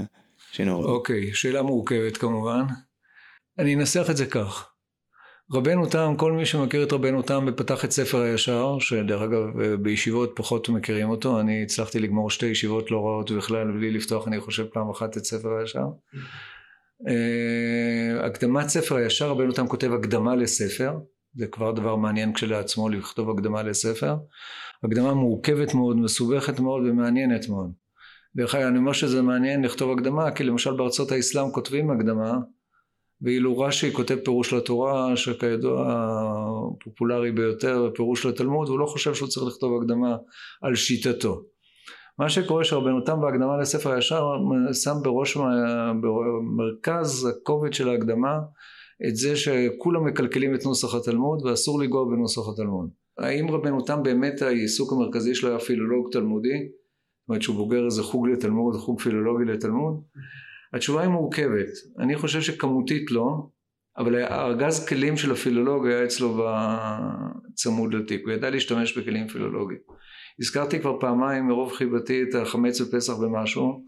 שאינו 0.53 0.81
ראוי. 0.81 0.93
אוקיי, 0.93 1.31
okay, 1.31 1.35
שאלה 1.35 1.63
מורכבת 1.63 2.17
כמובן. 2.17 2.63
אני 3.59 3.75
אנסח 3.75 4.07
את 4.11 4.17
זה 4.17 4.27
כך. 4.27 4.74
רבנו 5.53 5.87
תם, 5.87 6.15
כל 6.19 6.33
מי 6.33 6.47
שמכיר 6.47 6.83
את 6.83 6.93
רבנו 6.93 7.23
תם 7.23 7.45
ופתח 7.49 7.85
את 7.85 7.91
ספר 7.91 8.21
הישר, 8.21 8.77
שדרך 8.81 9.23
אגב 9.23 9.43
בישיבות 9.83 10.33
פחות 10.37 10.69
מכירים 10.69 11.11
אותו, 11.11 11.41
אני 11.41 11.63
הצלחתי 11.63 12.01
לגמור 12.01 12.31
שתי 12.31 12.47
ישיבות 12.47 12.91
לא 12.91 12.97
רעות 13.07 13.31
בכלל 13.31 13.73
בלי 13.73 13.91
לפתוח 13.91 14.29
אני 14.29 14.41
חושב 14.41 14.65
פעם 14.67 14.91
אחת 14.91 15.17
את 15.17 15.25
ספר 15.25 15.49
הישר. 15.59 15.87
אה, 17.09 18.27
הקדמת 18.27 18.69
ספר 18.69 18.97
הישר, 18.97 19.29
רבנו 19.29 19.53
תם 19.53 19.67
כותב 19.67 19.93
הקדמה 19.93 20.37
לספר, 20.37 20.99
זה 21.35 21.47
כבר 21.47 21.73
דבר 21.73 21.97
מעניין 21.97 22.33
כשלעצמו 22.33 22.89
לכתוב 22.89 23.31
הקדמה 23.31 23.63
לספר. 23.63 24.17
הקדמה 24.85 25.15
מורכבת 25.15 25.75
מאוד, 25.75 25.97
מסובכת 25.97 26.61
מאוד 26.61 26.83
ומעניינת 26.87 27.49
מאוד. 27.49 27.73
דרך 28.37 28.55
אגב 28.55 28.67
אני 28.67 28.79
אומר 28.79 28.93
שזה 28.93 29.23
מעניין 29.23 29.65
לכתוב 29.65 29.99
הקדמה 29.99 30.31
כי 30.31 30.45
למשל 30.45 30.73
בארצות 30.77 31.13
האסלאם 31.13 31.51
כותבים 31.51 31.91
הקדמה 31.91 32.33
ואילו 33.25 33.59
רש"י 33.59 33.93
כותב 33.93 34.17
פירוש 34.25 34.53
לתורה 34.53 35.17
שכידוע 35.17 35.97
פופולרי 36.85 37.33
ביותר 37.33 37.91
פירוש 37.95 38.27
לתלמוד 38.27 38.69
הוא 38.69 38.79
לא 38.79 38.87
חושב 38.87 39.15
שהוא 39.15 39.29
צריך 39.29 39.47
לכתוב 39.47 39.83
הקדמה 39.83 40.17
על 40.63 40.75
שיטתו. 40.75 41.43
מה 42.19 42.29
שקורה 42.29 42.65
שרבנו 42.65 43.01
תם 43.01 43.21
בהקדמה 43.21 43.57
לספר 43.61 43.93
הישר 43.93 44.23
שם 44.73 44.95
בראש 45.03 45.37
במרכז 46.01 47.25
הכובד 47.27 47.73
של 47.73 47.89
ההקדמה 47.89 48.39
את 49.09 49.17
זה 49.17 49.37
שכולם 49.37 50.05
מקלקלים 50.05 50.55
את 50.55 50.65
נוסח 50.65 50.95
התלמוד 50.95 51.47
ואסור 51.47 51.81
לנגוע 51.81 52.05
בנוסח 52.05 52.43
התלמוד. 52.53 52.91
האם 53.19 53.51
רבנו 53.51 53.81
תם 53.81 54.03
באמת 54.03 54.43
העיסוק 54.43 54.93
המרכזי 54.93 55.35
שלו 55.35 55.51
היה 55.51 55.59
פילולוג 55.59 56.13
תלמודי? 56.13 56.69
זאת 56.69 57.29
אומרת 57.29 57.43
שהוא 57.43 57.57
בוגר 57.57 57.85
איזה 57.85 58.03
חוג 58.03 58.29
לתלמוד 58.29 58.77
חוג 58.77 59.01
פילולוגי 59.01 59.45
לתלמוד 59.45 60.03
התשובה 60.75 61.01
היא 61.01 61.11
מורכבת. 61.11 61.69
אני 61.99 62.17
חושב 62.17 62.41
שכמותית 62.41 63.11
לא, 63.11 63.47
אבל 63.99 64.15
הארגז 64.15 64.87
כלים 64.87 65.17
של 65.17 65.33
הפילולוג 65.33 65.87
היה 65.87 66.05
אצלו 66.05 66.47
צמוד 67.55 67.95
לתיק, 67.95 68.23
הוא 68.25 68.33
ידע 68.33 68.51
להשתמש 68.51 68.99
בכלים 68.99 69.29
פילולוגיים. 69.29 69.81
הזכרתי 70.41 70.81
כבר 70.81 71.01
פעמיים 71.01 71.47
מרוב 71.47 71.73
חיבתי 71.73 72.23
את 72.23 72.35
החמץ 72.35 72.81
בפסח 72.81 73.13
במשהו. 73.13 73.85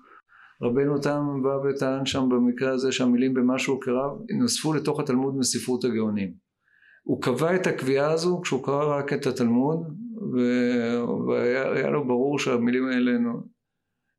רבנו 0.62 0.98
תם 0.98 1.42
בא 1.42 1.68
וטען 1.68 2.06
שם 2.06 2.28
במקרה 2.28 2.72
הזה 2.72 2.92
שהמילים 2.92 3.34
במשהו 3.34 3.80
כרב 3.80 4.10
נוספו 4.38 4.72
לתוך 4.72 5.00
התלמוד 5.00 5.36
מספרות 5.38 5.84
הגאונים. 5.84 6.32
הוא 7.04 7.22
קבע 7.22 7.54
את 7.54 7.66
הקביעה 7.66 8.12
הזו 8.12 8.40
כשהוא 8.42 8.64
קרא 8.64 8.98
רק 8.98 9.12
את 9.12 9.26
התלמוד 9.26 9.78
והיה 11.28 11.90
לו 11.90 12.06
ברור 12.06 12.38
שהמילים 12.38 12.86
האלה 12.86 13.12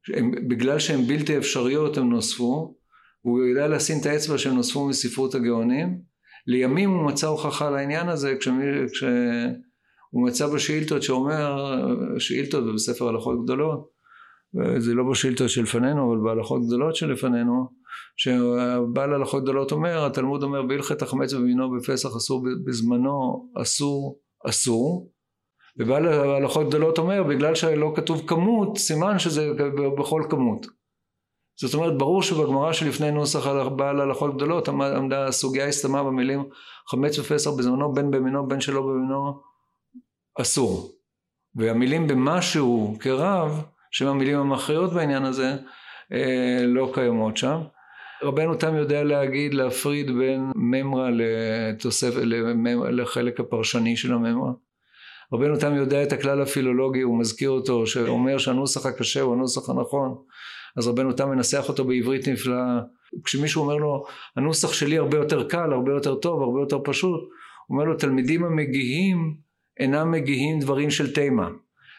שהם, 0.08 0.32
בגלל 0.48 0.80
שהן 0.80 1.08
בלתי 1.08 1.38
אפשריות 1.38 1.98
הם 1.98 2.10
נוספו, 2.10 2.76
והוא 3.26 3.44
יודע 3.44 3.68
לשים 3.68 3.98
את 4.02 4.06
האצבע 4.06 4.38
שהם 4.38 4.56
נוספו 4.56 4.88
מספרות 4.88 5.36
הגאונים. 5.36 6.00
לימים 6.48 6.90
הוא 6.90 7.08
מצא 7.08 7.28
הוכחה 7.28 7.70
לעניין 7.70 8.10
הזה 8.10 8.36
כשמי, 8.40 8.66
כשהוא 8.92 10.28
מצא 10.28 10.48
בשאילתות 10.48 11.04
שאומר, 11.04 11.76
שאילתות 12.20 12.74
בספר 12.74 13.08
הלכות 13.08 13.44
גדולות, 13.44 13.90
זה 14.78 14.94
לא 14.94 15.04
בשאילתות 15.12 15.50
שלפנינו 15.50 16.14
אבל 16.14 16.24
בהלכות 16.24 16.62
גדולות 16.68 16.96
שלפנינו, 16.96 17.68
שבעל 18.18 19.14
הלכות 19.14 19.44
גדולות 19.44 19.72
אומר, 19.72 20.06
התלמוד 20.06 20.44
אומר 20.44 20.62
בהלכת 20.62 21.02
החמץ 21.02 21.34
ומינו 21.34 21.72
בפסח 21.72 22.10
אסור 22.18 22.46
בזמנו 22.66 23.50
אסור 23.62 24.20
אסור 24.46 25.12
ובעל 25.80 26.08
הלכות 26.08 26.68
גדולות 26.68 26.98
אומר 26.98 27.24
בגלל 27.24 27.56
שלא 27.56 27.94
כתוב 27.96 28.28
כמות 28.28 28.78
סימן 28.78 29.20
שזה 29.20 29.52
בכל 29.98 30.24
כמות. 30.30 30.66
זאת 31.60 31.74
אומרת 31.74 31.98
ברור 31.98 32.24
שבגמרא 32.24 32.74
שלפני 32.74 33.12
נוסח 33.12 33.48
בעל 33.48 34.02
הלכות 34.02 34.36
גדולות 34.36 34.70
עמדה 34.70 35.26
הסוגיה 35.26 35.68
הסתמה 35.68 36.04
במילים 36.04 36.44
חמץ 36.92 37.20
ופסח 37.20 37.52
בזמנו 37.52 37.94
בין 37.94 38.12
במינו 38.12 38.48
בין 38.48 38.62
שלא 38.62 38.82
במינו 38.82 39.42
אסור. 40.42 40.92
והמילים 41.56 42.08
במשהו 42.08 42.98
כרב 43.00 43.64
שהן 43.92 44.08
המילים 44.08 44.40
המכריעות 44.40 44.94
בעניין 44.94 45.24
הזה 45.24 45.56
אה, 46.14 46.66
לא 46.66 46.92
קיימות 46.94 47.38
שם. 47.38 47.62
רבנו 48.24 48.56
תם 48.56 48.76
יודע 48.76 49.04
להגיד 49.04 49.54
להפריד 49.54 50.12
בין 50.18 50.52
ממרה 50.56 51.10
לתוספת 51.12 52.22
לחלק 52.92 53.40
הפרשני 53.40 53.98
של 53.98 54.14
הממרה 54.14 54.52
רבנו 55.34 55.60
תם 55.60 55.76
יודע 55.76 56.04
את 56.04 56.12
הכלל 56.12 56.42
הפילולוגי, 56.42 57.02
הוא 57.02 57.20
מזכיר 57.20 57.50
אותו, 57.50 57.88
שאומר 57.88 58.38
שהנוסח 58.38 58.86
הקשה 58.86 59.22
הוא 59.22 59.34
הנוסח 59.34 59.70
הנכון, 59.70 60.16
אז 60.78 60.88
רבנו 60.88 61.14
תם 61.14 61.30
מנסח 61.30 61.66
אותו 61.70 61.86
בעברית 61.86 62.28
נפלאה. 62.28 62.80
כשמישהו 63.24 63.64
אומר 63.64 63.76
לו, 63.76 64.06
הנוסח 64.36 64.74
שלי 64.74 64.98
הרבה 64.98 65.18
יותר 65.18 65.48
קל, 65.48 65.74
הרבה 65.74 65.92
יותר 65.92 66.16
טוב, 66.16 66.42
הרבה 66.42 66.60
יותר 66.60 66.80
פשוט, 66.84 67.20
הוא 67.68 67.76
אומר 67.76 67.84
לו, 67.84 67.98
תלמידים 67.98 68.44
המגיהים 68.44 69.38
אינם 69.80 70.12
מגיהים 70.12 70.60
דברים 70.60 70.90
של 70.90 71.14
תימה. 71.14 71.50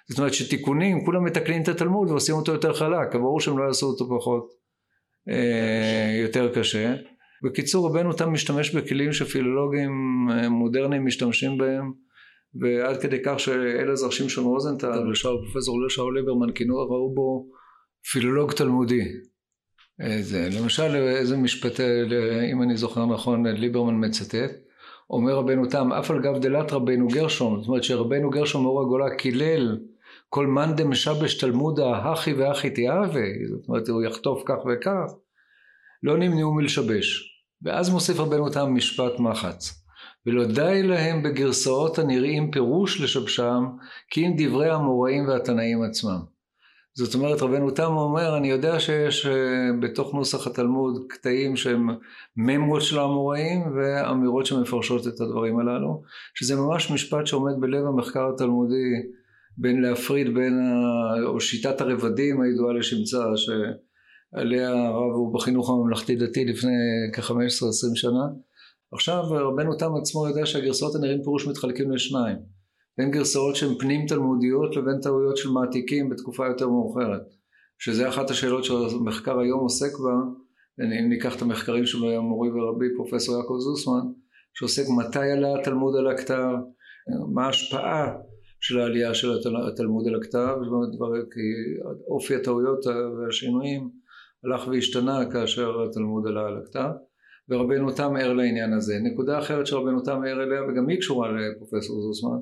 זאת 0.08 0.18
אומרת 0.18 0.34
שתיקונים, 0.34 1.04
כולם 1.04 1.24
מתקנים 1.24 1.62
את 1.62 1.68
התלמוד 1.68 2.10
ועושים 2.10 2.34
אותו 2.34 2.52
יותר 2.52 2.74
חלק, 2.74 3.14
ברור 3.14 3.40
שהם 3.40 3.58
לא 3.58 3.64
יעשו 3.64 3.86
אותו 3.86 4.08
פחות, 4.18 4.48
אה, 5.28 6.18
יותר 6.22 6.54
קשה. 6.54 6.94
בקיצור, 7.44 7.88
רבנו 7.88 8.12
תם 8.12 8.32
משתמש 8.32 8.74
בכלים 8.74 9.12
שפילולוגים 9.12 9.90
אה, 10.30 10.48
מודרניים 10.48 11.06
משתמשים 11.06 11.58
בהם 11.58 11.92
ועד 12.54 13.00
כדי 13.00 13.18
כך 13.24 13.40
שאלעזר 13.40 14.10
שמשון 14.10 14.44
רוזנטל 14.44 15.10
ופרופסור 15.10 15.88
שאול 15.88 16.18
ליברמן 16.18 16.52
כינו 16.52 16.76
ראו 16.76 17.14
בו 17.14 17.46
פילולוג 18.12 18.52
תלמודי. 18.52 19.02
איזה, 20.00 20.48
למשל 20.60 20.96
איזה 20.96 21.36
משפט 21.36 21.80
אם 22.52 22.62
אני 22.62 22.76
זוכר 22.76 23.06
נכון 23.06 23.46
ליברמן 23.46 24.04
מצטט 24.04 24.50
אומר 25.10 25.32
רבנו 25.32 25.66
תם, 25.66 25.92
אף 25.92 26.10
על 26.10 26.22
גב 26.22 26.38
דלת 26.38 26.72
רבנו 26.72 27.08
גרשום, 27.08 27.60
זאת 27.60 27.68
אומרת 27.68 27.84
שרבנו 27.84 28.30
גרשום 28.30 28.62
מאור 28.62 28.82
הגולה 28.82 29.16
קילל 29.16 29.78
כל 30.28 30.46
מאן 30.46 30.76
דמשבש 30.76 31.38
תלמודה 31.38 31.96
הכי 31.96 32.32
והכי 32.32 32.70
תיאווה, 32.70 33.26
זאת 33.48 33.68
אומרת 33.68 33.88
הוא 33.88 34.02
יחטוף 34.02 34.42
כך 34.46 34.56
וכך, 34.66 35.12
לא 36.02 36.16
נמנעו 36.16 36.54
מלשבש. 36.54 37.34
ואז 37.62 37.90
מוסיף 37.90 38.18
רבנו 38.18 38.50
תם 38.50 38.74
משפט 38.74 39.18
מחץ. 39.18 39.87
ולא 40.26 40.44
די 40.44 40.82
להם 40.82 41.22
בגרסאות 41.22 41.98
הנראים 41.98 42.50
פירוש 42.50 43.00
לשבשם, 43.00 43.64
כי 44.10 44.26
אם 44.26 44.34
דברי 44.36 44.70
המוראים 44.70 45.28
והתנאים 45.28 45.82
עצמם. 45.82 46.38
זאת 46.98 47.14
אומרת 47.14 47.42
רבנו 47.42 47.70
תם 47.70 47.96
אומר 47.96 48.36
אני 48.36 48.50
יודע 48.50 48.80
שיש 48.80 49.26
uh, 49.26 49.30
בתוך 49.80 50.14
נוסח 50.14 50.46
התלמוד 50.46 51.04
קטעים 51.08 51.56
שהם 51.56 51.88
ממרות 52.36 52.82
של 52.82 52.98
האמוראים 52.98 53.60
ואמירות 53.76 54.46
שמפרשות 54.46 55.06
את 55.06 55.20
הדברים 55.20 55.58
הללו 55.58 56.02
שזה 56.34 56.56
ממש 56.56 56.90
משפט 56.90 57.26
שעומד 57.26 57.52
בלב 57.60 57.86
המחקר 57.86 58.28
התלמודי 58.34 58.92
בין 59.56 59.82
להפריד 59.82 60.34
בין 60.34 60.60
ה... 60.60 61.28
או 61.28 61.40
שיטת 61.40 61.80
הרבדים 61.80 62.40
הידועה 62.40 62.72
לשמצה 62.72 63.24
שעליה 63.36 64.70
הרב 64.70 65.12
הוא 65.14 65.34
בחינוך 65.34 65.70
הממלכתי 65.70 66.16
דתי 66.16 66.44
לפני 66.44 66.72
כ-15-20 67.14 67.94
שנה 67.94 68.26
עכשיו 68.92 69.22
רבנו 69.30 69.76
תם 69.76 69.94
עצמו 70.00 70.28
יודע 70.28 70.46
שהגרסאות 70.46 70.94
הנראים 70.94 71.22
פירוש 71.22 71.46
מתחלקים 71.46 71.90
לשניים. 71.90 72.36
בין 72.98 73.10
גרסאות 73.10 73.56
שהן 73.56 73.74
פנים 73.78 74.06
תלמודיות 74.06 74.76
לבין 74.76 75.00
טעויות 75.02 75.36
של 75.36 75.48
מעתיקים 75.50 76.10
בתקופה 76.10 76.46
יותר 76.46 76.68
מאוחרת 76.68 77.22
שזה 77.78 78.08
אחת 78.08 78.30
השאלות 78.30 78.64
שהמחקר 78.64 79.38
היום 79.38 79.60
עוסק 79.60 79.92
בה 79.98 80.12
אם 80.80 81.08
ניקח 81.08 81.36
את 81.36 81.42
המחקרים 81.42 81.86
של 81.86 81.98
מורי 82.18 82.50
ורבי 82.50 82.86
פרופסור 82.96 83.36
יעקב 83.36 83.54
זוסמן 83.58 84.12
שעוסק 84.54 84.82
מתי 84.98 85.30
עלה 85.30 85.60
התלמוד 85.60 85.96
על 85.96 86.10
הכתב 86.10 86.54
מה 87.34 87.46
ההשפעה 87.46 88.16
של 88.60 88.80
העלייה 88.80 89.14
של 89.14 89.28
התלמוד 89.72 90.08
על 90.08 90.20
הכתב 90.20 90.56
כי 91.32 91.40
אופי 92.10 92.34
הטעויות 92.34 92.86
והשינויים 92.86 93.90
הלך 94.44 94.68
והשתנה 94.68 95.30
כאשר 95.32 95.82
התלמוד 95.82 96.26
עלה 96.26 96.46
על 96.46 96.62
הכתב 96.62 96.90
ורבנו 97.50 97.92
תם 97.92 98.16
ער 98.16 98.32
לעניין 98.32 98.72
הזה. 98.72 98.98
נקודה 99.02 99.38
אחרת 99.38 99.66
שרבנו 99.66 100.00
תם 100.00 100.22
ער 100.26 100.42
אליה 100.42 100.62
וגם 100.62 100.88
היא 100.88 100.98
קשורה 100.98 101.28
לפרופסור 101.32 102.02
זוסמן 102.02 102.38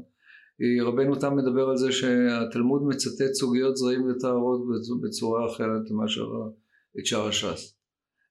רבנו 0.85 1.17
תם 1.17 1.37
מדבר 1.37 1.69
על 1.69 1.77
זה 1.77 1.93
שהתלמוד 1.93 2.83
מצטט 2.87 3.33
סוגיות 3.33 3.77
זרעים 3.77 4.11
וטהרות 4.11 4.61
בצורה 5.03 5.47
אחרת 5.47 5.91
מאשר 5.91 6.27
את 7.01 7.07
שאר 7.07 7.29
הש"ס. 7.29 7.77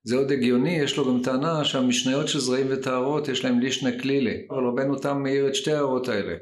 זה 0.03 0.15
עוד 0.15 0.31
הגיוני, 0.31 0.75
יש 0.75 0.97
לו 0.97 1.05
גם 1.05 1.23
טענה 1.23 1.63
שהמשניות 1.63 2.27
של 2.27 2.39
זרעים 2.39 2.67
וטהרות 2.69 3.27
יש 3.27 3.45
להם 3.45 3.59
לישנה 3.59 3.99
כלילי, 3.99 4.47
אבל 4.49 4.63
רבנו 4.63 4.99
תם 4.99 5.23
מאיר 5.23 5.47
את 5.47 5.55
שתי 5.55 5.71
ההערות 5.71 6.07
האלה. 6.07 6.35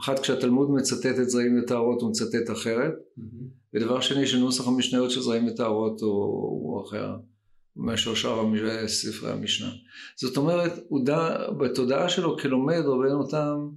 אחת 0.00 0.18
כשהתלמוד 0.18 0.70
מצטט 0.70 1.18
את 1.22 1.30
זרעים 1.30 1.58
וטהרות 1.58 2.02
הוא 2.02 2.10
מצטט 2.10 2.50
אחרת, 2.52 2.92
mm-hmm. 2.92 3.74
ודבר 3.74 4.00
שני 4.00 4.26
שנוסח 4.26 4.68
המשניות 4.68 5.10
של 5.10 5.20
זרעים 5.20 5.46
וטהרות 5.46 6.00
הוא, 6.00 6.10
הוא 6.10 6.84
אחר. 6.86 7.16
מאשר 7.76 8.14
שאר 8.14 8.52
ספרי 8.86 9.32
המשנה. 9.32 9.70
זאת 10.16 10.36
אומרת, 10.36 10.72
הוא 10.88 11.04
דע, 11.04 11.50
בתודעה 11.60 12.08
שלו 12.08 12.38
כלומד 12.38 12.80
רבנו 12.84 13.26
תם 13.26 13.68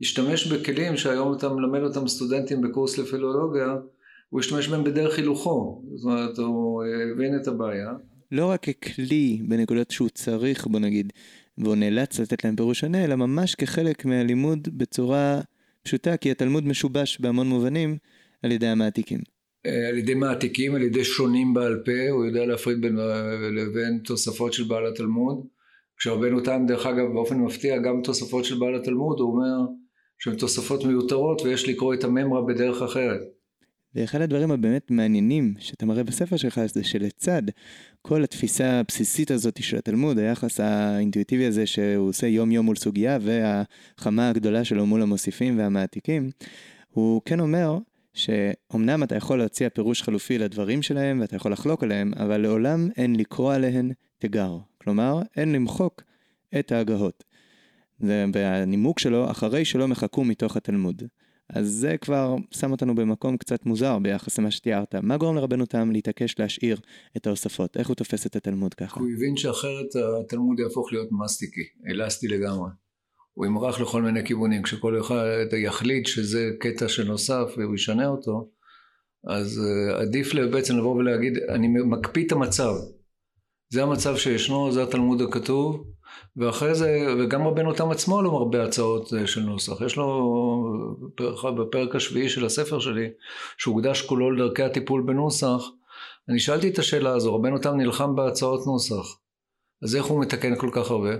השתמש 0.00 0.46
בכלים 0.46 0.96
שהיום 0.96 1.36
אתה 1.36 1.48
מלמד 1.48 1.80
אותם 1.80 2.08
סטודנטים 2.08 2.62
בקורס 2.62 2.98
לפילולוגיה, 2.98 3.76
הוא 4.28 4.40
השתמש 4.40 4.68
בהם 4.68 4.84
בדרך 4.84 5.18
הילוכו, 5.18 5.82
זאת 5.96 6.04
אומרת 6.04 6.38
הוא 6.38 6.84
הבין 7.12 7.36
את 7.42 7.48
הבעיה. 7.48 7.90
לא 8.32 8.46
רק 8.46 8.68
ככלי 8.68 9.42
בנקודות 9.48 9.90
שהוא 9.90 10.08
צריך 10.08 10.66
בוא 10.66 10.80
נגיד, 10.80 11.12
והוא 11.58 11.76
נאלץ 11.76 12.20
לתת 12.20 12.44
להם 12.44 12.56
פירוש 12.56 12.80
שונה, 12.80 13.04
אלא 13.04 13.16
ממש 13.16 13.54
כחלק 13.54 14.04
מהלימוד 14.04 14.68
בצורה 14.72 15.40
פשוטה, 15.82 16.16
כי 16.16 16.30
התלמוד 16.30 16.66
משובש 16.66 17.20
בהמון 17.20 17.48
מובנים 17.48 17.96
על 18.42 18.52
ידי 18.52 18.66
המעתיקים. 18.66 19.39
אה, 19.66 19.88
על 19.88 19.98
ידי 19.98 20.14
מעתיקים, 20.14 20.74
על 20.74 20.82
ידי 20.82 21.04
שונים 21.04 21.54
בעל 21.54 21.82
פה, 21.84 22.10
הוא 22.10 22.24
יודע 22.24 22.46
להפריד 22.46 22.80
בין 22.80 22.96
לבין 23.56 23.98
תוספות 24.04 24.52
של 24.52 24.64
בעל 24.64 24.86
התלמוד. 24.86 25.46
כשרבנו 25.96 26.40
תם 26.40 26.64
דרך 26.68 26.86
אגב 26.86 27.12
באופן 27.12 27.38
מפתיע 27.38 27.78
גם 27.78 28.00
תוספות 28.04 28.44
של 28.44 28.58
בעל 28.58 28.74
התלמוד 28.74 29.20
הוא 29.20 29.32
אומר 29.32 29.72
שהן 30.18 30.36
תוספות 30.36 30.84
מיותרות 30.84 31.42
ויש 31.42 31.68
לקרוא 31.68 31.94
את 31.94 32.04
הממרה 32.04 32.42
בדרך 32.42 32.82
אחרת. 32.82 33.20
ואחד 33.94 34.20
הדברים 34.20 34.50
הבאמת 34.50 34.90
מעניינים 34.90 35.54
שאתה 35.58 35.86
מראה 35.86 36.04
בספר 36.04 36.36
שלך 36.36 36.60
זה 36.66 36.84
שלצד 36.84 37.42
כל 38.02 38.24
התפיסה 38.24 38.80
הבסיסית 38.80 39.30
הזאת 39.30 39.62
של 39.62 39.76
התלמוד, 39.76 40.18
היחס 40.18 40.60
האינטואיטיבי 40.60 41.46
הזה 41.46 41.66
שהוא 41.66 42.08
עושה 42.08 42.26
יום 42.26 42.50
יום 42.52 42.66
מול 42.66 42.76
סוגיה 42.76 43.18
והחמה 43.20 44.28
הגדולה 44.28 44.64
שלו 44.64 44.86
מול 44.86 45.02
המוסיפים 45.02 45.58
והמעתיקים, 45.58 46.30
הוא 46.90 47.22
כן 47.24 47.40
אומר 47.40 47.78
שאומנם 48.20 49.02
אתה 49.02 49.16
יכול 49.16 49.38
להציע 49.38 49.68
פירוש 49.68 50.02
חלופי 50.02 50.38
לדברים 50.38 50.82
שלהם 50.82 51.20
ואתה 51.20 51.36
יכול 51.36 51.52
לחלוק 51.52 51.82
עליהם, 51.82 52.12
אבל 52.16 52.40
לעולם 52.40 52.88
אין 52.96 53.16
לקרוא 53.16 53.54
עליהן 53.54 53.92
תיגר. 54.18 54.58
כלומר, 54.78 55.20
אין 55.36 55.52
למחוק 55.52 56.02
את 56.58 56.72
ההגהות. 56.72 57.24
והנימוק 58.32 58.98
שלו, 58.98 59.30
אחרי 59.30 59.64
שלא 59.64 59.88
מחקו 59.88 60.24
מתוך 60.24 60.56
התלמוד. 60.56 61.02
אז 61.48 61.68
זה 61.68 61.96
כבר 62.00 62.36
שם 62.50 62.70
אותנו 62.70 62.94
במקום 62.94 63.36
קצת 63.36 63.66
מוזר 63.66 63.98
ביחס 63.98 64.38
למה 64.38 64.50
שתיארת. 64.50 64.94
מה 64.94 65.16
גורם 65.16 65.36
לרבנו 65.36 65.66
תם 65.66 65.90
להתעקש 65.92 66.38
להשאיר 66.38 66.80
את 67.16 67.26
ההוספות? 67.26 67.76
איך 67.76 67.88
הוא 67.88 67.94
תופס 67.94 68.26
את 68.26 68.36
התלמוד 68.36 68.74
ככה? 68.74 69.00
הוא 69.00 69.08
הבין 69.16 69.36
שאחרת 69.36 69.96
התלמוד 70.20 70.58
יהפוך 70.58 70.92
להיות 70.92 71.08
מסטיקי, 71.12 71.64
אלסטי 71.88 72.28
לגמרי. 72.28 72.68
הוא 73.34 73.46
ימרח 73.46 73.80
לכל 73.80 74.02
מיני 74.02 74.24
כיוונים. 74.26 74.62
כשכל 74.62 75.00
אחד 75.00 75.56
יחליט 75.56 76.06
שזה 76.06 76.50
קטע 76.60 76.88
שנוסף 76.88 77.54
והוא 77.56 77.74
ישנה 77.74 78.06
אותו, 78.06 78.50
אז 79.26 79.60
אה, 79.60 80.00
עדיף 80.00 80.34
בעצם 80.34 80.78
לבוא 80.78 80.96
ולהגיד, 80.96 81.38
אני 81.48 81.68
מקפיא 81.68 82.26
את 82.26 82.32
המצב. 82.32 82.72
זה 83.72 83.82
המצב 83.82 84.16
שישנו, 84.16 84.72
זה 84.72 84.82
התלמוד 84.82 85.22
הכתוב, 85.22 85.84
ואחרי 86.36 86.74
זה, 86.74 87.14
וגם 87.18 87.46
רבנו 87.46 87.74
תם 87.74 87.90
עצמו 87.90 88.22
לא 88.22 88.32
מרבה 88.32 88.64
הצעות 88.64 89.14
אה, 89.14 89.26
של 89.26 89.40
נוסח. 89.40 89.80
יש 89.80 89.96
לו 89.96 90.30
בפרק 91.56 91.96
השביעי 91.96 92.28
של 92.28 92.44
הספר 92.44 92.78
שלי, 92.78 93.08
שהוקדש 93.58 94.02
כולו 94.02 94.30
לדרכי 94.30 94.62
הטיפול 94.62 95.02
בנוסח, 95.06 95.62
אני 96.28 96.38
שאלתי 96.40 96.68
את 96.68 96.78
השאלה 96.78 97.14
הזו, 97.14 97.34
רבנו 97.34 97.58
תם 97.58 97.76
נלחם 97.76 98.16
בהצעות 98.16 98.66
נוסח, 98.66 99.18
אז 99.82 99.96
איך 99.96 100.04
הוא 100.04 100.20
מתקן 100.20 100.56
כל 100.56 100.70
כך 100.72 100.90
הרבה? 100.90 101.10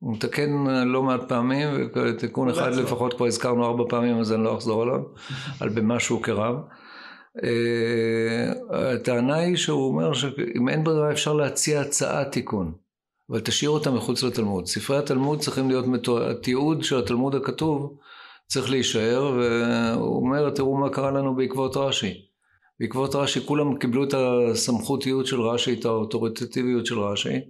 הוא 0.00 0.12
מתקן 0.12 0.50
לא 0.86 1.02
מעט 1.02 1.28
פעמים, 1.28 1.68
ותיקון 1.94 2.48
אחד 2.48 2.74
לפחות 2.74 3.14
כבר 3.14 3.26
הזכרנו 3.26 3.64
ארבע 3.64 3.84
פעמים, 3.88 4.18
אז 4.18 4.32
אני 4.32 4.44
לא 4.44 4.54
אחזור 4.54 4.82
עליו, 4.82 5.00
על 5.60 5.68
במה 5.68 6.00
שהוא 6.00 6.22
כרב. 6.22 6.56
אה, 7.44 8.52
הטענה 8.70 9.36
היא 9.36 9.56
שהוא 9.56 9.88
אומר 9.88 10.12
שאם 10.12 10.68
אין 10.68 10.84
ברירה 10.84 11.12
אפשר 11.12 11.32
להציע 11.32 11.80
הצעת 11.80 12.32
תיקון, 12.32 12.72
אבל 13.30 13.40
תשאיר 13.40 13.70
אותה 13.70 13.90
מחוץ 13.90 14.22
לתלמוד. 14.22 14.66
ספרי 14.66 14.98
התלמוד 14.98 15.40
צריכים 15.40 15.68
להיות, 15.68 15.84
התיעוד 16.30 16.84
של 16.84 16.98
התלמוד 16.98 17.34
הכתוב 17.34 17.96
צריך 18.46 18.70
להישאר, 18.70 19.38
והוא 19.38 20.16
אומר 20.16 20.50
תראו 20.50 20.76
מה 20.76 20.90
קרה 20.90 21.10
לנו 21.10 21.36
בעקבות 21.36 21.76
רש"י. 21.76 22.14
בעקבות 22.80 23.14
רש"י 23.14 23.40
כולם 23.46 23.78
קיבלו 23.78 24.04
את 24.04 24.14
הסמכותיות 24.14 25.26
של 25.26 25.40
רש"י, 25.40 25.72
את 25.80 25.84
האוטוריטטיביות 25.84 26.86
של 26.86 26.98
רש"י, 27.00 27.40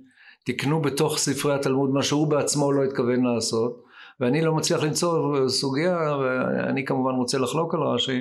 תקנו 0.53 0.83
בתוך 0.83 1.19
ספרי 1.19 1.55
התלמוד 1.55 1.91
מה 1.91 2.03
שהוא 2.03 2.27
בעצמו 2.27 2.73
לא 2.73 2.85
התכוון 2.85 3.25
לעשות, 3.25 3.85
ואני 4.21 4.43
לא 4.43 4.55
מצליח 4.55 4.83
למצוא 4.83 5.49
סוגיה, 5.49 6.17
ואני 6.21 6.85
כמובן 6.85 7.15
רוצה 7.15 7.39
לחלוק 7.39 7.75
על 7.75 7.81
רש"י, 7.81 8.21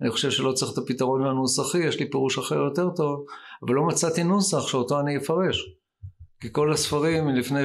אני 0.00 0.10
חושב 0.10 0.30
שלא 0.30 0.52
צריך 0.52 0.72
את 0.72 0.78
הפתרון 0.78 1.26
הנוסחי, 1.26 1.78
יש 1.78 2.00
לי 2.00 2.10
פירוש 2.10 2.38
אחר 2.38 2.54
יותר 2.54 2.88
טוב, 2.96 3.24
אבל 3.62 3.74
לא 3.74 3.86
מצאתי 3.86 4.24
נוסח 4.24 4.68
שאותו 4.68 5.00
אני 5.00 5.16
אפרש. 5.16 5.74
כי 6.40 6.48
כל 6.52 6.72
הספרים 6.72 7.26
מלפני 7.26 7.64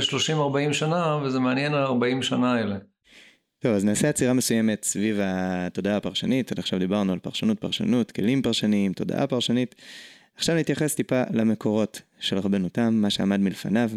30-40 0.69 0.73
שנה, 0.73 1.19
וזה 1.23 1.39
מעניין 1.39 1.73
ה-40 1.73 2.21
שנה 2.21 2.53
האלה. 2.53 2.75
טוב, 3.59 3.71
אז 3.71 3.85
נעשה 3.85 4.09
עצירה 4.09 4.33
מסוימת 4.33 4.83
סביב 4.83 5.19
התודעה 5.21 5.97
הפרשנית, 5.97 6.51
עד 6.51 6.59
עכשיו 6.59 6.79
דיברנו 6.79 7.13
על 7.13 7.19
פרשנות 7.19 7.59
פרשנות, 7.59 8.11
כלים 8.11 8.41
פרשניים, 8.41 8.93
תודעה 8.93 9.27
פרשנית. 9.27 9.75
עכשיו 10.35 10.55
נתייחס 10.55 10.95
טיפה 10.95 11.21
למקורות 11.31 12.01
של 12.19 12.37
רבנו 12.37 12.69
תם, 12.69 12.93
מה 13.01 13.09
שעמד 13.09 13.39
מלפניו. 13.39 13.89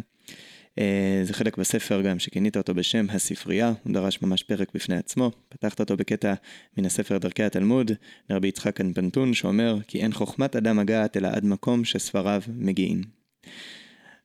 אה, 0.78 1.20
זה 1.24 1.34
חלק 1.34 1.56
בספר 1.56 2.02
גם 2.02 2.18
שכינית 2.18 2.56
אותו 2.56 2.74
בשם 2.74 3.06
הספרייה, 3.10 3.72
הוא 3.84 3.92
דרש 3.94 4.22
ממש 4.22 4.42
פרק 4.42 4.68
בפני 4.74 4.96
עצמו. 4.96 5.30
פתחת 5.48 5.80
אותו 5.80 5.96
בקטע 5.96 6.34
מן 6.76 6.84
הספר 6.84 7.18
דרכי 7.18 7.42
התלמוד, 7.42 7.90
לרבי 8.30 8.48
יצחק 8.48 8.80
אנפנטון, 8.80 9.34
שאומר 9.34 9.78
כי 9.86 10.00
אין 10.02 10.12
חוכמת 10.12 10.56
אדם 10.56 10.76
מגעת 10.76 11.16
אלא 11.16 11.28
עד 11.28 11.44
מקום 11.44 11.84
שספריו 11.84 12.42
מגיעים. 12.48 13.02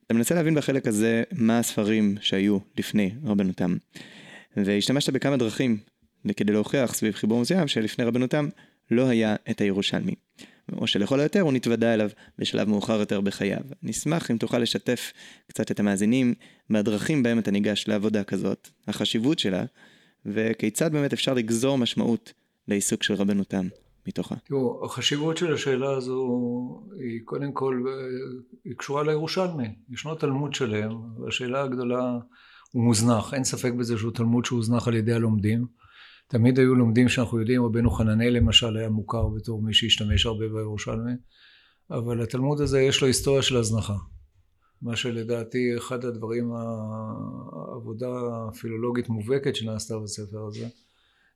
אתה 0.05 0.13
מנסה 0.13 0.35
להבין 0.35 0.55
בחלק 0.55 0.87
הזה 0.87 1.23
מה 1.31 1.59
הספרים 1.59 2.15
שהיו 2.21 2.57
לפני 2.77 3.11
רבנו 3.23 3.53
תם. 3.53 3.75
והשתמשת 4.57 5.13
בכמה 5.13 5.37
דרכים 5.37 5.77
כדי 6.37 6.53
להוכיח 6.53 6.93
סביב 6.93 7.13
חיבור 7.13 7.41
מסוים 7.41 7.67
שלפני 7.67 8.05
רבנו 8.05 8.27
תם 8.27 8.47
לא 8.91 9.07
היה 9.07 9.35
את 9.49 9.61
הירושלמי. 9.61 10.15
או 10.71 10.87
שלכל 10.87 11.19
היותר 11.19 11.41
הוא 11.41 11.53
נתוודע 11.53 11.93
אליו 11.93 12.09
בשלב 12.39 12.69
מאוחר 12.69 12.99
יותר 12.99 13.21
בחייו. 13.21 13.61
נשמח 13.83 14.31
אם 14.31 14.37
תוכל 14.37 14.59
לשתף 14.59 15.13
קצת 15.47 15.71
את 15.71 15.79
המאזינים 15.79 16.33
מהדרכים 16.69 17.23
בהם 17.23 17.39
אתה 17.39 17.51
ניגש 17.51 17.87
לעבודה 17.87 18.23
כזאת, 18.23 18.69
החשיבות 18.87 19.39
שלה, 19.39 19.63
וכיצד 20.25 20.91
באמת 20.91 21.13
אפשר 21.13 21.33
לגזור 21.33 21.77
משמעות 21.77 22.33
לעיסוק 22.67 23.03
של 23.03 23.13
רבנו 23.13 23.43
תם 23.43 23.67
מתוכה. 24.07 24.35
תראו, 24.43 24.85
החשיבות 24.85 25.37
של 25.37 25.53
השאלה 25.53 25.97
הזו 25.97 26.29
היא 26.99 27.19
קודם 27.25 27.51
כל, 27.51 27.83
היא 28.65 28.73
קשורה 28.77 29.03
לירושלמי. 29.03 29.75
ישנו 29.89 30.15
תלמוד 30.15 30.53
שלם, 30.53 30.91
והשאלה 31.19 31.63
הגדולה, 31.63 32.17
הוא 32.71 32.83
מוזנח, 32.83 33.33
אין 33.33 33.43
ספק 33.43 33.71
בזה 33.71 33.97
שהוא 33.97 34.11
תלמוד 34.11 34.45
שהוזנח 34.45 34.87
על 34.87 34.95
ידי 34.95 35.13
הלומדים. 35.13 35.65
תמיד 36.33 36.59
היו 36.59 36.75
לומדים 36.75 37.09
שאנחנו 37.09 37.39
יודעים, 37.39 37.65
רבנו 37.65 37.89
חננאל 37.89 38.29
למשל 38.29 38.77
היה 38.77 38.89
מוכר 38.89 39.27
בתור 39.27 39.61
מי 39.61 39.73
שהשתמש 39.73 40.25
הרבה 40.25 40.47
בירושלמי, 40.47 41.11
אבל 41.91 42.21
התלמוד 42.21 42.61
הזה 42.61 42.81
יש 42.81 43.01
לו 43.01 43.07
היסטוריה 43.07 43.41
של 43.41 43.57
הזנחה. 43.57 43.95
מה 44.81 44.95
שלדעתי 44.95 45.77
אחד 45.77 46.05
הדברים, 46.05 46.51
העבודה 46.53 48.07
הפילולוגית 48.47 49.09
מובהקת 49.09 49.55
שנעשתה 49.55 49.99
בספר 49.99 50.45
הזה, 50.47 50.67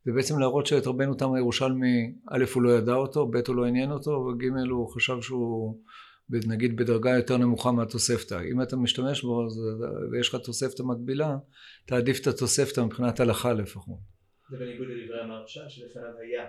זה 0.06 0.12
בעצם 0.12 0.40
להראות 0.40 0.66
שאת 0.66 0.88
רבנו 0.88 1.14
תם 1.14 1.34
הירושלמי, 1.34 2.14
א' 2.32 2.46
הוא 2.54 2.64
לא 2.64 2.70
ידע 2.70 2.94
אותו, 2.94 3.28
ב' 3.28 3.38
הוא 3.48 3.56
לא 3.56 3.66
עניין 3.66 3.92
אותו, 3.92 4.12
וג' 4.12 4.70
הוא 4.70 4.90
חשב 4.90 5.22
שהוא 5.22 5.82
נגיד 6.30 6.76
בדרגה 6.76 7.10
יותר 7.10 7.38
נמוכה 7.38 7.72
מהתוספתא. 7.72 8.42
אם 8.52 8.62
אתה 8.62 8.76
משתמש 8.76 9.24
בו 9.24 9.48
ויש 10.12 10.30
לך 10.30 10.36
תוספתא 10.36 10.84
מקבילה, 10.84 11.38
תעדיף 11.86 12.20
את 12.22 12.28
התוספתא 12.28 12.82
מבחינת 12.82 13.20
הלכה 13.20 13.54
לפחות. 13.54 14.17
זה 14.50 14.58
בניגוד 14.58 14.88
לדברי 14.88 15.22
המהרש"ל 15.22 15.70
שלפניו 15.70 16.18
היה. 16.22 16.44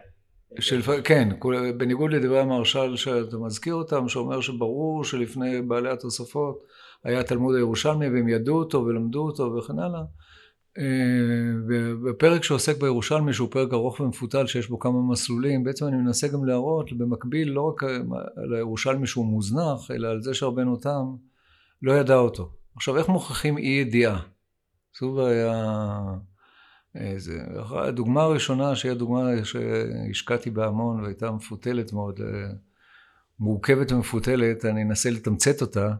של, 0.60 0.80
כן, 1.04 1.28
בניגוד 1.76 2.12
לדברי 2.12 2.40
המהרש"ל 2.40 2.96
שאתה 2.96 3.38
מזכיר 3.38 3.74
אותם, 3.74 4.08
שאומר 4.08 4.40
שברור 4.40 5.04
שלפני 5.04 5.62
בעלי 5.62 5.90
התוספות 5.90 6.64
היה 7.04 7.22
תלמוד 7.22 7.54
הירושלמי 7.56 8.08
והם 8.08 8.28
ידעו 8.28 8.58
אותו 8.58 8.84
ולמדו 8.84 9.26
אותו 9.26 9.54
וכן 9.54 9.78
הלאה. 9.78 10.02
אה, 10.78 10.84
בפרק 12.04 12.44
שעוסק 12.44 12.80
בירושלמי 12.80 13.32
שהוא 13.32 13.48
פרק 13.50 13.72
ארוך 13.72 14.00
ומפותל 14.00 14.46
שיש 14.46 14.68
בו 14.68 14.78
כמה 14.78 15.02
מסלולים 15.10 15.64
בעצם 15.64 15.86
אני 15.86 15.96
מנסה 15.96 16.28
גם 16.28 16.44
להראות 16.44 16.92
במקביל 16.92 17.50
לא 17.50 17.62
רק 17.62 17.82
על 18.36 18.54
הירושלמי 18.54 19.06
שהוא 19.06 19.26
מוזנח 19.26 19.90
אלא 19.90 20.08
על 20.08 20.22
זה 20.22 20.34
שהרבנו 20.34 20.76
תם 20.76 21.04
לא 21.82 21.92
ידע 21.92 22.16
אותו. 22.16 22.50
עכשיו 22.76 22.96
איך 22.96 23.08
מוכיחים 23.08 23.58
אי 23.58 23.68
ידיעה? 23.68 24.20
זו 25.00 25.12
בעיה 25.12 25.62
זה, 27.16 27.42
הדוגמה 27.70 28.22
הראשונה 28.22 28.76
שהיא 28.76 28.92
הדוגמה 28.92 29.30
שהשקעתי 29.44 30.50
בה 30.50 30.66
המון 30.66 31.00
והייתה 31.00 31.30
מפותלת 31.30 31.92
מאוד, 31.92 32.20
אה, 32.20 32.50
מורכבת 33.40 33.92
ומפותלת, 33.92 34.64
אני 34.64 34.82
אנסה 34.82 35.10
לתמצת 35.10 35.60
אותה, 35.62 35.94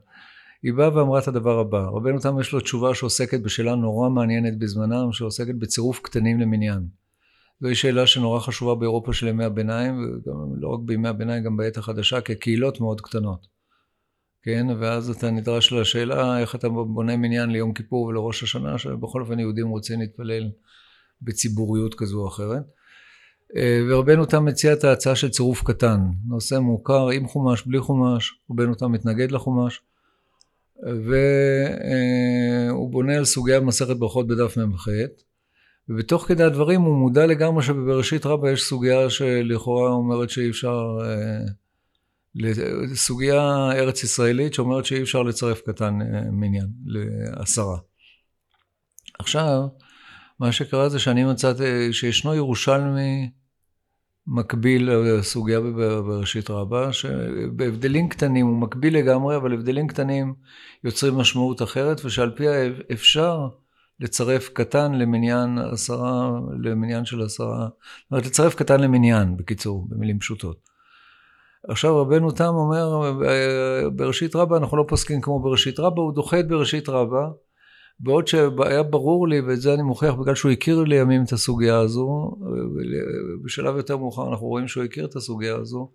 היא 0.62 0.74
באה 0.74 0.96
ואמרה 0.96 1.18
את 1.18 1.28
הדבר 1.28 1.59
הבא, 1.59 1.78
רבנו 1.78 2.20
תם 2.20 2.40
יש 2.40 2.53
לו 2.53 2.61
תשובה 2.61 2.94
שעוסקת 2.94 3.40
בשאלה 3.40 3.74
נורא 3.74 4.09
מעניינת 4.09 4.59
בזמנם, 4.59 5.12
שעוסקת 5.12 5.55
בצירוף 5.55 6.01
קטנים 6.03 6.40
למניין. 6.40 6.86
זוהי 7.61 7.74
שאלה 7.74 8.07
שנורא 8.07 8.40
חשובה 8.40 8.74
באירופה 8.74 9.12
של 9.12 9.28
ימי 9.28 9.44
הביניים, 9.44 10.20
ולא 10.26 10.68
רק 10.68 10.80
בימי 10.84 11.09
הביניים, 11.09 11.44
גם 11.44 11.57
בעת 11.57 11.76
החדשה, 11.76 12.20
כקהילות 12.20 12.80
מאוד 12.80 13.01
קטנות. 13.01 13.46
כן, 14.42 14.66
ואז 14.78 15.11
אתה 15.11 15.30
נדרש 15.30 15.72
לשאלה 15.72 16.38
איך 16.38 16.55
אתה 16.55 16.68
בונה 16.68 17.16
מניין 17.16 17.51
ליום 17.51 17.72
כיפור 17.72 18.07
ולראש 18.07 18.42
השנה, 18.42 18.78
שבכל 18.78 19.20
אופן 19.20 19.38
יהודים 19.38 19.68
רוצים 19.68 20.01
להתפלל 20.01 20.51
בציבוריות 21.23 21.95
כזו 21.95 22.21
או 22.21 22.29
אחרת. 22.29 22.62
אה, 23.57 23.81
ורבנו 23.91 24.27
תם 24.27 24.45
מציע 24.45 24.73
את 24.73 24.85
ההצעה 24.85 25.16
של 25.16 25.29
צירוף 25.29 25.62
קטן, 25.62 26.01
נושא 26.27 26.55
מוכר 26.55 27.09
עם 27.09 27.29
חומש, 27.29 27.66
בלי 27.66 27.81
חומש, 27.81 28.35
רבנו 28.51 28.75
תם 28.75 28.93
מתנגד 28.93 29.33
לחומש, 29.33 29.81
והוא 30.83 32.91
בונה 32.91 33.16
על 33.16 33.25
סוגי 33.25 33.55
המסכת 33.55 33.97
ברכות 33.97 34.27
בדף 34.27 34.57
מ"ח, 34.57 34.89
ובתוך 35.89 36.29
כדי 36.29 36.45
הדברים 36.45 36.81
הוא 36.81 36.97
מודע 36.97 37.27
לגמרי 37.27 37.62
שבבראשית 37.62 38.27
רבה 38.27 38.51
יש 38.51 38.62
סוגיה 38.62 39.11
שלכאורה 39.11 39.91
אומרת 39.91 40.31
שאי 40.31 40.51
אפשר, 40.51 40.99
אה, 41.03 41.45
סוגיה 42.95 43.71
ארץ 43.73 44.03
ישראלית 44.03 44.55
שאומרת 44.55 44.85
שאי 44.85 45.03
אפשר 45.03 45.23
לצרף 45.23 45.61
קטן 45.61 45.99
אה, 46.03 46.31
מניין 46.31 46.69
לעשרה. 46.87 47.79
עכשיו, 49.19 49.61
מה 50.41 50.53
שקרה 50.53 50.89
זה 50.89 50.99
שאני 50.99 51.24
מצאתי 51.24 51.93
שישנו 51.93 52.34
ירושלמי 52.34 53.30
מקביל 54.26 54.91
לסוגיה 54.91 55.61
בראשית 55.61 56.51
רבה, 56.51 56.93
שבהבדלים 56.93 58.09
קטנים 58.09 58.47
הוא 58.47 58.59
מקביל 58.59 58.99
לגמרי, 58.99 59.36
אבל 59.36 59.53
הבדלים 59.53 59.86
קטנים 59.86 60.34
יוצרים 60.84 61.14
משמעות 61.14 61.62
אחרת, 61.62 62.05
ושעל 62.05 62.30
פיה 62.36 62.53
אפשר 62.93 63.49
לצרף 64.01 64.49
קטן 64.49 64.95
למניין 64.95 65.59
עשרה, 65.59 66.30
למניין 66.62 67.05
של 67.05 67.22
עשרה, 67.22 67.68
זאת 68.03 68.11
אומרת 68.11 68.26
לצרף 68.26 68.55
קטן 68.55 68.80
למניין, 68.80 69.36
בקיצור, 69.36 69.86
במילים 69.89 70.18
פשוטות. 70.18 70.68
עכשיו 71.68 71.97
רבנו 71.97 72.30
תם 72.30 72.55
אומר, 72.55 73.12
בראשית 73.97 74.36
רבה 74.36 74.57
אנחנו 74.57 74.76
לא 74.76 74.84
פוסקים 74.89 75.20
כמו 75.20 75.41
בראשית 75.41 75.80
רבה, 75.80 76.03
הוא 76.03 76.14
דוחה 76.14 76.41
את 76.41 76.49
בראשית 76.49 76.89
רבה, 76.89 77.28
בעוד 78.01 78.26
שהיה 78.26 78.82
ברור 78.82 79.28
לי, 79.28 79.40
ואת 79.40 79.61
זה 79.61 79.74
אני 79.74 79.82
מוכיח 79.82 80.14
בגלל 80.14 80.34
שהוא 80.34 80.53
הכיר 80.53 80.84
לימים 80.84 81.24
את 81.24 81.32
הסוגיה 81.32 81.78
הזו, 81.78 82.36
בשלב 83.44 83.76
יותר 83.76 83.96
מאוחר 83.96 84.28
אנחנו 84.30 84.46
רואים 84.46 84.68
שהוא 84.68 84.84
הכיר 84.84 85.05
את 85.05 85.16
הסוגיה 85.16 85.57
הזו, 85.57 85.90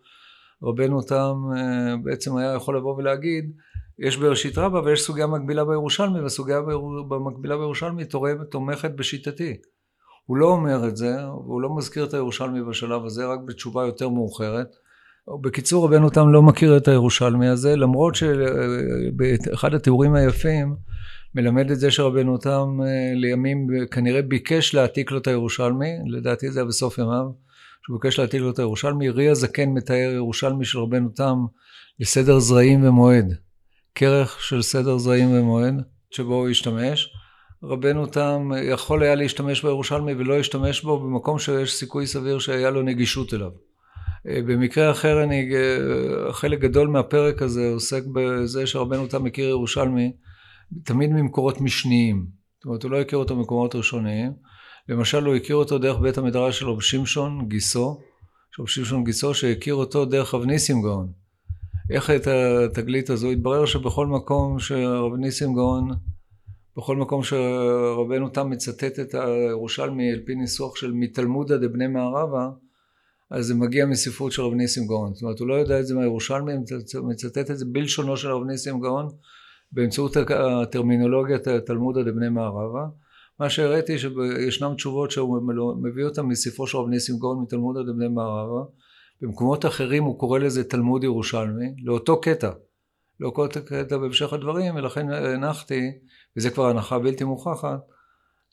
רבנו 0.63 1.01
תם 1.01 1.35
אה, 1.57 1.95
בעצם 2.03 2.37
היה 2.37 2.53
יכול 2.53 2.77
לבוא 2.77 2.95
ולהגיד, 2.95 3.51
יש 3.99 4.17
בראשית 4.17 4.57
רבה 4.57 4.81
ויש 4.81 5.01
סוגיה 5.01 5.27
מקבילה 5.27 5.65
בירושלמי, 5.65 6.19
והסוגיה 6.19 6.61
במקבילה 7.07 7.57
בירושלמי 7.57 8.03
תומכת 8.49 8.91
בשיטתי. 8.91 9.57
הוא 10.25 10.37
לא 10.37 10.45
אומר 10.45 10.87
את 10.87 10.97
זה, 10.97 11.15
והוא 11.27 11.61
לא 11.61 11.75
מזכיר 11.75 12.03
את 12.05 12.13
הירושלמי 12.13 12.63
בשלב 12.63 13.05
הזה, 13.05 13.25
רק 13.25 13.39
בתשובה 13.45 13.85
יותר 13.85 14.09
מאוחרת. 14.09 14.75
בקיצור, 15.41 15.85
רבנו 15.85 16.09
תם 16.09 16.33
לא 16.33 16.41
מכיר 16.41 16.77
את 16.77 16.87
הירושלמי 16.87 17.47
הזה, 17.47 17.75
למרות 17.75 18.15
שבאחד 18.15 19.73
התיאורים 19.73 20.15
היפים, 20.15 20.75
מלמד 21.35 21.71
את 21.71 21.79
זה 21.79 21.91
שרבנו 21.91 22.37
תם 22.37 22.79
אה, 22.83 23.13
לימים 23.15 23.67
כנראה 23.91 24.21
ביקש 24.21 24.73
להעתיק 24.73 25.11
לו 25.11 25.17
את 25.17 25.27
הירושלמי, 25.27 25.89
לדעתי 26.07 26.51
זה 26.51 26.59
היה 26.59 26.67
בסוף 26.67 26.97
ימיו, 26.97 27.25
שהוא 27.85 27.99
ביקש 28.01 28.19
להעתיק 28.19 28.41
לו 28.41 28.49
את 28.49 28.59
הירושלמי, 28.59 29.09
רי 29.09 29.29
הזקן 29.29 29.69
מתאר 29.69 30.11
ירושלמי 30.15 30.65
של 30.65 30.79
רבנו 30.79 31.09
תם 31.09 31.37
לסדר 31.99 32.39
זרעים 32.39 32.87
ומועד, 32.87 33.33
כרך 33.95 34.43
של 34.43 34.61
סדר 34.61 34.97
זרעים 34.97 35.31
ומועד 35.31 35.75
שבו 36.11 36.35
הוא 36.35 36.49
השתמש. 36.49 37.09
רבנו 37.63 38.05
תם 38.05 38.51
יכול 38.63 39.03
היה 39.03 39.15
להשתמש 39.15 39.65
בירושלמי 39.65 40.13
ולא 40.13 40.39
השתמש 40.39 40.81
בו 40.81 40.99
במקום 40.99 41.39
שיש 41.39 41.73
סיכוי 41.73 42.07
סביר 42.07 42.39
שהיה 42.39 42.69
לו 42.69 42.81
נגישות 42.81 43.33
אליו. 43.33 43.51
אה, 44.27 44.39
במקרה 44.45 44.91
אחר 44.91 45.23
אני, 45.23 45.49
אה, 45.55 46.33
חלק 46.33 46.59
גדול 46.59 46.87
מהפרק 46.87 47.41
הזה 47.41 47.69
עוסק 47.73 48.03
בזה 48.13 48.67
שרבנו 48.67 49.07
תם 49.07 49.23
מכיר 49.23 49.49
ירושלמי 49.49 50.11
תמיד 50.83 51.09
ממקורות 51.09 51.61
משניים. 51.61 52.25
זאת 52.57 52.65
אומרת, 52.65 52.83
הוא 52.83 52.91
לא 52.91 53.01
הכיר 53.01 53.19
אותו 53.19 53.35
ממקורות 53.35 53.75
ראשוניים. 53.75 54.31
למשל, 54.89 55.25
הוא 55.25 55.35
הכיר 55.35 55.55
אותו 55.55 55.77
דרך 55.77 55.99
בית 55.99 56.17
המדרש 56.17 56.59
של 56.59 56.69
רב 56.69 56.81
שמשון 56.81 57.47
גיסו, 57.47 57.99
של 58.51 58.61
רב 58.61 58.67
שמשון 58.67 59.03
גיסו, 59.03 59.33
שהכיר 59.33 59.75
אותו 59.75 60.05
דרך 60.05 60.33
רב 60.33 60.45
ניסים 60.45 60.81
גאון. 60.81 61.11
איך 61.89 62.09
את 62.09 62.27
התגלית 62.27 63.09
הזו? 63.09 63.29
התברר 63.29 63.65
שבכל 63.65 64.07
מקום 64.07 64.59
שרב 64.59 65.15
ניסים 65.15 65.53
גאון, 65.53 65.89
בכל 66.77 66.97
מקום 66.97 67.23
שרבנו 67.23 68.29
תם 68.29 68.49
מצטט 68.49 68.99
את 68.99 69.15
הירושלמי 69.15 70.11
על 70.11 70.19
פי 70.25 70.35
ניסוח 70.35 70.75
של 70.75 70.91
מתלמודא 70.91 71.57
דבני 71.57 71.87
מערבה, 71.87 72.49
אז 73.31 73.45
זה 73.45 73.55
מגיע 73.55 73.85
מספרות 73.85 74.31
של 74.31 74.41
רב 74.41 74.53
ניסים 74.53 74.87
גאון. 74.87 75.13
זאת 75.13 75.23
אומרת, 75.23 75.39
הוא 75.39 75.47
לא 75.47 75.53
יודע 75.53 75.79
את 75.79 75.87
זה 75.87 75.95
מהירושלמי, 75.95 76.53
מצטט 77.03 77.51
את 77.51 77.57
זה 77.57 77.65
בלשונו 77.65 78.17
של 78.17 78.27
רב 78.27 78.43
ניסים 78.43 78.79
גאון, 78.79 79.07
באמצעות 79.73 80.17
הטרמינולוגיית 80.17 81.47
תלמודא 81.47 82.01
דבני 82.01 82.29
מערבה. 82.29 82.85
מה 83.39 83.49
שהראיתי 83.49 83.99
שישנם 83.99 84.73
תשובות 84.75 85.11
שהוא 85.11 85.41
מביא 85.81 86.05
אותן 86.05 86.21
מספרו 86.21 86.67
של 86.67 86.77
רב 86.77 86.89
ניסים 86.89 87.19
גאון 87.19 87.41
מתלמודא 87.41 87.81
דבני 87.81 88.07
מערבה. 88.07 88.63
במקומות 89.21 89.65
אחרים 89.65 90.03
הוא 90.03 90.19
קורא 90.19 90.39
לזה 90.39 90.63
תלמוד 90.63 91.03
ירושלמי, 91.03 91.75
לאותו 91.83 92.21
קטע. 92.21 92.51
לאותו 93.19 93.47
קטע 93.65 93.97
בהמשך 93.97 94.33
הדברים, 94.33 94.75
ולכן 94.75 95.09
הנחתי, 95.09 95.91
וזה 96.37 96.49
כבר 96.49 96.69
הנחה 96.69 96.99
בלתי 96.99 97.23
מוכחת, 97.23 97.79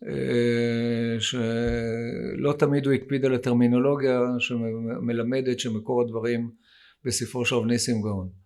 אה, 0.08 1.20
שלא 1.20 2.52
תמיד 2.52 2.86
הוא 2.86 2.94
הקפיד 2.94 3.24
על 3.24 3.34
הטרמינולוגיה 3.34 4.20
שמלמדת 4.38 5.60
שמקור 5.60 6.02
הדברים 6.02 6.50
בספרו 7.04 7.44
של 7.44 7.54
רב 7.54 7.66
ניסים 7.66 8.02
גאון. 8.02 8.39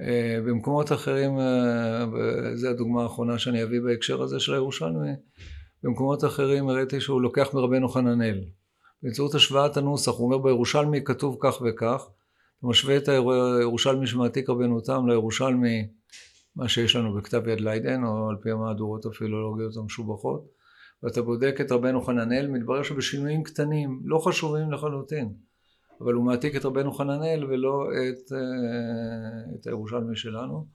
אה, 0.00 0.38
במקומות 0.46 0.92
אחרים, 0.92 1.38
אה, 1.38 2.04
וזו 2.12 2.68
הדוגמה 2.68 3.02
האחרונה 3.02 3.38
שאני 3.38 3.62
אביא 3.62 3.80
בהקשר 3.80 4.22
הזה 4.22 4.40
של 4.40 4.54
הירושלמי, 4.54 5.10
במקומות 5.82 6.24
אחרים 6.24 6.68
הראיתי 6.68 7.00
שהוא 7.00 7.20
לוקח 7.20 7.54
מרבנו 7.54 7.88
חננאל. 7.88 8.44
באמצעות 9.02 9.34
השוואת 9.34 9.76
הנוסח, 9.76 10.12
הוא 10.12 10.24
אומר 10.24 10.38
בירושלמי 10.38 11.04
כתוב 11.04 11.36
כך 11.40 11.62
וכך, 11.62 12.08
אתה 12.58 12.66
משווה 12.66 12.96
את 12.96 13.08
הירושלמי 13.08 14.06
שמעתיק 14.06 14.48
רבנו 14.48 14.80
תם 14.80 15.08
לירושלמי, 15.08 15.88
מה 16.56 16.68
שיש 16.68 16.96
לנו 16.96 17.14
בכתב 17.14 17.48
יד 17.48 17.60
ליידן, 17.60 18.04
או 18.04 18.28
על 18.30 18.36
פי 18.42 18.50
המהדורות 18.50 19.06
הפילולוגיות 19.06 19.76
המשובחות, 19.76 20.46
ואתה 21.02 21.22
בודק 21.22 21.56
את 21.60 21.72
רבנו 21.72 22.02
חננאל, 22.02 22.48
מתברר 22.48 22.82
שבשינויים 22.82 23.42
קטנים, 23.42 24.00
לא 24.04 24.18
חשובים 24.18 24.72
לחלוטין, 24.72 25.34
אבל 26.00 26.14
הוא 26.14 26.24
מעתיק 26.24 26.56
את 26.56 26.64
רבנו 26.64 26.92
חננאל 26.92 27.44
ולא 27.44 27.88
את, 27.92 28.32
אה, 28.32 29.54
את 29.54 29.66
הירושלמי 29.66 30.16
שלנו. 30.16 30.66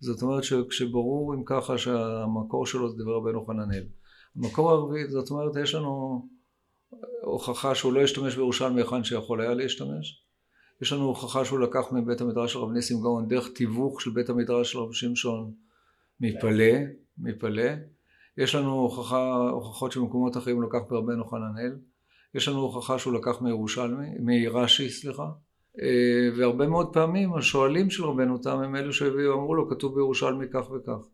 זאת 0.00 0.22
אומרת 0.22 0.44
שכשברור 0.44 1.34
אם 1.34 1.42
ככה 1.46 1.78
שהמקור 1.78 2.66
שלו 2.66 2.90
זה 2.90 3.02
דבר 3.02 3.16
רבנו 3.16 3.46
חננאל. 3.46 3.84
המקור 4.36 4.70
הרביעי, 4.70 5.08
זאת 5.08 5.30
אומרת 5.30 5.56
יש 5.62 5.74
לנו 5.74 6.22
הוכחה 7.22 7.74
שהוא 7.74 7.92
לא 7.92 8.00
השתמש 8.00 8.36
בירושלמי 8.36 8.80
היכן 8.80 9.04
שיכול 9.04 9.40
היה 9.40 9.54
להשתמש. 9.54 10.24
יש 10.82 10.92
לנו 10.92 11.04
הוכחה 11.04 11.44
שהוא 11.44 11.58
לקח 11.58 11.92
מבית 11.92 12.20
המדרש 12.20 12.52
של 12.52 12.58
רב 12.58 12.70
ניסים 12.70 13.00
גאון 13.00 13.28
דרך 13.28 13.48
תיווך 13.54 14.00
של 14.00 14.10
בית 14.10 14.28
המדרש 14.28 14.72
של 14.72 14.78
רב 14.78 14.92
שמשון 14.92 15.52
מפלא, 16.20 16.74
מפלא. 17.18 17.70
יש 18.36 18.54
לנו 18.54 18.72
הוכחה, 18.72 19.34
הוכחות 19.50 19.92
שבמקומות 19.92 20.36
אחרים 20.36 20.62
לקח 20.62 20.78
ברבנו 20.88 21.24
חננאל. 21.24 21.76
יש 22.34 22.48
לנו 22.48 22.60
הוכחה 22.60 22.98
שהוא 22.98 23.14
לקח 23.14 23.42
מירושלמי, 23.42 24.06
מרש"י, 24.20 24.90
סליחה. 24.90 25.26
אה, 25.82 26.28
והרבה 26.36 26.66
מאוד 26.66 26.92
פעמים 26.92 27.34
השואלים 27.34 27.90
של 27.90 28.04
רבנו 28.04 28.38
תם 28.38 28.58
הם 28.58 28.76
אלו 28.76 28.92
שהביאו, 28.92 29.34
אמרו 29.34 29.54
לו, 29.54 29.70
כתוב 29.70 29.94
בירושלמי 29.94 30.46
כך 30.52 30.70
וכך. 30.70 31.08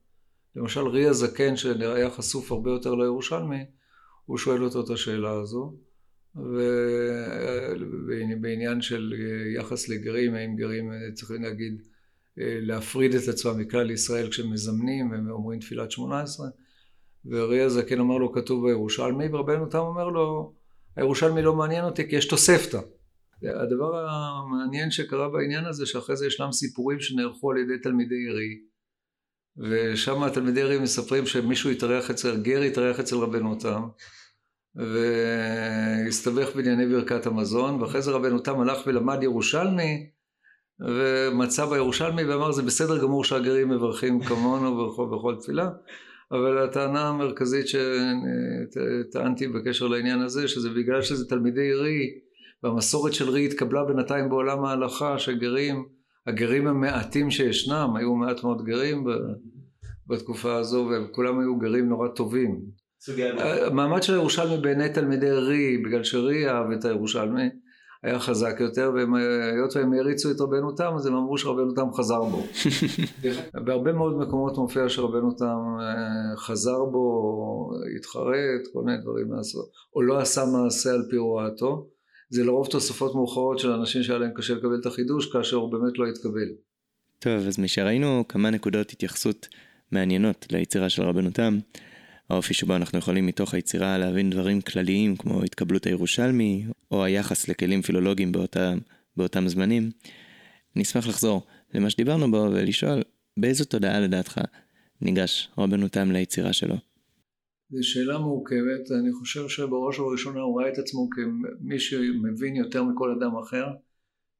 למשל 0.57 0.81
רי 0.81 1.07
הזקן 1.07 1.57
שהיה 1.57 2.11
חשוף 2.11 2.53
הרבה 2.53 2.71
יותר 2.71 2.95
לירושלמי, 2.95 3.65
הוא 4.25 4.39
שואל 4.39 4.65
אותו 4.65 4.81
את 4.85 4.91
השאלה 4.91 5.31
הזו. 5.31 5.75
ובעניין 8.07 8.81
של 8.81 9.15
יחס 9.57 9.89
לגרים, 9.89 10.35
האם 10.35 10.57
גרים 10.57 10.91
צריכים 11.15 11.43
להגיד 11.43 11.83
להפריד 12.37 13.15
את 13.15 13.29
עצמם 13.29 13.59
מכלל 13.59 13.91
ישראל 13.91 14.31
כשהם 14.31 14.53
מזמנים 14.53 15.11
והם 15.11 15.31
אומרים 15.31 15.61
תפילת 15.61 15.91
שמונה 15.91 16.21
עשרה 16.21 16.49
וראי 17.25 17.61
הזקן 17.61 18.01
אמר 18.01 18.19
לו 18.19 18.33
כתוב 18.33 18.67
בירושלמי 18.67 19.29
ורבנו 19.29 19.67
תם 19.67 19.79
אומר 19.79 20.09
לו 20.09 20.53
הירושלמי 20.97 21.43
לא 21.43 21.55
מעניין 21.55 21.85
אותי 21.85 22.09
כי 22.09 22.17
יש 22.17 22.29
תוספתא. 22.29 22.79
הדבר 23.63 24.09
המעניין 24.09 24.91
שקרה 24.91 25.29
בעניין 25.29 25.65
הזה 25.65 25.87
שאחרי 25.87 26.17
זה 26.17 26.27
ישנם 26.27 26.53
סיפורים 26.53 27.01
שנערכו 27.01 27.51
על 27.51 27.59
ידי 27.59 27.79
תלמידי 27.83 28.29
רי 28.29 28.61
ושם 29.57 30.29
תלמידי 30.29 30.63
רי 30.63 30.79
מספרים 30.79 31.27
שמישהו 31.27 31.71
התארח 31.71 32.11
אצל 32.11 32.43
גר 32.43 32.61
התארח 32.61 33.01
אצל 33.01 33.17
רבנו 33.17 33.55
תם 33.55 33.83
והסתבך 34.75 36.57
בענייני 36.57 36.87
ברכת 36.87 37.27
המזון, 37.27 37.83
ואחרי 37.83 38.03
זה 38.03 38.11
רבנו 38.11 38.39
תם 38.39 38.61
הלך 38.61 38.79
ולמד 38.87 39.23
ירושלמי, 39.23 40.11
ומצא 40.81 41.67
בירושלמי 41.67 42.25
ואמר 42.25 42.53
זה 42.53 42.63
בסדר 42.63 43.03
גמור 43.03 43.25
שהגרים 43.25 43.69
מברכים 43.69 44.25
כמונו 44.25 44.87
בכל, 44.89 45.07
בכל 45.13 45.37
תפילה, 45.41 45.71
אבל 46.33 46.59
הטענה 46.59 47.09
המרכזית 47.09 47.67
שטענתי 47.69 49.49
בקשר 49.49 49.87
לעניין 49.87 50.21
הזה, 50.21 50.49
שזה 50.49 50.71
בגלל 50.71 51.03
שזה 51.03 51.29
תלמידי 51.29 51.75
רי, 51.75 52.11
והמסורת 52.63 53.13
של 53.13 53.31
רי 53.31 53.47
התקבלה 53.47 53.85
בינתיים 53.85 54.29
בעולם 54.29 54.65
ההלכה, 54.65 55.19
שגרים, 55.19 55.85
הגרים 56.27 56.67
המעטים 56.67 57.31
שישנם, 57.31 57.97
היו 57.97 58.15
מעט 58.15 58.45
מאוד 58.45 58.65
גרים 58.65 59.05
בתקופה 60.07 60.57
הזו, 60.57 60.89
וכולם 60.91 61.41
היו 61.41 61.59
גרים 61.59 61.89
נורא 61.89 62.09
טובים. 62.09 62.61
המעמד 63.39 64.03
של 64.03 64.13
הירושלמי 64.13 64.57
בעיני 64.63 64.89
תלמידי 64.89 65.31
רי, 65.31 65.79
בגלל 65.79 66.05
שרי 66.05 66.49
אהב 66.51 66.71
את 66.71 66.85
הירושלמי, 66.85 67.49
היה 68.03 68.19
חזק 68.19 68.57
יותר, 68.61 68.91
והיות 68.95 69.77
והם 69.77 69.93
הריצו 69.93 70.31
את 70.31 70.41
רבנו 70.41 70.73
תם, 70.73 70.93
אז 70.97 71.07
הם 71.07 71.15
אמרו 71.15 71.39
שרבנו 71.39 71.75
תם 71.75 71.93
חזר 71.93 72.23
בו. 72.23 72.43
בהרבה 73.65 73.93
מאוד 73.93 74.19
מקומות 74.19 74.59
מופיע 74.59 74.89
שרבנו 74.89 75.33
תם 75.33 75.77
אה, 75.81 76.37
חזר 76.37 76.85
בו, 76.85 77.71
התחרט, 77.97 78.73
כל 78.73 78.83
מיני 78.83 78.99
דברים 79.03 79.29
מהסוג, 79.29 79.65
או 79.95 80.03
לא 80.03 80.19
עשה 80.19 80.45
מעשה 80.45 80.91
על 80.91 81.07
פי 81.11 81.17
הוראתו. 81.17 81.87
זה 82.31 82.45
לרוב 82.45 82.67
תוספות 82.67 83.15
מאוחרות 83.15 83.59
של 83.59 83.71
אנשים 83.71 84.03
שהיה 84.03 84.19
להם 84.19 84.31
קשה 84.35 84.55
לקבל 84.55 84.79
את 84.81 84.87
החידוש, 84.87 85.33
כאשר 85.33 85.57
הוא 85.57 85.73
באמת 85.73 85.99
לא 85.99 86.07
התקבל. 86.07 86.49
טוב, 87.19 87.47
אז 87.47 87.59
משראינו 87.59 88.25
כמה 88.29 88.51
נקודות 88.51 88.91
התייחסות 88.91 89.49
מעניינות 89.93 90.47
ליצירה 90.53 90.89
של 90.89 91.03
רבנו 91.03 91.31
תם, 91.31 91.59
האופי 92.31 92.55
שבו 92.55 92.77
אנחנו 92.77 92.99
יכולים 92.99 93.27
מתוך 93.27 93.55
היצירה 93.55 93.99
להבין 93.99 94.31
דברים 94.31 94.61
כלליים 94.61 95.17
כמו 95.17 95.43
התקבלות 95.43 95.87
הירושלמי, 95.87 96.67
או 96.91 97.05
היחס 97.05 97.49
לכלים 97.49 97.83
פילולוגיים 97.83 98.33
באותה, 98.33 98.73
באותם 99.17 99.49
זמנים, 99.49 99.91
נשמח 100.77 101.07
לחזור 101.09 101.47
למה 101.75 101.91
שדיברנו 101.91 102.31
בו 102.31 102.37
ולשאול 102.37 103.03
באיזו 103.37 103.65
תודעה 103.65 104.01
לדעתך 104.01 104.41
ניגש 105.01 105.49
רבנו 105.59 105.89
תם 105.89 106.11
ליצירה 106.11 106.53
שלו. 106.53 106.75
זו 107.71 107.89
שאלה 107.89 108.19
מורכבת, 108.19 108.91
אני 109.01 109.13
חושב 109.13 109.49
שבראש 109.49 109.99
ובראשונה 109.99 110.41
הוא 110.41 110.61
ראה 110.61 110.69
את 110.69 110.79
עצמו 110.79 111.09
כמי 111.11 111.79
שמבין 111.79 112.57
יותר 112.57 112.83
מכל 112.83 113.11
אדם 113.11 113.37
אחר 113.37 113.67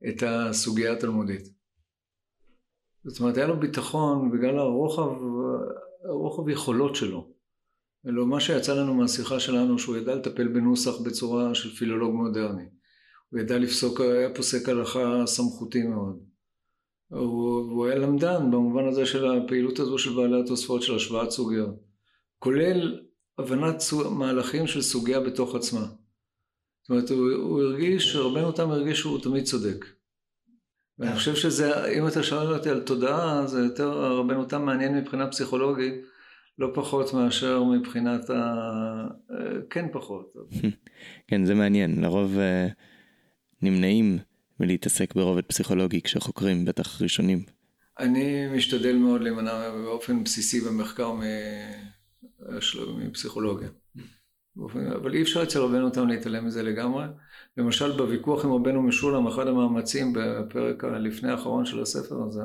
את 0.09 0.23
הסוגיה 0.27 0.93
התלמודית. 0.93 1.49
זאת 3.05 3.21
אומרת, 3.21 3.37
היה 3.37 3.47
לו 3.47 3.61
ביטחון 3.61 4.31
בגלל 4.31 4.59
הרוחב, 4.59 5.11
הרוחב 6.05 6.49
יכולות 6.49 6.95
שלו. 6.97 7.40
אלא 8.07 8.27
מה 8.27 8.41
שיצא 8.41 8.75
לנו 8.75 8.95
מהשיחה 8.95 9.41
שלנו 9.41 9.79
שהוא 9.79 9.97
ידע 9.97 10.15
לטפל 10.15 10.49
בנוסח 10.49 11.01
בצורה 11.01 11.55
של 11.55 11.71
פילולוג 11.71 12.15
מודרני. 12.15 12.65
הוא 13.31 13.41
ידע 13.41 13.59
לפסוק, 13.59 14.01
היה 14.01 14.35
פוסק 14.35 14.69
הלכה 14.69 15.23
סמכותי 15.27 15.83
מאוד. 15.83 16.21
הוא, 17.09 17.59
הוא 17.59 17.87
היה 17.87 17.99
למדן 17.99 18.51
במובן 18.51 18.89
הזה 18.89 19.07
של 19.07 19.27
הפעילות 19.27 19.79
הזו 19.79 19.99
של 19.99 20.15
בעלי 20.15 20.41
התוספות 20.41 20.83
של 20.83 20.95
השוואת 20.95 21.31
סוגיות. 21.31 21.75
כולל 22.39 23.01
הבנת 23.39 23.83
מהלכים 24.11 24.67
של 24.67 24.83
סוגיה 24.83 25.21
בתוך 25.21 25.55
עצמה. 25.55 25.87
זאת 26.83 26.91
אומרת, 26.91 27.11
הוא, 27.11 27.33
הוא 27.33 27.63
הרגיש, 27.63 28.17
רבנו 28.17 28.53
תם 28.53 28.71
הרגיש 28.71 28.99
שהוא 28.99 29.23
תמיד 29.23 29.45
צודק. 29.45 29.85
ואני 30.99 31.17
חושב 31.17 31.35
שזה, 31.35 31.87
אם 31.87 32.07
אתה 32.07 32.23
שואל 32.23 32.55
אותי 32.55 32.71
על 32.71 32.81
תודעה, 32.81 33.47
זה 33.47 33.61
יותר, 33.61 33.91
רבנו 33.91 34.45
תם 34.45 34.65
מעניין 34.65 34.99
מבחינה 34.99 35.31
פסיכולוגית. 35.31 35.95
לא 36.61 36.71
פחות 36.75 37.15
מאשר 37.15 37.63
מבחינת 37.65 38.31
ה... 38.31 38.35
אה, 39.31 39.37
כן 39.71 39.87
פחות. 39.93 40.35
כן, 41.29 41.45
זה 41.45 41.55
מעניין. 41.55 42.01
לרוב 42.03 42.39
אה, 42.39 42.69
נמנעים 43.63 44.19
מלהתעסק 44.61 45.15
ברובד 45.15 45.45
פסיכולוגי 45.45 46.03
כשחוקרים, 46.03 46.65
בטח 46.65 47.03
ראשונים. 47.03 47.43
אני 47.99 48.57
משתדל 48.57 48.97
מאוד 48.97 49.21
להימנע 49.21 49.71
באופן 49.71 50.25
בסיסי 50.25 50.61
במחקר 50.61 51.13
מפסיכולוגיה. 52.99 53.69
אבל 54.97 55.15
אי 55.15 55.23
אפשר 55.23 55.43
אצל 55.43 55.59
רבנו 55.59 55.85
אותם 55.85 56.09
להתעלם 56.09 56.47
מזה 56.47 56.63
לגמרי. 56.63 57.05
למשל 57.57 57.97
בוויכוח 57.97 58.45
עם 58.45 58.53
רבנו 58.53 58.83
משולם, 58.83 59.27
אחד 59.27 59.47
המאמצים 59.47 60.13
בפרק 60.13 60.85
הלפני 60.85 61.31
האחרון 61.31 61.65
של 61.65 61.83
הספר 61.83 62.23
הזה, 62.29 62.43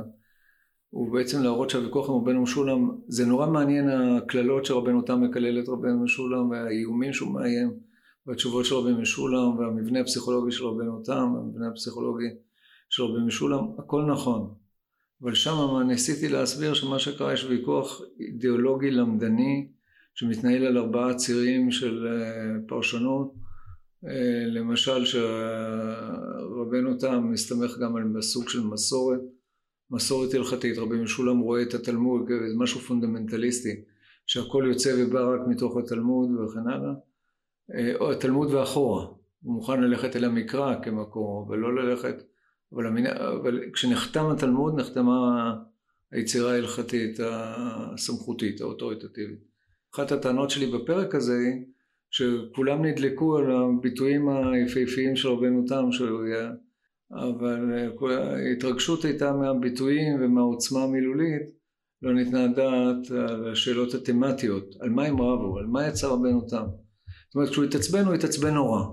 הוא 0.90 1.14
בעצם 1.14 1.44
להראות 1.44 1.70
שהוויכוח 1.70 2.10
עם 2.10 2.16
רבנו 2.16 2.42
משולם, 2.42 2.92
זה 3.08 3.26
נורא 3.26 3.48
מעניין 3.48 3.90
הקללות 3.90 4.66
שרבנו 4.66 5.02
תם 5.02 5.24
מקלל 5.24 5.60
את 5.60 5.70
רבנו 5.70 6.04
משולם 6.04 6.50
והאיומים 6.50 7.14
שהוא 7.14 7.34
מאיים 7.34 7.74
והתשובות 8.28 8.66
של 8.66 8.76
רבנו 8.76 9.02
משולם 9.02 9.58
והמבנה 9.58 10.00
הפסיכולוגי 10.00 10.52
של 10.52 10.66
רבנו 10.66 11.04
תם 11.04 11.34
והמבנה 11.34 11.68
הפסיכולוגי 11.68 12.28
של 12.90 13.04
רבנו 13.04 13.26
משולם, 13.26 13.60
הכל 13.78 14.02
נכון. 14.02 14.54
אבל 15.22 15.34
שם 15.34 15.80
ניסיתי 15.88 16.30
להסביר 16.30 16.74
שמה 16.74 17.00
שקרה 17.00 17.34
יש 17.34 17.44
ויכוח 17.44 18.02
אידיאולוגי 18.20 18.92
למדני 18.92 19.68
שמתנהל 20.16 20.66
על 20.66 20.78
ארבעה 20.78 21.16
צירים 21.16 21.72
של 21.72 22.08
אה, 22.08 22.68
פרשנות 22.68 23.34
אה, 24.08 24.46
למשל 24.48 25.06
שרבנו 25.06 26.98
תם 27.00 27.32
מסתמך 27.32 27.78
גם 27.82 27.96
על 27.96 28.22
סוג 28.22 28.50
של 28.50 28.62
מסורת 28.62 29.20
מסורת 29.92 30.34
הלכתית, 30.34 30.78
רבי 30.78 30.96
משולם 30.96 31.40
רואה 31.40 31.62
את 31.62 31.74
התלמוד 31.74 32.28
כמשהו 32.28 32.80
פונדמנטליסטי, 32.80 33.82
שהכל 34.26 34.66
יוצא 34.68 34.96
ובא 34.98 35.34
רק 35.34 35.40
מתוך 35.48 35.78
התלמוד 35.78 36.30
וכן 36.32 36.68
הלאה, 36.68 36.94
אה, 37.76 37.96
או 37.96 38.12
התלמוד 38.12 38.54
ואחורה, 38.54 39.06
הוא 39.06 39.54
מוכן 39.54 39.82
ללכת 39.82 40.16
אל 40.16 40.26
המקרא 40.26 40.76
כמקור, 40.84 41.46
אבל 41.48 41.58
לא 41.58 41.76
ללכת, 41.76 42.24
אבל, 42.74 42.88
המין... 42.88 43.08
אבל 43.08 43.60
כשנחתם 43.74 44.26
התלמוד 44.26 44.80
נחתמה 44.80 45.54
היצירה 46.12 46.52
ההלכתית 46.52 47.20
הסמכותית, 47.24 48.62
האוטוריטטיבית. 48.62 49.40
אחת 49.96 50.12
הטענות 50.12 50.50
שלי 50.50 50.72
בפרק 50.72 51.16
הזה 51.16 51.34
היא 51.34 51.66
שכולם 52.10 52.86
נדלקו 52.86 53.38
על 53.38 53.52
הביטויים 53.52 54.30
היפהפיים 54.30 55.16
של 55.16 55.28
רבנו 55.28 55.66
תם, 55.68 55.92
שהוא 55.92 56.24
היה 56.24 56.52
אבל 57.12 57.74
אה, 57.74 58.48
ההתרגשות 58.48 59.06
הייתה 59.06 59.34
מהביטויים 59.34 60.18
ומהעוצמה 60.22 60.84
המילולית, 60.84 61.42
לא 62.02 62.14
ניתנה 62.14 62.48
דעת 62.48 63.12
על 63.12 63.52
השאלות 63.52 63.94
התמטיות, 63.94 64.76
על 64.80 64.90
מה 64.90 65.06
הם 65.06 65.22
רבו, 65.22 65.58
על 65.58 65.66
מה 65.66 65.88
יצא 65.88 66.08
רבנו 66.08 66.42
תם. 66.42 66.66
זאת 67.28 67.36
אומרת, 67.36 67.50
כשהוא 67.50 67.66
התעצבן, 67.66 68.06
הוא 68.06 68.14
התעצבן 68.14 68.54
נורא, 68.54 68.84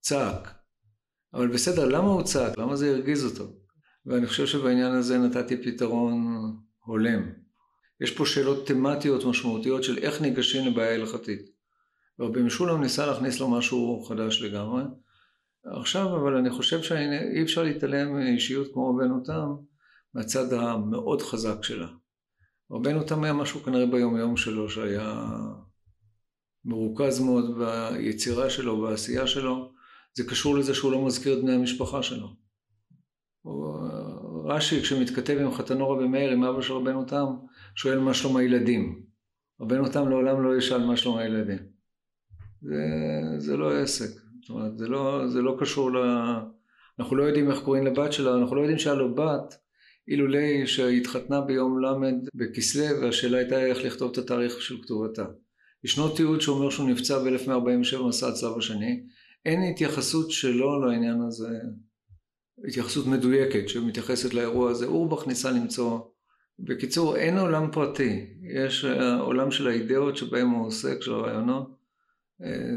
צעק. 0.00 0.48
אבל 1.34 1.48
בסדר, 1.48 1.88
למה 1.88 2.08
הוא 2.08 2.22
צעק? 2.22 2.58
למה 2.58 2.76
זה 2.76 2.90
הרגיז 2.90 3.24
אותו? 3.24 3.52
ואני 4.06 4.26
חושב 4.26 4.46
שבעניין 4.46 4.92
הזה 4.92 5.18
נתתי 5.18 5.62
פתרון 5.62 6.36
הולם. 6.84 7.22
יש 8.00 8.10
פה 8.10 8.26
שאלות 8.26 8.66
תמטיות 8.66 9.24
משמעותיות 9.24 9.84
של 9.84 9.98
איך 9.98 10.20
ניגשים 10.20 10.66
לבעיה 10.66 10.94
הלכתית. 10.94 11.40
רבי 12.20 12.42
משולם 12.42 12.80
ניסה 12.80 13.06
להכניס 13.06 13.40
לו 13.40 13.50
משהו 13.50 14.04
חדש 14.08 14.42
לגמרי. 14.42 14.82
עכשיו 15.64 16.16
אבל 16.16 16.36
אני 16.36 16.50
חושב 16.50 16.82
שאי 16.82 17.42
אפשר 17.42 17.62
להתעלם 17.62 18.14
מאישיות 18.14 18.66
כמו 18.72 18.90
רבנו 18.90 19.20
תם 19.24 19.48
מהצד 20.14 20.52
המאוד 20.52 21.22
חזק 21.22 21.64
שלה. 21.64 21.88
רבנו 22.70 23.04
תם 23.04 23.24
היה 23.24 23.32
משהו 23.32 23.60
כנראה 23.60 23.86
ביום 23.86 24.16
יום 24.16 24.36
שלו 24.36 24.70
שהיה 24.70 25.26
מרוכז 26.64 27.20
מאוד 27.20 27.58
ביצירה 27.58 28.50
שלו, 28.50 28.80
בעשייה 28.80 29.26
שלו. 29.26 29.72
זה 30.14 30.24
קשור 30.24 30.56
לזה 30.56 30.74
שהוא 30.74 30.92
לא 30.92 31.06
מזכיר 31.06 31.38
את 31.38 31.42
בני 31.42 31.52
המשפחה 31.52 32.02
שלו. 32.02 32.36
רש"י 34.44 34.82
כשמתכתב 34.82 35.36
עם 35.40 35.52
חתנו 35.52 35.90
רבי 35.90 36.08
מאיר, 36.08 36.30
עם 36.30 36.44
אבא 36.44 36.62
של 36.62 36.72
רבנו 36.72 37.04
תם, 37.04 37.26
שואל 37.74 37.98
מה 37.98 38.14
שלום 38.14 38.36
הילדים. 38.36 39.02
רבנו 39.60 39.88
תם 39.88 40.08
לעולם 40.08 40.42
לא 40.42 40.56
ישאל 40.56 40.86
מה 40.86 40.96
שלום 40.96 41.18
הילדים. 41.18 41.58
זה, 42.62 42.82
זה 43.38 43.56
לא 43.56 43.82
עסק. 43.82 44.29
זאת 44.40 44.50
אומרת, 44.50 44.78
זה 44.78 44.88
לא, 44.88 45.28
זה 45.28 45.42
לא 45.42 45.56
קשור 45.60 45.90
ל... 45.90 45.96
אנחנו 46.98 47.16
לא 47.16 47.22
יודעים 47.22 47.50
איך 47.50 47.62
קוראים 47.62 47.86
לבת 47.86 48.12
שלה, 48.12 48.34
אנחנו 48.34 48.56
לא 48.56 48.60
יודעים 48.60 48.78
שהיה 48.78 48.96
לו 48.96 49.14
בת, 49.14 49.54
אילולא 50.08 50.66
שהתחתנה 50.66 51.40
ביום 51.40 51.84
ל' 51.84 52.10
בכסלו, 52.34 53.00
והשאלה 53.00 53.38
הייתה 53.38 53.66
איך 53.66 53.84
לכתוב 53.84 54.10
את 54.12 54.18
התאריך 54.18 54.62
של 54.62 54.82
כתובתה. 54.82 55.24
ישנו 55.84 56.08
תיעוד 56.08 56.40
שאומר 56.40 56.70
שהוא 56.70 56.90
נפצע 56.90 57.18
ב-1147 57.18 58.02
מסע 58.02 58.28
הצלב 58.28 58.58
השני, 58.58 59.02
אין 59.44 59.62
התייחסות 59.62 60.30
שלו 60.30 60.86
לעניין 60.86 61.20
הזה, 61.22 61.48
התייחסות 62.68 63.06
מדויקת 63.06 63.68
שמתייחסת 63.68 64.34
לאירוע 64.34 64.70
הזה. 64.70 64.86
אורבך 64.86 65.26
ניסה 65.26 65.50
למצוא, 65.50 66.00
בקיצור 66.58 67.16
אין 67.16 67.38
עולם 67.38 67.70
פרטי, 67.72 68.26
יש 68.42 68.84
אה, 68.84 69.20
עולם 69.20 69.50
של 69.50 69.68
האידאות 69.68 70.16
שבהם 70.16 70.50
הוא 70.50 70.66
עוסק, 70.66 71.02
של 71.02 71.12
הרעיונות, 71.12 71.79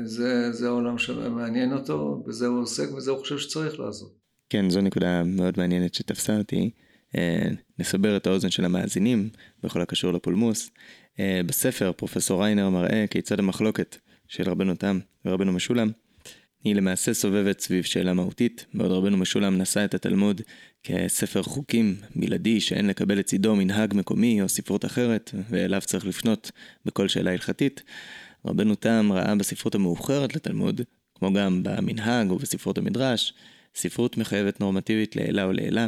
זה, 0.04 0.52
זה 0.52 0.68
העולם 0.68 0.98
שמעניין 0.98 1.74
אותו, 1.74 2.24
בזה 2.28 2.48
הוא 2.48 2.62
עוסק 2.62 2.92
וזה 2.94 3.12
הוא 3.12 3.20
חושב 3.20 3.38
שצריך 3.38 3.80
לעשות. 3.80 4.14
כן, 4.50 4.70
זו 4.70 4.82
נקודה 4.82 5.24
מאוד 5.24 5.54
מעניינת 5.58 5.94
שתפסה 5.94 6.38
אותי. 6.38 6.70
אה, 7.18 7.48
נסבר 7.80 8.18
את 8.18 8.28
האוזן 8.28 8.50
של 8.50 8.66
המאזינים 8.66 9.30
בכל 9.64 9.82
הקשור 9.82 10.14
לפולמוס. 10.14 10.72
בספר 11.46 11.92
פרופסור 11.92 12.44
ריינר 12.44 12.70
מראה 12.70 13.06
כיצד 13.10 13.40
המחלוקת 13.40 13.98
של 14.28 14.50
רבנו 14.50 14.76
תם 14.76 15.00
ורבנו 15.26 15.54
משולם 15.54 15.92
היא 16.64 16.76
למעשה 16.76 17.14
סובבת 17.14 17.60
סביב 17.60 17.84
שאלה 17.84 18.14
מהותית, 18.14 18.66
בעוד 18.74 18.92
רבנו 18.92 19.18
משולם 19.18 19.58
נשא 19.58 19.86
את 19.86 19.94
התלמוד 19.94 20.42
כספר 20.84 21.44
חוקים 21.44 21.96
בלעדי 22.16 22.62
שאין 22.62 22.88
לקבל 22.88 23.18
לצידו 23.18 23.56
מנהג 23.56 23.94
מקומי 23.94 24.42
או 24.42 24.50
ספרות 24.50 24.86
אחרת, 24.86 25.32
ואליו 25.50 25.82
צריך 25.82 26.06
לפנות 26.06 26.52
בכל 26.86 27.08
שאלה 27.08 27.32
הלכתית. 27.32 27.84
רבנו 28.46 28.76
תם 28.76 29.10
ראה 29.14 29.36
בספרות 29.36 29.76
המאוחרת 29.76 30.36
לתלמוד, 30.36 30.82
כמו 31.16 31.34
גם 31.34 31.64
במנהג 31.64 32.32
ובספרות 32.32 32.78
המדרש, 32.78 33.34
ספרות 33.76 34.18
מחייבת 34.18 34.60
נורמטיבית 34.60 35.16
לעילה 35.16 35.48
ולעילה. 35.48 35.88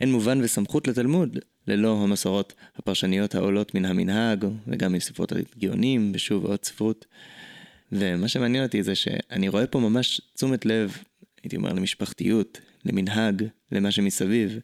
אין 0.00 0.12
מובן 0.12 0.40
וסמכות 0.42 0.88
לתלמוד 0.88 1.38
ללא 1.66 2.02
המסורות 2.02 2.52
הפרשניות 2.76 3.34
העולות 3.34 3.74
מן 3.74 3.84
המנהג 3.84 4.44
וגם 4.66 4.92
מספרות 4.92 5.32
הגאונים 5.32 6.12
ושוב 6.14 6.44
עוד 6.46 6.64
ספרות. 6.64 7.06
ומה 7.92 8.28
שמעניין 8.28 8.64
אותי 8.64 8.82
זה 8.82 8.94
שאני 8.94 9.48
רואה 9.48 9.66
פה 9.66 9.80
ממש 9.80 10.20
תשומת 10.34 10.66
לב, 10.66 10.96
הייתי 11.42 11.56
אומר, 11.56 11.72
למשפחתיות, 11.72 12.60
למנהג, 12.84 13.44
למה 13.72 13.90
שמסביב. 13.90 14.58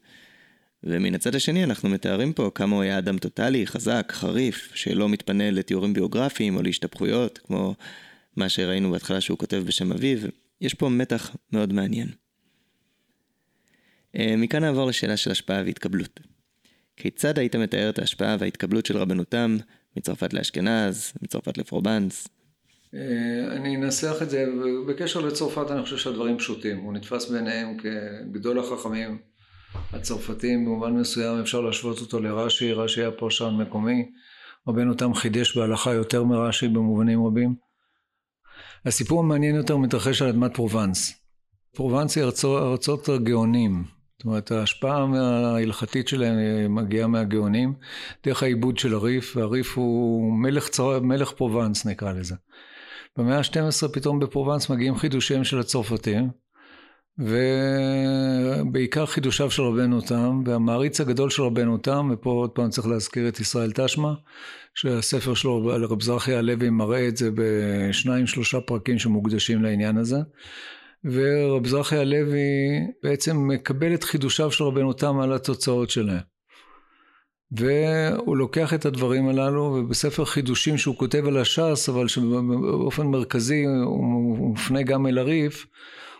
ומן 0.84 1.14
הצד 1.14 1.34
השני 1.34 1.64
אנחנו 1.64 1.88
מתארים 1.88 2.32
פה 2.32 2.50
כמה 2.54 2.74
הוא 2.74 2.82
היה 2.82 2.98
אדם 2.98 3.18
טוטאלי, 3.18 3.66
חזק, 3.66 4.12
חריף, 4.12 4.70
שלא 4.74 5.08
מתפנה 5.08 5.50
לתיאורים 5.50 5.92
ביוגרפיים 5.92 6.56
או 6.56 6.62
להשתפכויות, 6.62 7.38
כמו 7.38 7.74
מה 8.36 8.48
שראינו 8.48 8.90
בהתחלה 8.90 9.20
שהוא 9.20 9.38
כותב 9.38 9.62
בשם 9.66 9.92
אביו. 9.92 10.18
יש 10.60 10.74
פה 10.74 10.88
מתח 10.88 11.36
מאוד 11.52 11.72
מעניין. 11.72 12.08
אה, 14.16 14.34
מכאן 14.36 14.64
נעבור 14.64 14.86
לשאלה 14.86 15.16
של 15.16 15.30
השפעה 15.30 15.62
והתקבלות. 15.66 16.20
כיצד 16.96 17.38
היית 17.38 17.56
מתאר 17.56 17.90
את 17.90 17.98
ההשפעה 17.98 18.36
וההתקבלות 18.40 18.86
של 18.86 18.96
רבנותם 18.96 19.56
מצרפת 19.96 20.32
לאשכנז, 20.32 21.12
מצרפת 21.22 21.58
לפרובנס, 21.58 22.28
אה, 22.94 23.56
אני 23.56 23.76
אנסח 23.76 24.16
את 24.22 24.30
זה, 24.30 24.44
בקשר 24.86 25.20
לצרפת 25.20 25.70
אני 25.70 25.82
חושב 25.82 25.96
שהדברים 25.96 26.38
פשוטים, 26.38 26.78
הוא 26.78 26.92
נתפס 26.92 27.30
בעיניהם 27.30 27.76
כגדול 27.76 28.58
החכמים 28.58 29.18
הצרפתים, 29.92 30.64
במובן 30.64 30.92
מסוים 30.92 31.40
אפשר 31.40 31.60
להשוות 31.60 32.00
אותו 32.00 32.20
לרש"י, 32.20 32.72
רש"י 32.72 33.00
היה 33.00 33.10
פרשן 33.10 33.54
מקומי, 33.58 34.10
רבנו 34.68 34.94
תם 34.94 35.14
חידש 35.14 35.56
בהלכה 35.56 35.92
יותר 35.92 36.24
מרש"י 36.24 36.68
במובנים 36.68 37.26
רבים. 37.26 37.54
הסיפור 38.86 39.20
המעניין 39.20 39.56
יותר 39.56 39.76
מתרחש 39.76 40.22
על 40.22 40.28
אדמת 40.28 40.54
פרובנס. 40.54 41.14
פרובנס 41.76 42.16
היא 42.16 42.24
ארצות, 42.24 42.62
ארצות 42.62 43.08
הגאונים, 43.08 43.84
זאת 44.18 44.24
אומרת 44.24 44.50
ההשפעה 44.50 45.06
ההלכתית 45.54 46.08
שלהם 46.08 46.74
מגיעה 46.74 47.06
מהגאונים 47.06 47.74
דרך 48.24 48.42
העיבוד 48.42 48.78
של 48.78 48.94
הרי"ף, 48.94 49.36
והרי"ף 49.36 49.78
הוא 49.78 50.32
מלך, 50.32 50.68
צר... 50.68 51.00
מלך 51.00 51.32
פרובנס 51.32 51.86
נקרא 51.86 52.12
לזה. 52.12 52.34
במאה 53.18 53.38
ה-12 53.38 53.88
פתאום 53.92 54.18
בפרובנס 54.18 54.70
מגיעים 54.70 54.96
חידושיהם 54.96 55.44
של 55.44 55.58
הצרפתים, 55.58 56.30
ובעיקר 57.18 59.06
חידושיו 59.06 59.50
של 59.50 59.62
רבנו 59.62 60.00
תם, 60.00 60.42
והמעריץ 60.46 61.00
הגדול 61.00 61.30
של 61.30 61.42
רבנו 61.42 61.78
תם, 61.78 62.10
ופה 62.12 62.30
עוד 62.30 62.50
פעם 62.50 62.70
צריך 62.70 62.86
להזכיר 62.86 63.28
את 63.28 63.40
ישראל 63.40 63.72
תא-שמע, 63.72 64.12
שהספר 64.74 65.34
שלו 65.34 65.72
על 65.72 65.84
רב 65.84 66.02
זרחי 66.02 66.34
הלוי 66.34 66.70
מראה 66.70 67.08
את 67.08 67.16
זה 67.16 67.30
בשניים 67.34 68.26
שלושה 68.26 68.60
פרקים 68.60 68.98
שמוקדשים 68.98 69.62
לעניין 69.62 69.96
הזה. 69.96 70.16
ורב 71.04 71.66
זרחי 71.66 71.96
הלוי 71.96 72.38
בעצם 73.02 73.48
מקבל 73.48 73.94
את 73.94 74.04
חידושיו 74.04 74.50
של 74.50 74.64
רבנו 74.64 74.92
תם 74.92 75.20
על 75.20 75.32
התוצאות 75.32 75.90
שלהם. 75.90 76.20
והוא 77.52 78.36
לוקח 78.36 78.74
את 78.74 78.86
הדברים 78.86 79.28
הללו 79.28 79.62
ובספר 79.62 80.24
חידושים 80.24 80.78
שהוא 80.78 80.96
כותב 80.96 81.26
על 81.26 81.36
הש"ס 81.36 81.88
אבל 81.88 82.08
שבאופן 82.08 83.06
מרכזי 83.06 83.64
הוא 83.64 84.38
מופנה 84.38 84.82
גם 84.82 85.06
אל 85.06 85.18
הריף 85.18 85.66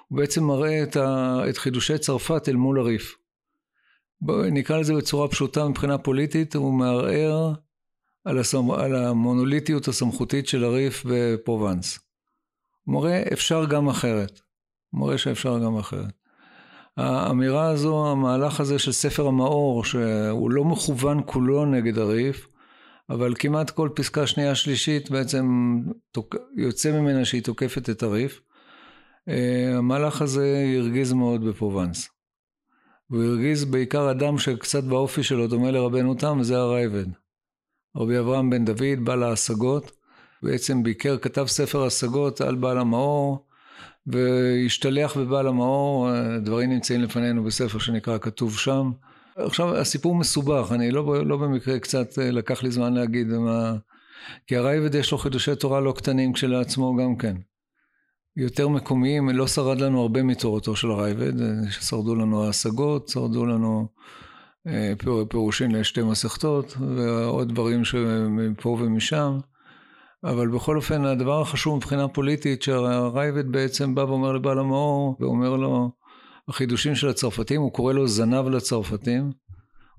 הוא 0.08 0.18
בעצם 0.18 0.44
מראה 0.44 0.82
את, 0.82 0.96
ה, 0.96 1.40
את 1.48 1.58
חידושי 1.58 1.98
צרפת 1.98 2.48
אל 2.48 2.56
מול 2.56 2.80
הריף. 2.80 3.16
נקרא 4.52 4.78
לזה 4.78 4.94
בצורה 4.94 5.28
פשוטה 5.28 5.68
מבחינה 5.68 5.98
פוליטית 5.98 6.54
הוא 6.54 6.74
מערער 6.74 7.52
על, 8.24 8.38
הסמ, 8.38 8.70
על 8.70 8.94
המונוליטיות 8.94 9.88
הסמכותית 9.88 10.48
של 10.48 10.64
הריף 10.64 11.04
בפרובנס. 11.06 11.98
הוא 12.84 12.94
מראה 12.94 13.22
אפשר 13.32 13.64
גם 13.64 13.88
אחרת. 13.88 14.40
הוא 14.90 15.00
מראה 15.00 15.18
שאפשר 15.18 15.58
גם 15.58 15.78
אחרת. 15.78 16.12
האמירה 16.96 17.68
הזו, 17.68 18.10
המהלך 18.10 18.60
הזה 18.60 18.78
של 18.78 18.92
ספר 18.92 19.26
המאור, 19.26 19.84
שהוא 19.84 20.50
לא 20.50 20.64
מכוון 20.64 21.20
כולו 21.26 21.66
נגד 21.66 21.98
הריף, 21.98 22.48
אבל 23.10 23.34
כמעט 23.38 23.70
כל 23.70 23.88
פסקה 23.94 24.26
שנייה 24.26 24.54
שלישית 24.54 25.10
בעצם 25.10 25.76
יוצא 26.56 26.92
ממנה 26.92 27.24
שהיא 27.24 27.42
תוקפת 27.42 27.90
את 27.90 28.02
הריף. 28.02 28.40
אה, 29.28 29.78
המהלך 29.78 30.22
הזה 30.22 30.64
הרגיז 30.78 31.12
מאוד 31.12 31.44
בפרובנס. 31.44 32.08
הוא 33.10 33.24
הרגיז 33.24 33.64
בעיקר 33.64 34.10
אדם 34.10 34.38
שקצת 34.38 34.84
באופי 34.84 35.22
שלו 35.22 35.46
דומה 35.46 35.70
לרבנו 35.70 36.14
תם, 36.14 36.38
וזה 36.40 36.58
הרייבד. 36.58 37.06
רבי 37.96 38.18
אברהם 38.18 38.50
בן 38.50 38.64
דוד, 38.64 39.04
בעל 39.04 39.22
ההשגות, 39.22 39.92
בעצם 40.42 40.82
ביקר, 40.82 41.18
כתב 41.18 41.46
ספר 41.46 41.86
השגות 41.86 42.40
על 42.40 42.54
בעל 42.54 42.78
המאור, 42.78 43.46
והשתלח 44.06 45.16
בבעל 45.16 45.46
המאור, 45.46 46.10
דברים 46.42 46.70
נמצאים 46.70 47.00
לפנינו 47.00 47.44
בספר 47.44 47.78
שנקרא 47.78 48.18
כתוב 48.18 48.58
שם. 48.58 48.90
עכשיו 49.36 49.76
הסיפור 49.76 50.14
מסובך, 50.14 50.72
אני 50.72 50.90
לא, 50.90 51.26
לא 51.26 51.36
במקרה 51.36 51.78
קצת 51.78 52.18
אה, 52.18 52.30
לקח 52.30 52.62
לי 52.62 52.70
זמן 52.70 52.94
להגיד 52.94 53.26
מה... 53.26 53.74
כי 54.46 54.56
הרייבד 54.56 54.94
יש 54.94 55.12
לו 55.12 55.18
חידושי 55.18 55.56
תורה 55.56 55.80
לא 55.80 55.92
קטנים 55.92 56.32
כשלעצמו 56.32 56.96
גם 56.96 57.16
כן. 57.16 57.36
יותר 58.36 58.68
מקומיים, 58.68 59.28
לא 59.28 59.46
שרד 59.46 59.80
לנו 59.80 60.00
הרבה 60.00 60.22
מתורתו 60.22 60.76
של 60.76 60.90
הרייבד, 60.90 61.32
ששרדו 61.70 62.14
לנו 62.14 62.44
ההשגות, 62.44 63.08
שרדו 63.08 63.46
לנו 63.46 63.88
אה, 64.66 64.92
פירושים 65.28 65.70
לשתי 65.70 66.02
מסכתות 66.02 66.76
ועוד 66.96 67.48
דברים 67.48 67.84
שמפה 67.84 68.68
ומשם. 68.68 69.38
אבל 70.24 70.48
בכל 70.48 70.76
אופן 70.76 71.04
הדבר 71.04 71.40
החשוב 71.40 71.76
מבחינה 71.76 72.08
פוליטית 72.08 72.62
שהרייבד 72.62 73.52
בעצם 73.52 73.94
בא 73.94 74.00
ואומר 74.00 74.32
לבעל 74.32 74.58
המאור 74.58 75.16
ואומר 75.20 75.56
לו 75.56 75.90
החידושים 76.48 76.94
של 76.94 77.08
הצרפתים 77.08 77.60
הוא 77.60 77.72
קורא 77.72 77.92
לו 77.92 78.08
זנב 78.08 78.48
לצרפתים 78.48 79.30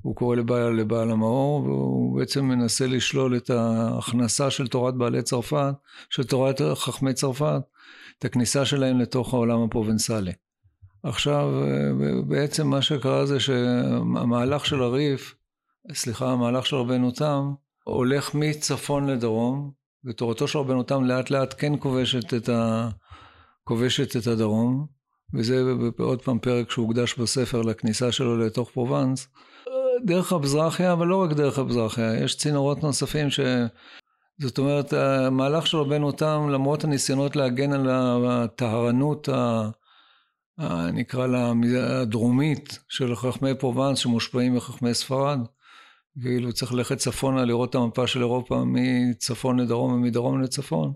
הוא 0.01 0.15
קורא 0.15 0.35
לבעל, 0.35 0.73
לבעל 0.73 1.11
המאור 1.11 1.63
והוא 1.63 2.19
בעצם 2.19 2.45
מנסה 2.45 2.87
לשלול 2.87 3.37
את 3.37 3.49
ההכנסה 3.49 4.49
של 4.49 4.67
תורת 4.67 4.95
בעלי 4.95 5.21
צרפת 5.21 5.73
של 6.09 6.23
תורת 6.23 6.61
חכמי 6.75 7.13
צרפת 7.13 7.61
את 8.19 8.25
הכניסה 8.25 8.65
שלהם 8.65 8.99
לתוך 8.99 9.33
העולם 9.33 9.63
הפרובנסלי 9.63 10.31
עכשיו, 11.03 11.49
בעצם 12.27 12.67
מה 12.67 12.81
שקרה 12.81 13.25
זה 13.25 13.39
שהמהלך 13.39 14.65
של 14.65 14.81
הריף, 14.81 15.35
סליחה, 15.93 16.31
המהלך 16.31 16.65
של 16.65 16.75
רבנו 16.75 17.11
תם, 17.11 17.53
הולך 17.83 18.35
מצפון 18.35 19.09
לדרום, 19.09 19.71
ותורתו 20.05 20.47
של 20.47 20.59
רבנו 20.59 20.83
תם 20.83 21.03
לאט 21.03 21.29
לאט 21.29 21.55
כן 21.57 21.73
כובשת 21.79 22.33
את, 22.33 22.49
ה... 22.49 22.89
כובשת 23.63 24.17
את 24.17 24.27
הדרום, 24.27 24.87
וזה 25.33 25.63
עוד 25.99 26.21
פעם 26.21 26.39
פרק 26.39 26.71
שהוקדש 26.71 27.19
בספר 27.19 27.61
לכניסה 27.61 28.11
שלו 28.11 28.37
לתוך 28.37 28.71
פרובנס. 28.71 29.27
דרך 30.05 30.33
הבזרחיה, 30.33 30.93
אבל 30.93 31.07
לא 31.07 31.23
רק 31.23 31.31
דרך 31.31 31.59
הבזרחיה, 31.59 32.23
יש 32.23 32.37
צינורות 32.37 32.83
נוספים 32.83 33.29
ש... 33.29 33.39
זאת 34.39 34.57
אומרת, 34.57 34.93
המהלך 34.93 35.67
של 35.67 35.77
רבנו 35.77 36.11
תם, 36.11 36.49
למרות 36.51 36.83
הניסיונות 36.83 37.35
להגן 37.35 37.73
על 37.73 38.25
הטהרנות, 38.29 39.29
ה... 39.29 39.69
נקרא 40.93 41.27
לה 41.27 41.53
הדרומית 42.01 42.79
של 42.89 43.15
חכמי 43.15 43.55
פרובנס 43.55 43.97
שמושפעים 43.97 44.55
מחכמי 44.55 44.93
ספרד, 44.93 45.39
כאילו 46.21 46.53
צריך 46.53 46.73
ללכת 46.73 46.97
צפונה 46.97 47.45
לראות 47.45 47.69
את 47.69 47.75
המפה 47.75 48.07
של 48.07 48.19
אירופה 48.19 48.63
מצפון 48.65 49.59
לדרום 49.59 49.93
ומדרום 49.93 50.41
לצפון. 50.41 50.93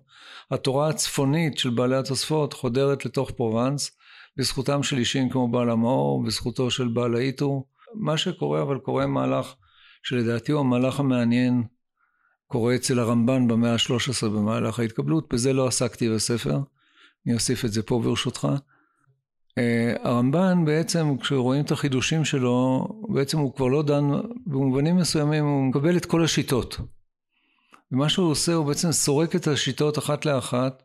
התורה 0.52 0.90
הצפונית 0.90 1.58
של 1.58 1.70
בעלי 1.70 1.96
התוספות 1.96 2.54
חודרת 2.54 3.06
לתוך 3.06 3.32
פרובנס 3.32 3.92
בזכותם 4.38 4.84
של 4.84 4.98
אישים 4.98 5.30
כמו 5.30 5.48
בעל 5.48 5.70
המאור, 5.70 6.24
בזכותו 6.24 6.72
של 6.72 6.88
בעל 6.88 7.16
העיטור. 7.16 7.66
מה 7.94 8.18
שקורה 8.18 8.62
אבל 8.62 8.78
קורה 8.78 9.08
מהלך 9.08 9.54
שלדעתי 10.04 10.52
הוא 10.52 10.60
המהלך 10.60 11.00
המעניין 11.00 11.64
קורה 12.52 12.76
אצל 12.76 13.00
הרמב"ן 13.00 13.48
במאה 13.48 13.74
ה-13 13.74 14.28
במהלך 14.28 14.80
ההתקבלות, 14.80 15.34
בזה 15.34 15.54
לא 15.54 15.68
עסקתי 15.68 16.10
בספר, 16.10 16.60
אני 17.26 17.34
אוסיף 17.34 17.66
את 17.66 17.74
זה 17.74 17.84
פה 17.84 18.00
ברשותך. 18.04 18.48
אה, 19.58 19.94
הרמב"ן 20.04 20.66
בעצם 20.66 21.18
כשרואים 21.18 21.64
את 21.64 21.72
החידושים 21.72 22.26
שלו 22.26 22.88
בעצם 23.10 23.40
הוא 23.40 23.56
כבר 23.56 23.68
לא 23.68 23.84
דן 23.84 24.04
במובנים 24.46 24.98
מסוימים 24.98 25.46
הוא 25.46 25.64
מקבל 25.64 25.98
את 25.98 26.06
כל 26.06 26.24
השיטות 26.24 26.78
ומה 27.92 28.10
שהוא 28.10 28.32
עושה 28.32 28.54
הוא 28.54 28.66
בעצם 28.66 28.92
סורק 28.92 29.36
את 29.36 29.48
השיטות 29.48 29.98
אחת 29.98 30.26
לאחת 30.26 30.84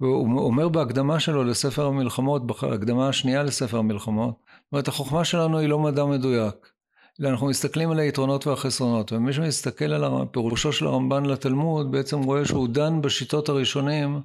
והוא 0.00 0.40
אומר 0.40 0.68
בהקדמה 0.68 1.20
שלו 1.20 1.44
לספר 1.44 1.86
המלחמות 1.86 2.46
בהקדמה 2.46 3.08
השנייה 3.08 3.42
לספר 3.42 3.78
המלחמות 3.78 4.34
זאת 4.64 4.72
אומרת 4.72 4.88
החוכמה 4.88 5.24
שלנו 5.24 5.58
היא 5.58 5.68
לא 5.68 5.78
מדע 5.78 6.04
מדויק 6.04 6.77
אנחנו 7.26 7.46
מסתכלים 7.46 7.90
על 7.90 7.98
היתרונות 7.98 8.46
והחסרונות 8.46 9.12
ומי 9.12 9.32
שמסתכל 9.32 9.84
על 9.84 10.04
פירושו 10.32 10.72
של 10.72 10.86
הרמב"ן 10.86 11.26
לתלמוד 11.26 11.92
בעצם 11.92 12.22
רואה 12.22 12.44
שהוא 12.44 12.68
דן 12.68 13.02
בשיטות 13.02 13.48
הראשונים 13.48 14.20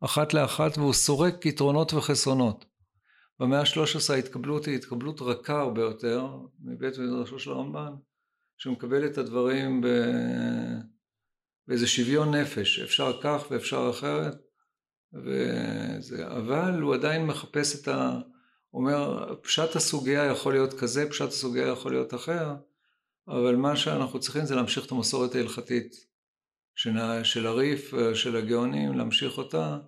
אחת 0.00 0.34
לאחת 0.34 0.78
והוא 0.78 0.92
סורק 0.92 1.46
יתרונות 1.46 1.94
וחסרונות. 1.94 2.64
במאה 3.40 3.60
ה-13 3.60 4.12
ההתקבלות 4.12 4.66
היא 4.66 4.74
התקבלות 4.74 5.20
רכה 5.22 5.60
הרבה 5.60 5.82
יותר 5.82 6.26
מבית 6.60 6.98
מדרשו 6.98 7.38
של 7.38 7.50
הרמב"ן, 7.50 7.92
שמקבל 8.58 9.06
את 9.06 9.18
הדברים 9.18 9.80
ב... 9.80 9.86
באיזה 11.68 11.86
שוויון 11.86 12.34
נפש, 12.34 12.78
אפשר 12.78 13.20
כך 13.22 13.44
ואפשר 13.50 13.90
אחרת, 13.90 14.34
וזה, 15.12 16.26
אבל 16.26 16.80
הוא 16.80 16.94
עדיין 16.94 17.26
מחפש 17.26 17.82
את 17.82 17.88
ה... 17.88 18.20
אומר, 18.74 19.34
פשט 19.42 19.76
הסוגיה 19.76 20.24
יכול 20.24 20.52
להיות 20.52 20.74
כזה, 20.74 21.10
פשט 21.10 21.28
הסוגיה 21.28 21.66
יכול 21.66 21.92
להיות 21.92 22.14
אחר, 22.14 22.54
אבל 23.28 23.56
מה 23.56 23.76
שאנחנו 23.76 24.20
צריכים 24.20 24.44
זה 24.44 24.54
להמשיך 24.54 24.86
את 24.86 24.92
המסורת 24.92 25.34
ההלכתית 25.34 26.06
של 27.24 27.46
הריף, 27.46 27.94
של 28.14 28.36
הגאונים, 28.36 28.92
להמשיך 28.98 29.38
אותה, 29.38 29.78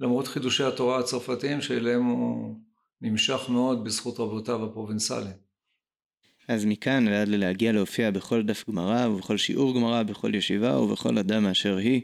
למרות 0.00 0.26
חידושי 0.26 0.62
התורה 0.64 0.98
הצרפתיים 0.98 1.60
שאליהם 1.60 2.04
הוא 2.04 2.56
נמשך 3.00 3.40
מאוד 3.48 3.84
בזכות 3.84 4.20
רבותיו 4.20 4.64
הפרובינציאליים. 4.64 5.36
אז 6.48 6.64
מכאן 6.64 7.08
ועד 7.08 7.28
להגיע 7.28 7.72
להופיע 7.72 8.10
בכל 8.10 8.42
דף 8.42 8.64
גמרא 8.68 9.06
ובכל 9.06 9.36
שיעור 9.36 9.74
גמרא, 9.74 10.02
בכל 10.02 10.34
ישיבה 10.34 10.78
ובכל 10.78 11.18
אדם 11.18 11.46
אשר 11.46 11.76
היא. 11.76 12.02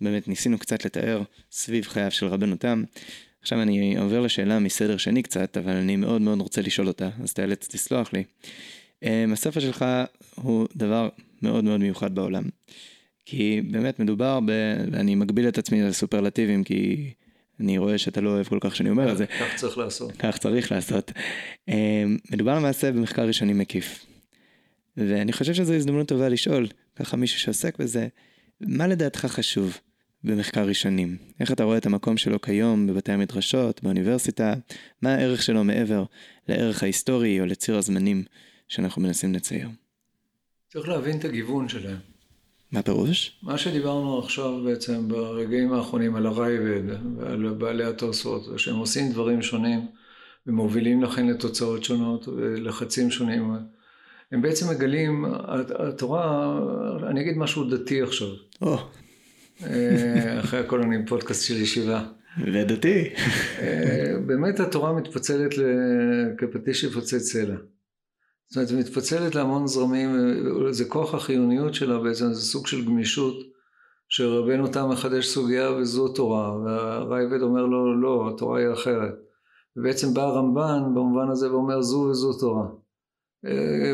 באמת 0.00 0.28
ניסינו 0.28 0.58
קצת 0.58 0.84
לתאר 0.84 1.22
סביב 1.50 1.84
חייו 1.84 2.10
של 2.10 2.26
רבנו 2.26 2.56
תם. 2.56 2.84
עכשיו 3.42 3.62
אני 3.62 3.98
עובר 3.98 4.20
לשאלה 4.20 4.58
מסדר 4.58 4.96
שני 4.96 5.22
קצת, 5.22 5.56
אבל 5.56 5.76
אני 5.76 5.96
מאוד 5.96 6.22
מאוד 6.22 6.40
רוצה 6.40 6.62
לשאול 6.62 6.88
אותה, 6.88 7.10
אז 7.22 7.32
תיאלץ 7.32 7.74
לסלוח 7.74 8.12
לי. 8.12 8.24
אמ, 9.02 9.32
הספר 9.32 9.60
שלך 9.60 9.84
הוא 10.34 10.66
דבר 10.76 11.08
מאוד 11.42 11.64
מאוד 11.64 11.80
מיוחד 11.80 12.14
בעולם. 12.14 12.44
כי 13.24 13.60
באמת 13.70 14.00
מדובר 14.00 14.40
ב... 14.46 14.50
אני 14.94 15.14
מגביל 15.14 15.48
את 15.48 15.58
עצמי 15.58 15.82
לסופרלטיבים 15.82 16.64
כי 16.64 17.10
אני 17.60 17.78
רואה 17.78 17.98
שאתה 17.98 18.20
לא 18.20 18.30
אוהב 18.30 18.46
כל 18.46 18.58
כך 18.60 18.76
שאני 18.76 18.90
אומר 18.90 19.12
את 19.12 19.18
זה. 19.18 19.26
כך 19.40 19.56
צריך 19.56 19.78
לעשות. 19.78 20.12
כך 20.18 20.38
צריך 20.38 20.72
לעשות. 20.72 21.12
אמ, 21.68 22.16
מדובר 22.30 22.54
למעשה 22.54 22.92
במחקר 22.92 23.26
ראשוני 23.26 23.52
מקיף. 23.52 24.06
ואני 24.96 25.32
חושב 25.32 25.54
שזו 25.54 25.74
הזדמנות 25.74 26.08
טובה 26.08 26.28
לשאול, 26.28 26.66
ככה 26.96 27.16
מישהו 27.16 27.40
שעוסק 27.40 27.78
בזה, 27.78 28.08
מה 28.60 28.86
לדעתך 28.86 29.26
חשוב 29.26 29.78
במחקר 30.24 30.66
ראשונים? 30.66 31.16
איך 31.40 31.52
אתה 31.52 31.64
רואה 31.64 31.78
את 31.78 31.86
המקום 31.86 32.16
שלו 32.16 32.40
כיום 32.40 32.86
בבתי 32.86 33.12
המדרשות, 33.12 33.82
באוניברסיטה? 33.82 34.54
מה 35.02 35.14
הערך 35.14 35.42
שלו 35.42 35.64
מעבר 35.64 36.04
לערך 36.48 36.82
ההיסטורי 36.82 37.40
או 37.40 37.46
לציר 37.46 37.76
הזמנים 37.76 38.24
שאנחנו 38.68 39.02
מנסים 39.02 39.34
לצייר? 39.34 39.68
צריך 40.72 40.88
להבין 40.88 41.18
את 41.18 41.24
הגיוון 41.24 41.68
שלהם. 41.68 41.96
מה 42.72 42.82
פירוש? 42.82 43.38
מה 43.42 43.58
שדיברנו 43.58 44.18
עכשיו 44.18 44.64
בעצם 44.64 45.08
ברגעים 45.08 45.72
האחרונים 45.72 46.16
על 46.16 46.26
הרייבד 46.26 46.82
ועל 47.18 47.54
בעלי 47.58 47.84
התוספות, 47.84 48.42
שהם 48.56 48.76
עושים 48.76 49.12
דברים 49.12 49.42
שונים 49.42 49.86
ומובילים 50.46 51.02
לכן 51.02 51.26
לתוצאות 51.26 51.84
שונות 51.84 52.28
ולחצים 52.28 53.10
שונים. 53.10 53.52
הם 54.32 54.42
בעצם 54.42 54.70
מגלים, 54.70 55.24
התורה, 55.78 56.58
אני 57.10 57.20
אגיד 57.20 57.36
משהו 57.36 57.64
דתי 57.64 58.02
עכשיו. 58.02 58.28
או. 58.62 58.78
אה, 59.66 60.40
אחרי 60.40 60.60
הכל 60.60 60.82
אני 60.82 61.06
פודקאסט 61.06 61.44
של 61.44 61.56
ישיבה. 61.56 62.04
ודתי. 62.54 63.10
אה, 63.58 64.14
באמת 64.26 64.60
התורה 64.60 64.92
מתפצלת 64.92 65.50
כפטיש 66.38 66.80
שפוצץ 66.80 67.32
סלע. 67.32 67.56
זאת 68.50 68.56
אומרת, 68.56 68.70
היא 68.70 68.78
מתפצלת 68.78 69.34
להמון 69.34 69.66
זרמים, 69.66 70.10
זה 70.70 70.84
כוח 70.84 71.14
החיוניות 71.14 71.74
שלה 71.74 71.98
בעצם, 71.98 72.32
זה 72.32 72.40
סוג 72.40 72.66
של 72.66 72.84
גמישות, 72.84 73.36
שרבנו 74.08 74.68
תם 74.68 74.88
מחדש 74.90 75.26
סוגיה 75.26 75.70
וזו 75.72 76.08
תורה, 76.08 76.56
והרייבד 76.56 77.42
אומר 77.42 77.62
לו, 77.66 78.00
לא, 78.00 78.30
התורה 78.34 78.60
היא 78.60 78.72
אחרת. 78.72 79.14
ובעצם 79.76 80.14
בא 80.14 80.22
הרמב"ן 80.22 80.82
במובן 80.94 81.30
הזה 81.30 81.52
ואומר, 81.52 81.82
זו 81.82 81.96
וזו 81.96 82.38
תורה. 82.40 82.66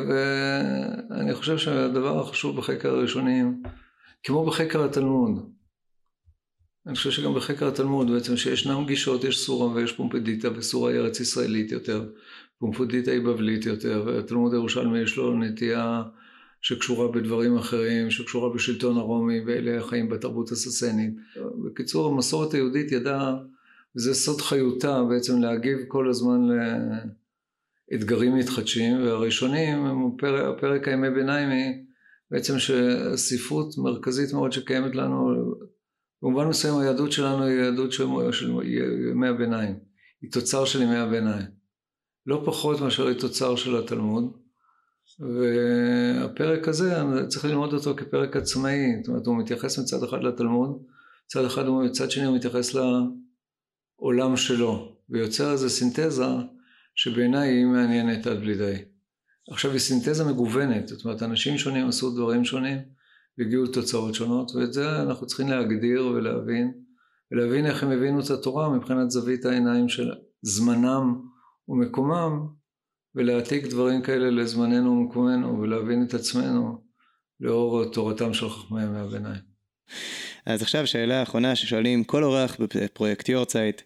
ואני 0.09 1.35
חושב 1.35 1.59
שהדבר 1.59 2.21
החשוב 2.21 2.57
בחקר 2.57 2.91
הראשונים, 2.91 3.63
כמו 4.25 4.47
בחקר 4.47 4.85
התלמוד, 4.85 5.54
אני 6.87 6.95
חושב 6.95 7.11
שגם 7.11 7.35
בחקר 7.35 7.69
התלמוד 7.69 8.11
בעצם 8.11 8.37
שישנם 8.37 8.85
גישות, 8.87 9.25
יש 9.25 9.39
סורה 9.39 9.75
ויש 9.75 9.93
פומפדיטה, 9.93 10.49
וסורה 10.57 10.91
היא 10.93 11.01
ארץ 11.01 11.21
ישראלית 11.21 11.73
יותר, 11.73 12.09
פומפדיטה 12.59 13.11
היא 13.11 13.21
בבלית 13.21 13.67
יותר, 13.67 14.03
והתלמוד 14.07 14.53
הירושלמי 14.53 14.99
יש 14.99 15.17
לו 15.17 15.39
נטייה 15.39 16.03
שקשורה 16.61 17.13
בדברים 17.13 17.57
אחרים, 17.57 18.11
שקשורה 18.11 18.55
בשלטון 18.55 18.97
הרומי 18.97 19.41
ואלה 19.47 19.79
החיים 19.79 20.09
בתרבות 20.09 20.53
הססנית. 20.53 21.15
בקיצור, 21.65 22.13
המסורת 22.13 22.55
היהודית 22.55 22.93
ידעה, 22.93 23.37
וזה 23.97 24.15
סוד 24.15 24.41
חיותה 24.41 25.03
בעצם 25.05 25.41
להגיב 25.41 25.79
כל 25.89 26.09
הזמן 26.09 26.41
לאתגרים 27.93 28.37
מתחדשים, 28.37 29.03
והראשונים, 29.03 29.87
הפרק, 29.87 30.57
הפרק 30.57 30.89
הימי 30.89 31.11
ביניים 31.11 31.51
היא 31.51 31.85
בעצם 32.31 32.55
שספרות 32.59 33.79
מרכזית 33.79 34.33
מאוד 34.33 34.53
שקיימת 34.53 34.95
לנו 34.95 35.35
במובן 36.25 36.49
מסוים 36.49 36.79
היהדות 36.79 37.13
שלנו 37.13 37.45
היא 37.45 37.61
יהדות 37.61 37.93
של, 37.93 38.07
ימי 39.11 39.29
הביניים, 39.29 39.79
היא 40.23 40.33
תוצר 40.33 40.65
של 40.65 40.83
ימי 40.83 40.97
הביניים, 40.97 41.47
לא 42.27 42.43
פחות 42.47 42.81
מאשר 42.81 43.07
היא 43.07 43.19
תוצר 43.19 43.57
של 43.57 43.77
התלמוד, 43.77 44.33
והפרק 45.21 46.69
הזה 46.69 46.95
צריך 47.29 47.45
ללמוד 47.45 47.73
אותו 47.73 47.95
כפרק 47.97 48.37
עצמאי, 48.37 48.87
זאת 49.01 49.09
אומרת 49.09 49.27
הוא 49.27 49.39
מתייחס 49.39 49.79
מצד 49.79 50.03
אחד 50.03 50.23
לתלמוד, 50.23 50.83
מצד 51.27 51.45
אחד 51.45 51.69
ומצד 51.69 52.11
שני 52.11 52.25
הוא 52.25 52.37
מתייחס 52.37 52.75
לעולם 52.75 54.37
שלו, 54.37 54.97
ויוצר 55.11 55.53
איזו 55.53 55.71
סינתזה 55.71 56.25
שבעיניי 56.95 57.49
היא 57.49 57.67
מעניינת 57.67 58.27
עד 58.27 58.39
בלי 58.39 58.55
די. 58.55 58.75
עכשיו 59.51 59.71
היא 59.71 59.81
סינתזה 59.81 60.25
מגוונת, 60.25 60.89
זאת 60.89 61.05
אומרת 61.05 61.23
אנשים 61.23 61.59
שונים 61.59 61.89
עשו 61.89 62.11
דברים 62.11 62.45
שונים 62.45 62.79
והגיעו 63.39 63.65
לתוצאות 63.65 64.15
שונות, 64.15 64.55
ואת 64.55 64.73
זה 64.73 65.03
אנחנו 65.03 65.27
צריכים 65.27 65.49
להגדיר 65.49 66.07
ולהבין, 66.07 66.73
ולהבין 67.33 67.67
איך 67.67 67.83
הם 67.83 67.91
הבינו 67.91 68.21
את 68.21 68.31
התורה 68.31 68.69
מבחינת 68.69 69.11
זווית 69.11 69.45
העיניים 69.45 69.89
של 69.89 70.13
זמנם 70.43 71.21
ומקומם, 71.69 72.47
ולהעתיק 73.15 73.67
דברים 73.67 74.03
כאלה 74.03 74.31
לזמננו 74.31 74.91
ומקומנו, 74.91 75.61
ולהבין 75.61 76.05
את 76.05 76.15
עצמנו 76.15 76.79
לאור 77.41 77.85
תורתם 77.85 78.35
של 78.35 78.49
חכמי 78.49 78.83
ימי 78.83 78.99
הביניים. 78.99 79.55
אז 80.47 80.63
עכשיו 80.63 80.87
שאלה 80.87 81.23
אחרונה 81.23 81.57
ששואלים 81.57 82.05
כל 82.05 82.25
אורח 82.25 82.57
בפרויקט 82.61 83.29
יורצייט, 83.29 83.83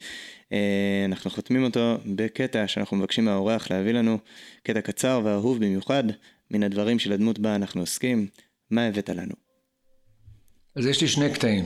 אה, 0.53 1.05
אנחנו 1.05 1.31
חותמים 1.31 1.65
אותו 1.65 1.97
בקטע 2.07 2.69
שאנחנו 2.69 2.97
מבקשים 2.97 3.25
מהאורח 3.25 3.71
להביא 3.71 3.93
לנו 3.93 4.19
קטע 4.63 4.81
קצר 4.81 5.21
ואהוב 5.25 5.59
במיוחד 5.59 6.05
מן 6.51 6.63
הדברים 6.63 6.99
של 6.99 7.13
הדמות 7.13 7.39
בה 7.39 7.55
אנחנו 7.55 7.81
עוסקים. 7.81 8.27
מה 8.71 8.87
הבאת 8.87 9.09
לנו? 9.09 9.35
אז 10.77 10.87
יש 10.87 11.01
לי 11.01 11.09
שני 11.09 11.35
קטעים. 11.35 11.64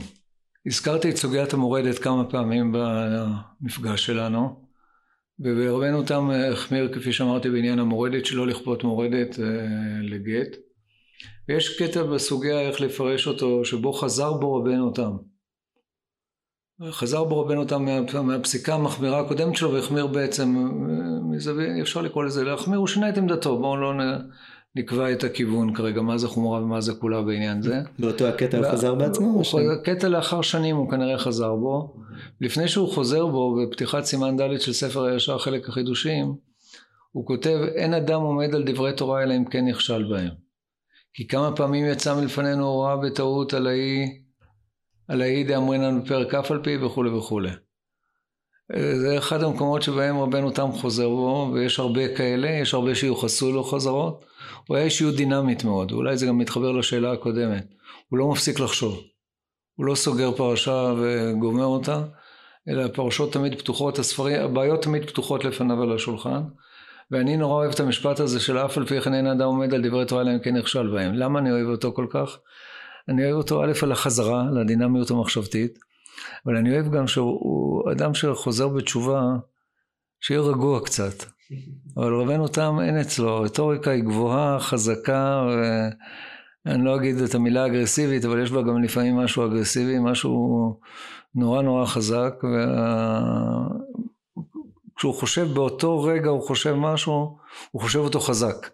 הזכרתי 0.65 1.09
את 1.09 1.15
סוגיית 1.15 1.53
המורדת 1.53 1.99
כמה 1.99 2.29
פעמים 2.29 2.75
במפגש 2.75 4.05
שלנו, 4.05 4.63
וברבנו 5.39 6.03
תם 6.03 6.29
החמיר, 6.51 6.93
כפי 6.93 7.13
שאמרתי, 7.13 7.49
בעניין 7.49 7.79
המורדת, 7.79 8.25
שלא 8.25 8.47
לכפות 8.47 8.83
מורדת 8.83 9.39
אה, 9.39 9.45
לגט. 10.01 10.57
ויש 11.49 11.81
קטע 11.81 12.03
בסוגיה 12.03 12.61
איך 12.61 12.81
לפרש 12.81 13.27
אותו, 13.27 13.65
שבו 13.65 13.93
חזר 13.93 14.33
בו 14.33 14.55
רבנו 14.55 14.91
תם. 14.91 15.11
חזר 16.89 17.23
בו 17.23 17.41
רבנו 17.41 17.65
תם 17.65 17.85
מה, 17.85 18.21
מהפסיקה 18.21 18.75
המחמירה 18.75 19.19
הקודמת 19.19 19.55
שלו 19.55 19.73
והחמיר 19.73 20.07
בעצם, 20.07 20.55
מזווית, 21.31 21.69
אפשר 21.81 22.01
לקרוא 22.01 22.23
לזה 22.23 22.43
להחמיר, 22.43 22.79
הוא 22.79 22.87
שינה 22.87 23.09
את 23.09 23.17
עמדתו, 23.17 23.59
בואו 23.59 23.77
לא 23.77 23.93
נקבע 24.75 25.11
את 25.11 25.23
הכיוון 25.23 25.73
כרגע, 25.73 26.01
מה 26.01 26.17
זה 26.17 26.27
חומרה 26.27 26.61
ומה 26.61 26.81
זה 26.81 26.93
כולה 26.93 27.21
בעניין 27.21 27.61
זה. 27.61 27.81
באותו 27.99 28.27
הקטע 28.27 28.57
הוא 28.57 28.71
חזר 28.71 28.95
בעצמו? 28.95 29.43
הוא 29.51 29.75
קטע 29.83 30.07
לאחר 30.07 30.41
שנים 30.41 30.75
הוא 30.75 30.91
כנראה 30.91 31.17
חזר 31.17 31.55
בו. 31.55 31.93
לפני 32.41 32.67
שהוא 32.67 32.89
חוזר 32.89 33.25
בו, 33.25 33.55
בפתיחת 33.55 34.03
סימן 34.03 34.37
ד' 34.37 34.59
של 34.59 34.73
ספר 34.73 35.03
הישר 35.03 35.37
חלק 35.37 35.69
החידושים, 35.69 36.35
הוא 37.11 37.25
כותב, 37.25 37.59
אין 37.75 37.93
אדם 37.93 38.21
עומד 38.21 38.55
על 38.55 38.63
דברי 38.63 38.93
תורה 38.93 39.23
אלא 39.23 39.37
אם 39.37 39.45
כן 39.45 39.65
נכשל 39.65 40.03
בהם. 40.03 40.31
כי 41.13 41.27
כמה 41.27 41.55
פעמים 41.55 41.85
יצא 41.85 42.15
מלפנינו 42.15 42.67
הוראה 42.67 42.97
בטעות 42.97 43.53
על 43.53 43.67
האי, 43.67 44.21
על 45.07 45.21
האי 45.21 45.43
דאמרינן 45.43 46.03
בפרק 46.03 46.33
אף 46.33 46.51
על 46.51 46.59
פי 46.63 46.77
וכולי 46.77 47.09
וכולי. 47.09 47.49
זה 48.75 49.17
אחד 49.17 49.43
המקומות 49.43 49.81
שבהם 49.81 50.19
רבנו 50.19 50.51
תם 50.51 50.71
חוזר 50.71 51.09
בו, 51.09 51.51
ויש 51.53 51.79
הרבה 51.79 52.15
כאלה, 52.15 52.49
יש 52.49 52.73
הרבה 52.73 52.95
שיוחסו 52.95 53.51
לו 53.51 53.63
חזרות. 53.63 54.25
הוא 54.67 54.77
היה 54.77 54.85
אישיות 54.85 55.15
דינמית 55.15 55.63
מאוד, 55.63 55.91
ואולי 55.91 56.17
זה 56.17 56.25
גם 56.25 56.37
מתחבר 56.37 56.71
לשאלה 56.71 57.11
הקודמת. 57.11 57.65
הוא 58.09 58.19
לא 58.19 58.31
מפסיק 58.31 58.59
לחשוב. 58.59 58.99
הוא 59.75 59.85
לא 59.85 59.95
סוגר 59.95 60.31
פרשה 60.31 60.93
וגומר 61.01 61.65
אותה, 61.65 62.03
אלא 62.69 62.85
הפרשות 62.85 63.33
תמיד 63.33 63.59
פתוחות, 63.59 63.99
הספרים, 63.99 64.41
הבעיות 64.41 64.81
תמיד 64.81 65.09
פתוחות 65.09 65.45
לפניו 65.45 65.81
על 65.81 65.95
השולחן. 65.95 66.41
ואני 67.11 67.37
נורא 67.37 67.53
אוהב 67.53 67.71
את 67.71 67.79
המשפט 67.79 68.19
הזה 68.19 68.39
של 68.39 68.57
אף 68.57 68.77
על 68.77 68.85
פי 68.85 69.01
כן 69.01 69.13
אין 69.13 69.27
אדם 69.27 69.45
עומד 69.45 69.73
על 69.73 69.87
דברי 69.87 70.05
תורה 70.05 70.21
אלא 70.21 70.31
אם 70.31 70.39
כן 70.39 70.57
נכשל 70.57 70.87
בהם. 70.87 71.13
למה 71.13 71.39
אני 71.39 71.51
אוהב 71.51 71.67
אותו 71.67 71.93
כל 71.93 72.07
כך? 72.09 72.37
אני 73.09 73.25
אוהב 73.25 73.35
אותו 73.35 73.63
א' 73.63 73.71
על 73.81 73.91
החזרה, 73.91 74.43
לדינמיות 74.51 75.11
המחשבתית, 75.11 75.79
אבל 76.45 76.57
אני 76.57 76.73
אוהב 76.73 76.91
גם 76.91 77.07
שהוא 77.07 77.91
אדם 77.91 78.13
שחוזר 78.13 78.67
בתשובה, 78.67 79.21
שיהיה 80.21 80.41
רגוע 80.41 80.85
קצת. 80.85 81.32
אבל 81.97 82.13
רבנו 82.13 82.47
תם 82.47 82.77
אין 82.83 82.97
אצלו, 82.97 83.29
הרטוריקה 83.29 83.91
היא 83.91 84.03
גבוהה, 84.03 84.59
חזקה, 84.59 85.47
ואני 86.65 86.85
לא 86.85 86.95
אגיד 86.95 87.17
את 87.17 87.35
המילה 87.35 87.65
אגרסיבית, 87.65 88.25
אבל 88.25 88.43
יש 88.43 88.51
בה 88.51 88.61
גם 88.61 88.83
לפעמים 88.83 89.17
משהו 89.17 89.45
אגרסיבי, 89.45 89.99
משהו 89.99 90.79
נורא 91.35 91.61
נורא 91.61 91.85
חזק, 91.85 92.33
וכשהוא 94.95 95.13
חושב 95.13 95.47
באותו 95.53 96.03
רגע, 96.03 96.29
הוא 96.29 96.41
חושב 96.47 96.73
משהו, 96.73 97.37
הוא 97.71 97.81
חושב 97.81 97.99
אותו 97.99 98.19
חזק. 98.19 98.69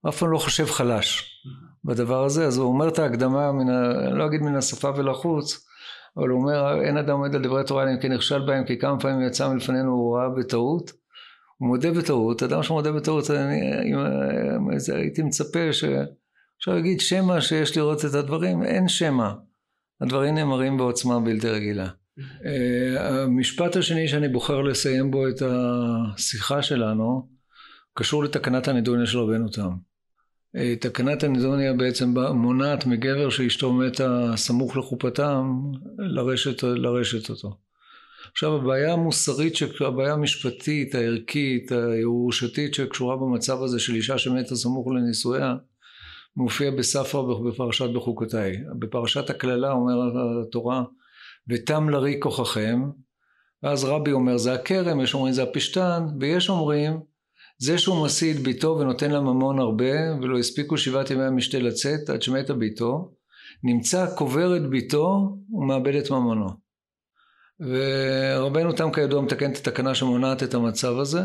הוא 0.00 0.08
אף 0.08 0.16
פעם 0.18 0.30
לא 0.30 0.38
חושב 0.38 0.66
חלש 0.66 1.40
בדבר 1.84 2.24
הזה, 2.24 2.46
אז 2.46 2.58
הוא 2.58 2.68
אומר 2.68 2.88
את 2.88 2.98
ההקדמה, 2.98 3.52
מן 3.52 3.70
ה... 3.70 3.90
אני 4.08 4.18
לא 4.18 4.26
אגיד 4.26 4.42
מן 4.42 4.56
השפה 4.56 4.90
ולחוץ, 4.96 5.66
אבל 6.16 6.28
הוא 6.28 6.40
אומר, 6.40 6.82
אין 6.82 6.96
אדם 6.96 7.10
עומד 7.10 7.34
על 7.34 7.42
דברי 7.42 7.64
תורה 7.64 7.82
אלא 7.82 7.90
אם 7.90 8.00
כן 8.00 8.12
נכשל 8.12 8.46
בהם, 8.46 8.64
כי 8.64 8.78
כמה 8.78 9.00
פעמים 9.00 9.26
יצא 9.26 9.48
מלפנינו 9.48 9.92
הוא 9.92 10.16
ראה 10.16 10.28
בטעות, 10.28 10.92
מודה 11.60 11.90
בטעות, 11.90 12.42
אדם 12.42 12.62
שמודה 12.62 12.92
בטעות, 12.92 13.30
אני, 13.30 13.72
אני 13.72 14.76
הייתי 14.94 15.22
מצפה 15.22 15.72
ש... 15.72 15.84
אפשר 16.58 16.74
להגיד 16.74 17.00
שמא 17.00 17.40
שיש 17.40 17.76
לראות 17.76 18.04
את 18.04 18.14
הדברים, 18.14 18.62
אין 18.62 18.88
שמא. 18.88 19.30
הדברים 20.00 20.34
נאמרים 20.34 20.76
בעוצמה 20.76 21.20
בלתי 21.20 21.48
רגילה. 21.48 21.88
אה, 22.44 23.22
המשפט 23.22 23.76
השני 23.76 24.08
שאני 24.08 24.28
בוחר 24.28 24.62
לסיים 24.62 25.10
בו 25.10 25.28
את 25.28 25.42
השיחה 25.42 26.62
שלנו, 26.62 27.28
קשור 27.94 28.24
לתקנת 28.24 28.68
הנידוניה 28.68 29.06
של 29.06 29.18
רבנו 29.18 29.48
תם. 29.48 29.70
אה, 30.56 30.74
תקנת 30.80 31.24
הנידוניה 31.24 31.72
בעצם 31.72 32.14
מונעת 32.34 32.86
מגבר 32.86 33.30
שאשתו 33.30 33.72
מתה 33.72 34.32
סמוך 34.36 34.76
לחופתם 34.76 35.52
לרשת, 35.98 36.62
לרשת 36.62 37.30
אותו. 37.30 37.67
עכשיו 38.32 38.54
הבעיה 38.54 38.92
המוסרית, 38.92 39.54
הבעיה 39.86 40.12
המשפטית, 40.12 40.94
הערכית, 40.94 41.72
הירושתית 41.72 42.74
שקשורה 42.74 43.16
במצב 43.16 43.62
הזה 43.62 43.80
של 43.80 43.94
אישה 43.94 44.18
שמתה 44.18 44.56
סמוך 44.56 44.88
לנישואיה 44.88 45.54
מופיע 46.36 46.70
בספרא 46.70 47.22
בפרשת 47.22 47.90
בחוקותיי. 47.94 48.56
בפרשת 48.78 49.30
הקללה 49.30 49.72
אומר 49.72 49.94
התורה 50.42 50.82
ותם 51.48 51.88
לרי 51.88 52.16
כוחכם 52.20 52.80
ואז 53.62 53.84
רבי 53.84 54.12
אומר 54.12 54.36
זה 54.36 54.52
הכרם, 54.52 55.00
יש 55.00 55.14
אומרים 55.14 55.32
זה 55.32 55.42
הפשתן 55.42 56.02
ויש 56.20 56.50
אומרים 56.50 57.00
זה 57.58 57.78
שהוא 57.78 58.04
משיא 58.04 58.34
את 58.34 58.38
ביתו 58.38 58.76
ונותן 58.80 59.10
לה 59.10 59.20
ממון 59.20 59.58
הרבה 59.58 60.16
ולא 60.22 60.38
הספיקו 60.38 60.78
שבעת 60.78 61.10
ימי 61.10 61.24
המשתה 61.24 61.58
לצאת 61.58 62.10
עד 62.10 62.22
שמתה 62.22 62.54
ביתו 62.54 63.12
נמצא 63.64 64.14
קובר 64.14 64.56
את 64.56 64.70
ביתו 64.70 65.36
ומאבד 65.50 65.94
את 65.94 66.10
ממונו 66.10 66.67
ורבנו 67.60 68.72
תם 68.72 68.92
כידוע 68.92 69.22
מתקן 69.22 69.52
את 69.52 69.56
התקנה 69.56 69.94
שמונעת 69.94 70.42
את 70.42 70.54
המצב 70.54 70.98
הזה, 70.98 71.20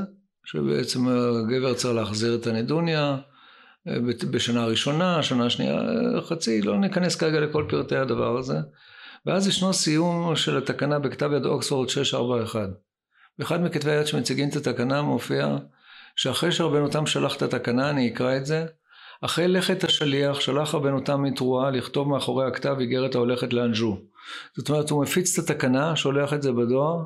שבעצם 0.46 1.08
הגבר 1.08 1.74
צריך 1.74 1.96
להחזיר 1.96 2.36
את 2.36 2.48
הנדוניה 2.48 3.18
אה, 3.88 3.96
בשנה 4.32 4.66
ראשונה, 4.66 5.24
שנה 5.24 5.50
שנייה, 5.50 5.82
חצי, 6.22 6.62
לא 6.62 6.78
ניכנס 6.78 7.16
כרגע 7.16 7.40
לכל 7.40 7.66
פרטי 7.70 7.96
הדבר 7.96 8.38
הזה. 8.38 8.58
ואז 9.26 9.48
ישנו 9.48 9.74
סיום 9.74 10.36
של 10.36 10.58
התקנה 10.58 11.00
בכתב 11.00 11.30
יד 11.36 11.46
אוקספורד 11.46 11.90
641. 11.90 12.70
באחד 13.40 13.62
מכתבי 13.64 13.92
היד 13.92 14.08
שמציגים 14.08 14.50
את 14.50 14.56
התקנה 14.56 15.02
מופיע 15.02 15.58
שאחרי 16.16 16.52
שרבנו 16.52 16.88
תם 16.88 17.06
שלח 17.06 17.36
את 17.36 17.42
התקנה, 17.42 17.90
אני 17.90 18.14
אקרא 18.14 18.38
את 18.38 18.46
זה, 18.46 18.66
אחרי 19.22 19.48
לכת 19.48 19.84
השליח 19.84 20.40
שלח 20.40 20.76
רבנו 20.76 21.00
תם 21.00 21.24
מתרועה 21.24 21.72
לכתוב 21.72 22.08
מאחורי 22.08 22.48
הכתב 22.48 22.76
איגרת 22.80 23.16
ההולכת 23.16 23.54
לאנג'ו. 23.54 23.98
זאת 24.58 24.70
אומרת 24.70 24.90
הוא 24.90 25.04
מפיץ 25.04 25.40
את 25.40 25.50
התקנה, 25.50 25.96
שולח 25.96 26.34
את 26.34 26.42
זה 26.42 26.52
בדואר, 26.52 27.04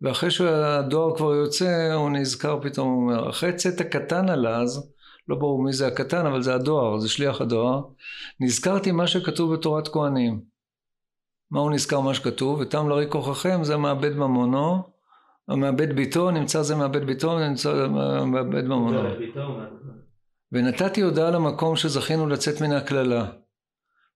ואחרי 0.00 0.30
שהדואר 0.30 1.16
כבר 1.16 1.34
יוצא 1.34 1.92
הוא 1.94 2.10
נזכר 2.10 2.58
פתאום, 2.62 2.88
הוא 2.88 3.02
אומר, 3.02 3.30
אחרי 3.30 3.52
צאת 3.52 3.80
הקטן 3.80 4.28
על 4.28 4.46
אז, 4.46 4.92
לא 5.28 5.36
ברור 5.36 5.62
מי 5.62 5.72
זה 5.72 5.86
הקטן 5.86 6.26
אבל 6.26 6.42
זה 6.42 6.54
הדואר, 6.54 6.98
זה 6.98 7.08
שליח 7.08 7.40
הדואר, 7.40 7.80
נזכרתי 8.40 8.92
מה 8.92 9.06
שכתוב 9.06 9.54
בתורת 9.54 9.88
כהנים. 9.88 10.40
מה 11.50 11.60
הוא 11.60 11.70
נזכר 11.70 12.00
מה 12.00 12.14
שכתוב? 12.14 12.60
ותם 12.60 12.88
לרי 12.88 13.06
כוחכם 13.10 13.64
זה 13.64 13.76
מאבד 13.76 14.16
ממונו, 14.16 14.82
מאבד 15.48 15.96
ביתו, 15.96 16.30
נמצא 16.30 16.62
זה 16.62 16.76
מאבד 16.76 17.04
ביתו, 17.04 17.38
נמצא 17.38 17.76
זה 17.76 17.88
מאבד 18.26 18.64
ממונו. 18.64 19.02
ונתתי 20.52 21.00
הודעה 21.00 21.30
למקום 21.30 21.76
שזכינו 21.76 22.26
לצאת 22.26 22.60
מן 22.60 22.72
הקללה. 22.72 23.26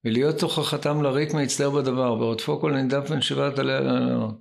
ולהיות 0.04 0.38
תוכחתם 0.38 1.02
לריק 1.02 1.34
מהצטער 1.34 1.70
בדבר, 1.70 2.12
ורודפו 2.12 2.60
כל 2.60 2.72
נידף 2.72 3.10
בן 3.10 3.20
שבעת 3.20 3.58
עליה 3.58 3.80
לענות. 3.80 4.34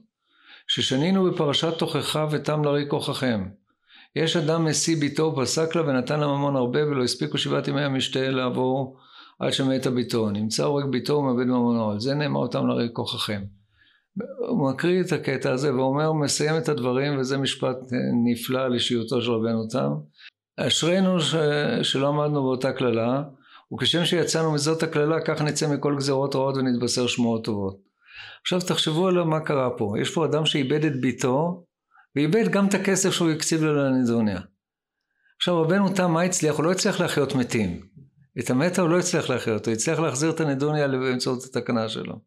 ששנינו 0.68 1.32
בפרשת 1.32 1.74
תוכחה 1.78 2.28
ותם 2.32 2.64
לריק 2.64 2.90
כוחכם. 2.90 3.44
יש 4.16 4.38
אדם 4.38 4.66
משיא 4.66 4.98
ביתו 4.98 5.36
פסק 5.42 5.76
לה 5.76 5.82
ונתן 5.82 6.20
לה 6.20 6.28
ממון 6.28 6.56
הרבה 6.56 6.88
ולא 6.88 7.04
הספיקו 7.04 7.38
שבעת 7.38 7.68
ימי 7.68 7.82
המשתה 7.82 8.30
לעבור 8.30 8.98
עד 9.40 9.54
שמתה 9.54 9.92
ביתו. 9.92 10.30
נמצא 10.30 10.64
הורג 10.64 10.86
ביתו 10.86 11.14
ומאבד 11.14 11.46
ממונו. 11.46 11.92
על 11.92 12.00
זה 12.00 12.14
נאמר 12.14 12.40
אותם 12.40 12.68
לריק 12.68 12.92
כוחכם. 12.94 13.42
הוא 14.50 14.72
מקריא 14.72 15.02
את 15.02 15.12
הקטע 15.12 15.52
הזה 15.52 15.76
ואומר, 15.76 16.14
מסיים 16.14 16.58
את 16.58 16.70
הדברים 16.70 17.20
וזה 17.20 17.38
משפט 17.38 17.78
נפלא 18.26 18.60
על 18.60 18.74
אישיותו 18.74 19.22
של 19.22 19.32
רבנו 19.32 19.68
תם. 19.68 19.90
אשרינו 20.58 21.20
ש... 21.20 21.36
שלא 21.84 22.08
עמדנו 22.08 22.44
באותה 22.44 22.72
קללה 22.72 23.24
וכשם 23.74 24.06
שיצאנו 24.06 24.52
מזאת 24.52 24.84
הקללה 24.84 25.22
כך 25.22 25.42
נצא 25.42 25.68
מכל 25.68 25.96
גזרות 25.98 26.36
רעות 26.36 26.58
ונתבשר 26.58 27.08
שמועות 27.08 27.46
טובות. 27.46 27.78
עכשיו 28.42 28.62
תחשבו 28.62 29.08
על 29.08 29.24
מה 29.24 29.40
קרה 29.40 29.70
פה, 29.78 29.94
יש 30.02 30.14
פה 30.14 30.26
אדם 30.26 30.46
שאיבד 30.46 30.86
את 30.86 31.02
ביתו 31.02 31.66
ואיבד 32.16 32.48
גם 32.52 32.68
את 32.68 32.74
הכסף 32.74 33.12
שהוא 33.12 33.30
הקציב 33.30 33.64
לו 33.64 33.76
לניזוניה. 33.76 34.40
עכשיו 35.38 35.62
רבנו 35.62 35.90
תם 35.90 36.12
מה 36.12 36.22
הצליח? 36.22 36.56
הוא 36.56 36.64
לא 36.66 36.72
הצליח 36.72 37.00
להחיות 37.00 37.36
מתים. 37.36 37.80
את 38.40 38.50
המתה 38.50 38.82
הוא 38.82 38.90
לא 38.90 39.00
הצליח 39.00 39.30
להחיות, 39.30 39.66
הוא 39.66 39.74
הצליח 39.74 40.00
להחזיר 40.00 40.30
את 40.30 40.40
הנדוניה 40.40 40.88
באמצעות 40.88 41.44
התקנה 41.44 41.90
שלו. 41.90 42.20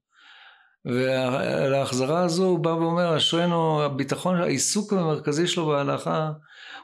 ועל 0.84 1.74
ההחזרה 1.74 2.20
הזו 2.20 2.44
הוא 2.44 2.58
בא 2.58 2.68
ואומר 2.68 3.16
אשרינו 3.16 3.82
הביטחון, 3.82 4.36
העיסוק 4.36 4.92
המרכזי 4.92 5.46
שלו 5.46 5.66
בהלכה 5.66 6.32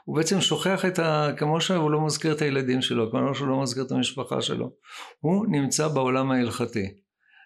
הוא 0.05 0.17
בעצם 0.17 0.41
שוכח 0.41 0.85
את 0.85 0.99
ה... 0.99 1.29
כמו 1.37 1.61
שהוא 1.61 1.91
לא 1.91 2.05
מזכיר 2.05 2.31
את 2.33 2.41
הילדים 2.41 2.81
שלו, 2.81 3.11
כמו 3.11 3.35
שהוא 3.35 3.47
לא 3.47 3.61
מזכיר 3.61 3.83
את 3.83 3.91
המשפחה 3.91 4.41
שלו. 4.41 4.71
הוא 5.19 5.45
נמצא 5.49 5.87
בעולם 5.87 6.31
ההלכתי. 6.31 6.87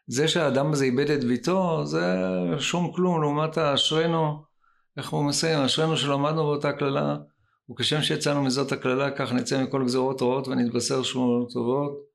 זה 0.07 0.27
שהאדם 0.27 0.71
הזה 0.71 0.85
איבד 0.85 1.09
את 1.09 1.23
ביתו, 1.23 1.85
זה 1.85 2.15
שום 2.59 2.91
כלום 2.95 3.21
לעומת 3.21 3.57
האשרנו 3.57 4.43
איך 4.97 5.09
הוא 5.09 5.25
מסיים? 5.25 5.59
אשרינו 5.59 5.97
שלמדנו 5.97 6.43
באותה 6.43 6.73
קללה, 6.73 7.17
וכשם 7.71 8.01
שיצאנו 8.01 8.43
מזאת 8.43 8.71
הקללה, 8.71 9.11
כך 9.11 9.33
נצא 9.33 9.63
מכל 9.63 9.83
גזרות 9.85 10.21
רעות 10.21 10.47
ונתבשר 10.47 11.03
שמועות 11.03 11.49
טובות. 11.53 12.05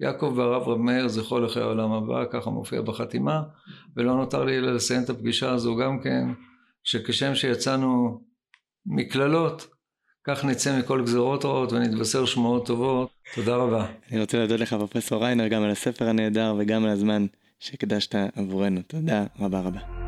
יעקב 0.00 0.34
והרב 0.36 0.68
רב 0.68 0.78
מאיר, 0.78 1.08
זכרו 1.08 1.40
לחיי 1.40 1.62
העולם 1.62 1.92
הבא, 1.92 2.24
ככה 2.32 2.50
מופיע 2.50 2.82
בחתימה, 2.82 3.42
ולא 3.96 4.14
נותר 4.14 4.44
לי 4.44 4.58
אלא 4.58 4.72
לסיים 4.72 5.02
את 5.02 5.10
הפגישה 5.10 5.50
הזו 5.50 5.76
גם 5.76 6.00
כן, 6.00 6.28
שכשם 6.84 7.34
שיצאנו 7.34 8.20
מקללות, 8.86 9.66
כך 10.24 10.44
נצא 10.44 10.78
מכל 10.78 11.02
גזרות 11.02 11.44
רעות 11.44 11.72
ונתבשר 11.72 12.24
שמועות 12.24 12.66
טובות. 12.66 13.08
תודה 13.34 13.56
רבה. 13.56 13.86
אני 14.12 14.20
רוצה 14.20 14.38
להודות 14.38 14.60
לך 14.60 14.74
פרופסור 14.74 15.24
ריינר 15.24 15.48
גם 15.48 15.62
על 15.62 15.70
הספר 15.70 16.08
הנהדר 16.08 16.54
וגם 16.58 16.84
על 16.84 16.90
הזמן 16.90 17.26
שהקדשת 17.60 18.14
עבורנו. 18.36 18.80
תודה 18.86 19.24
רבה 19.40 19.60
רבה. 19.60 20.03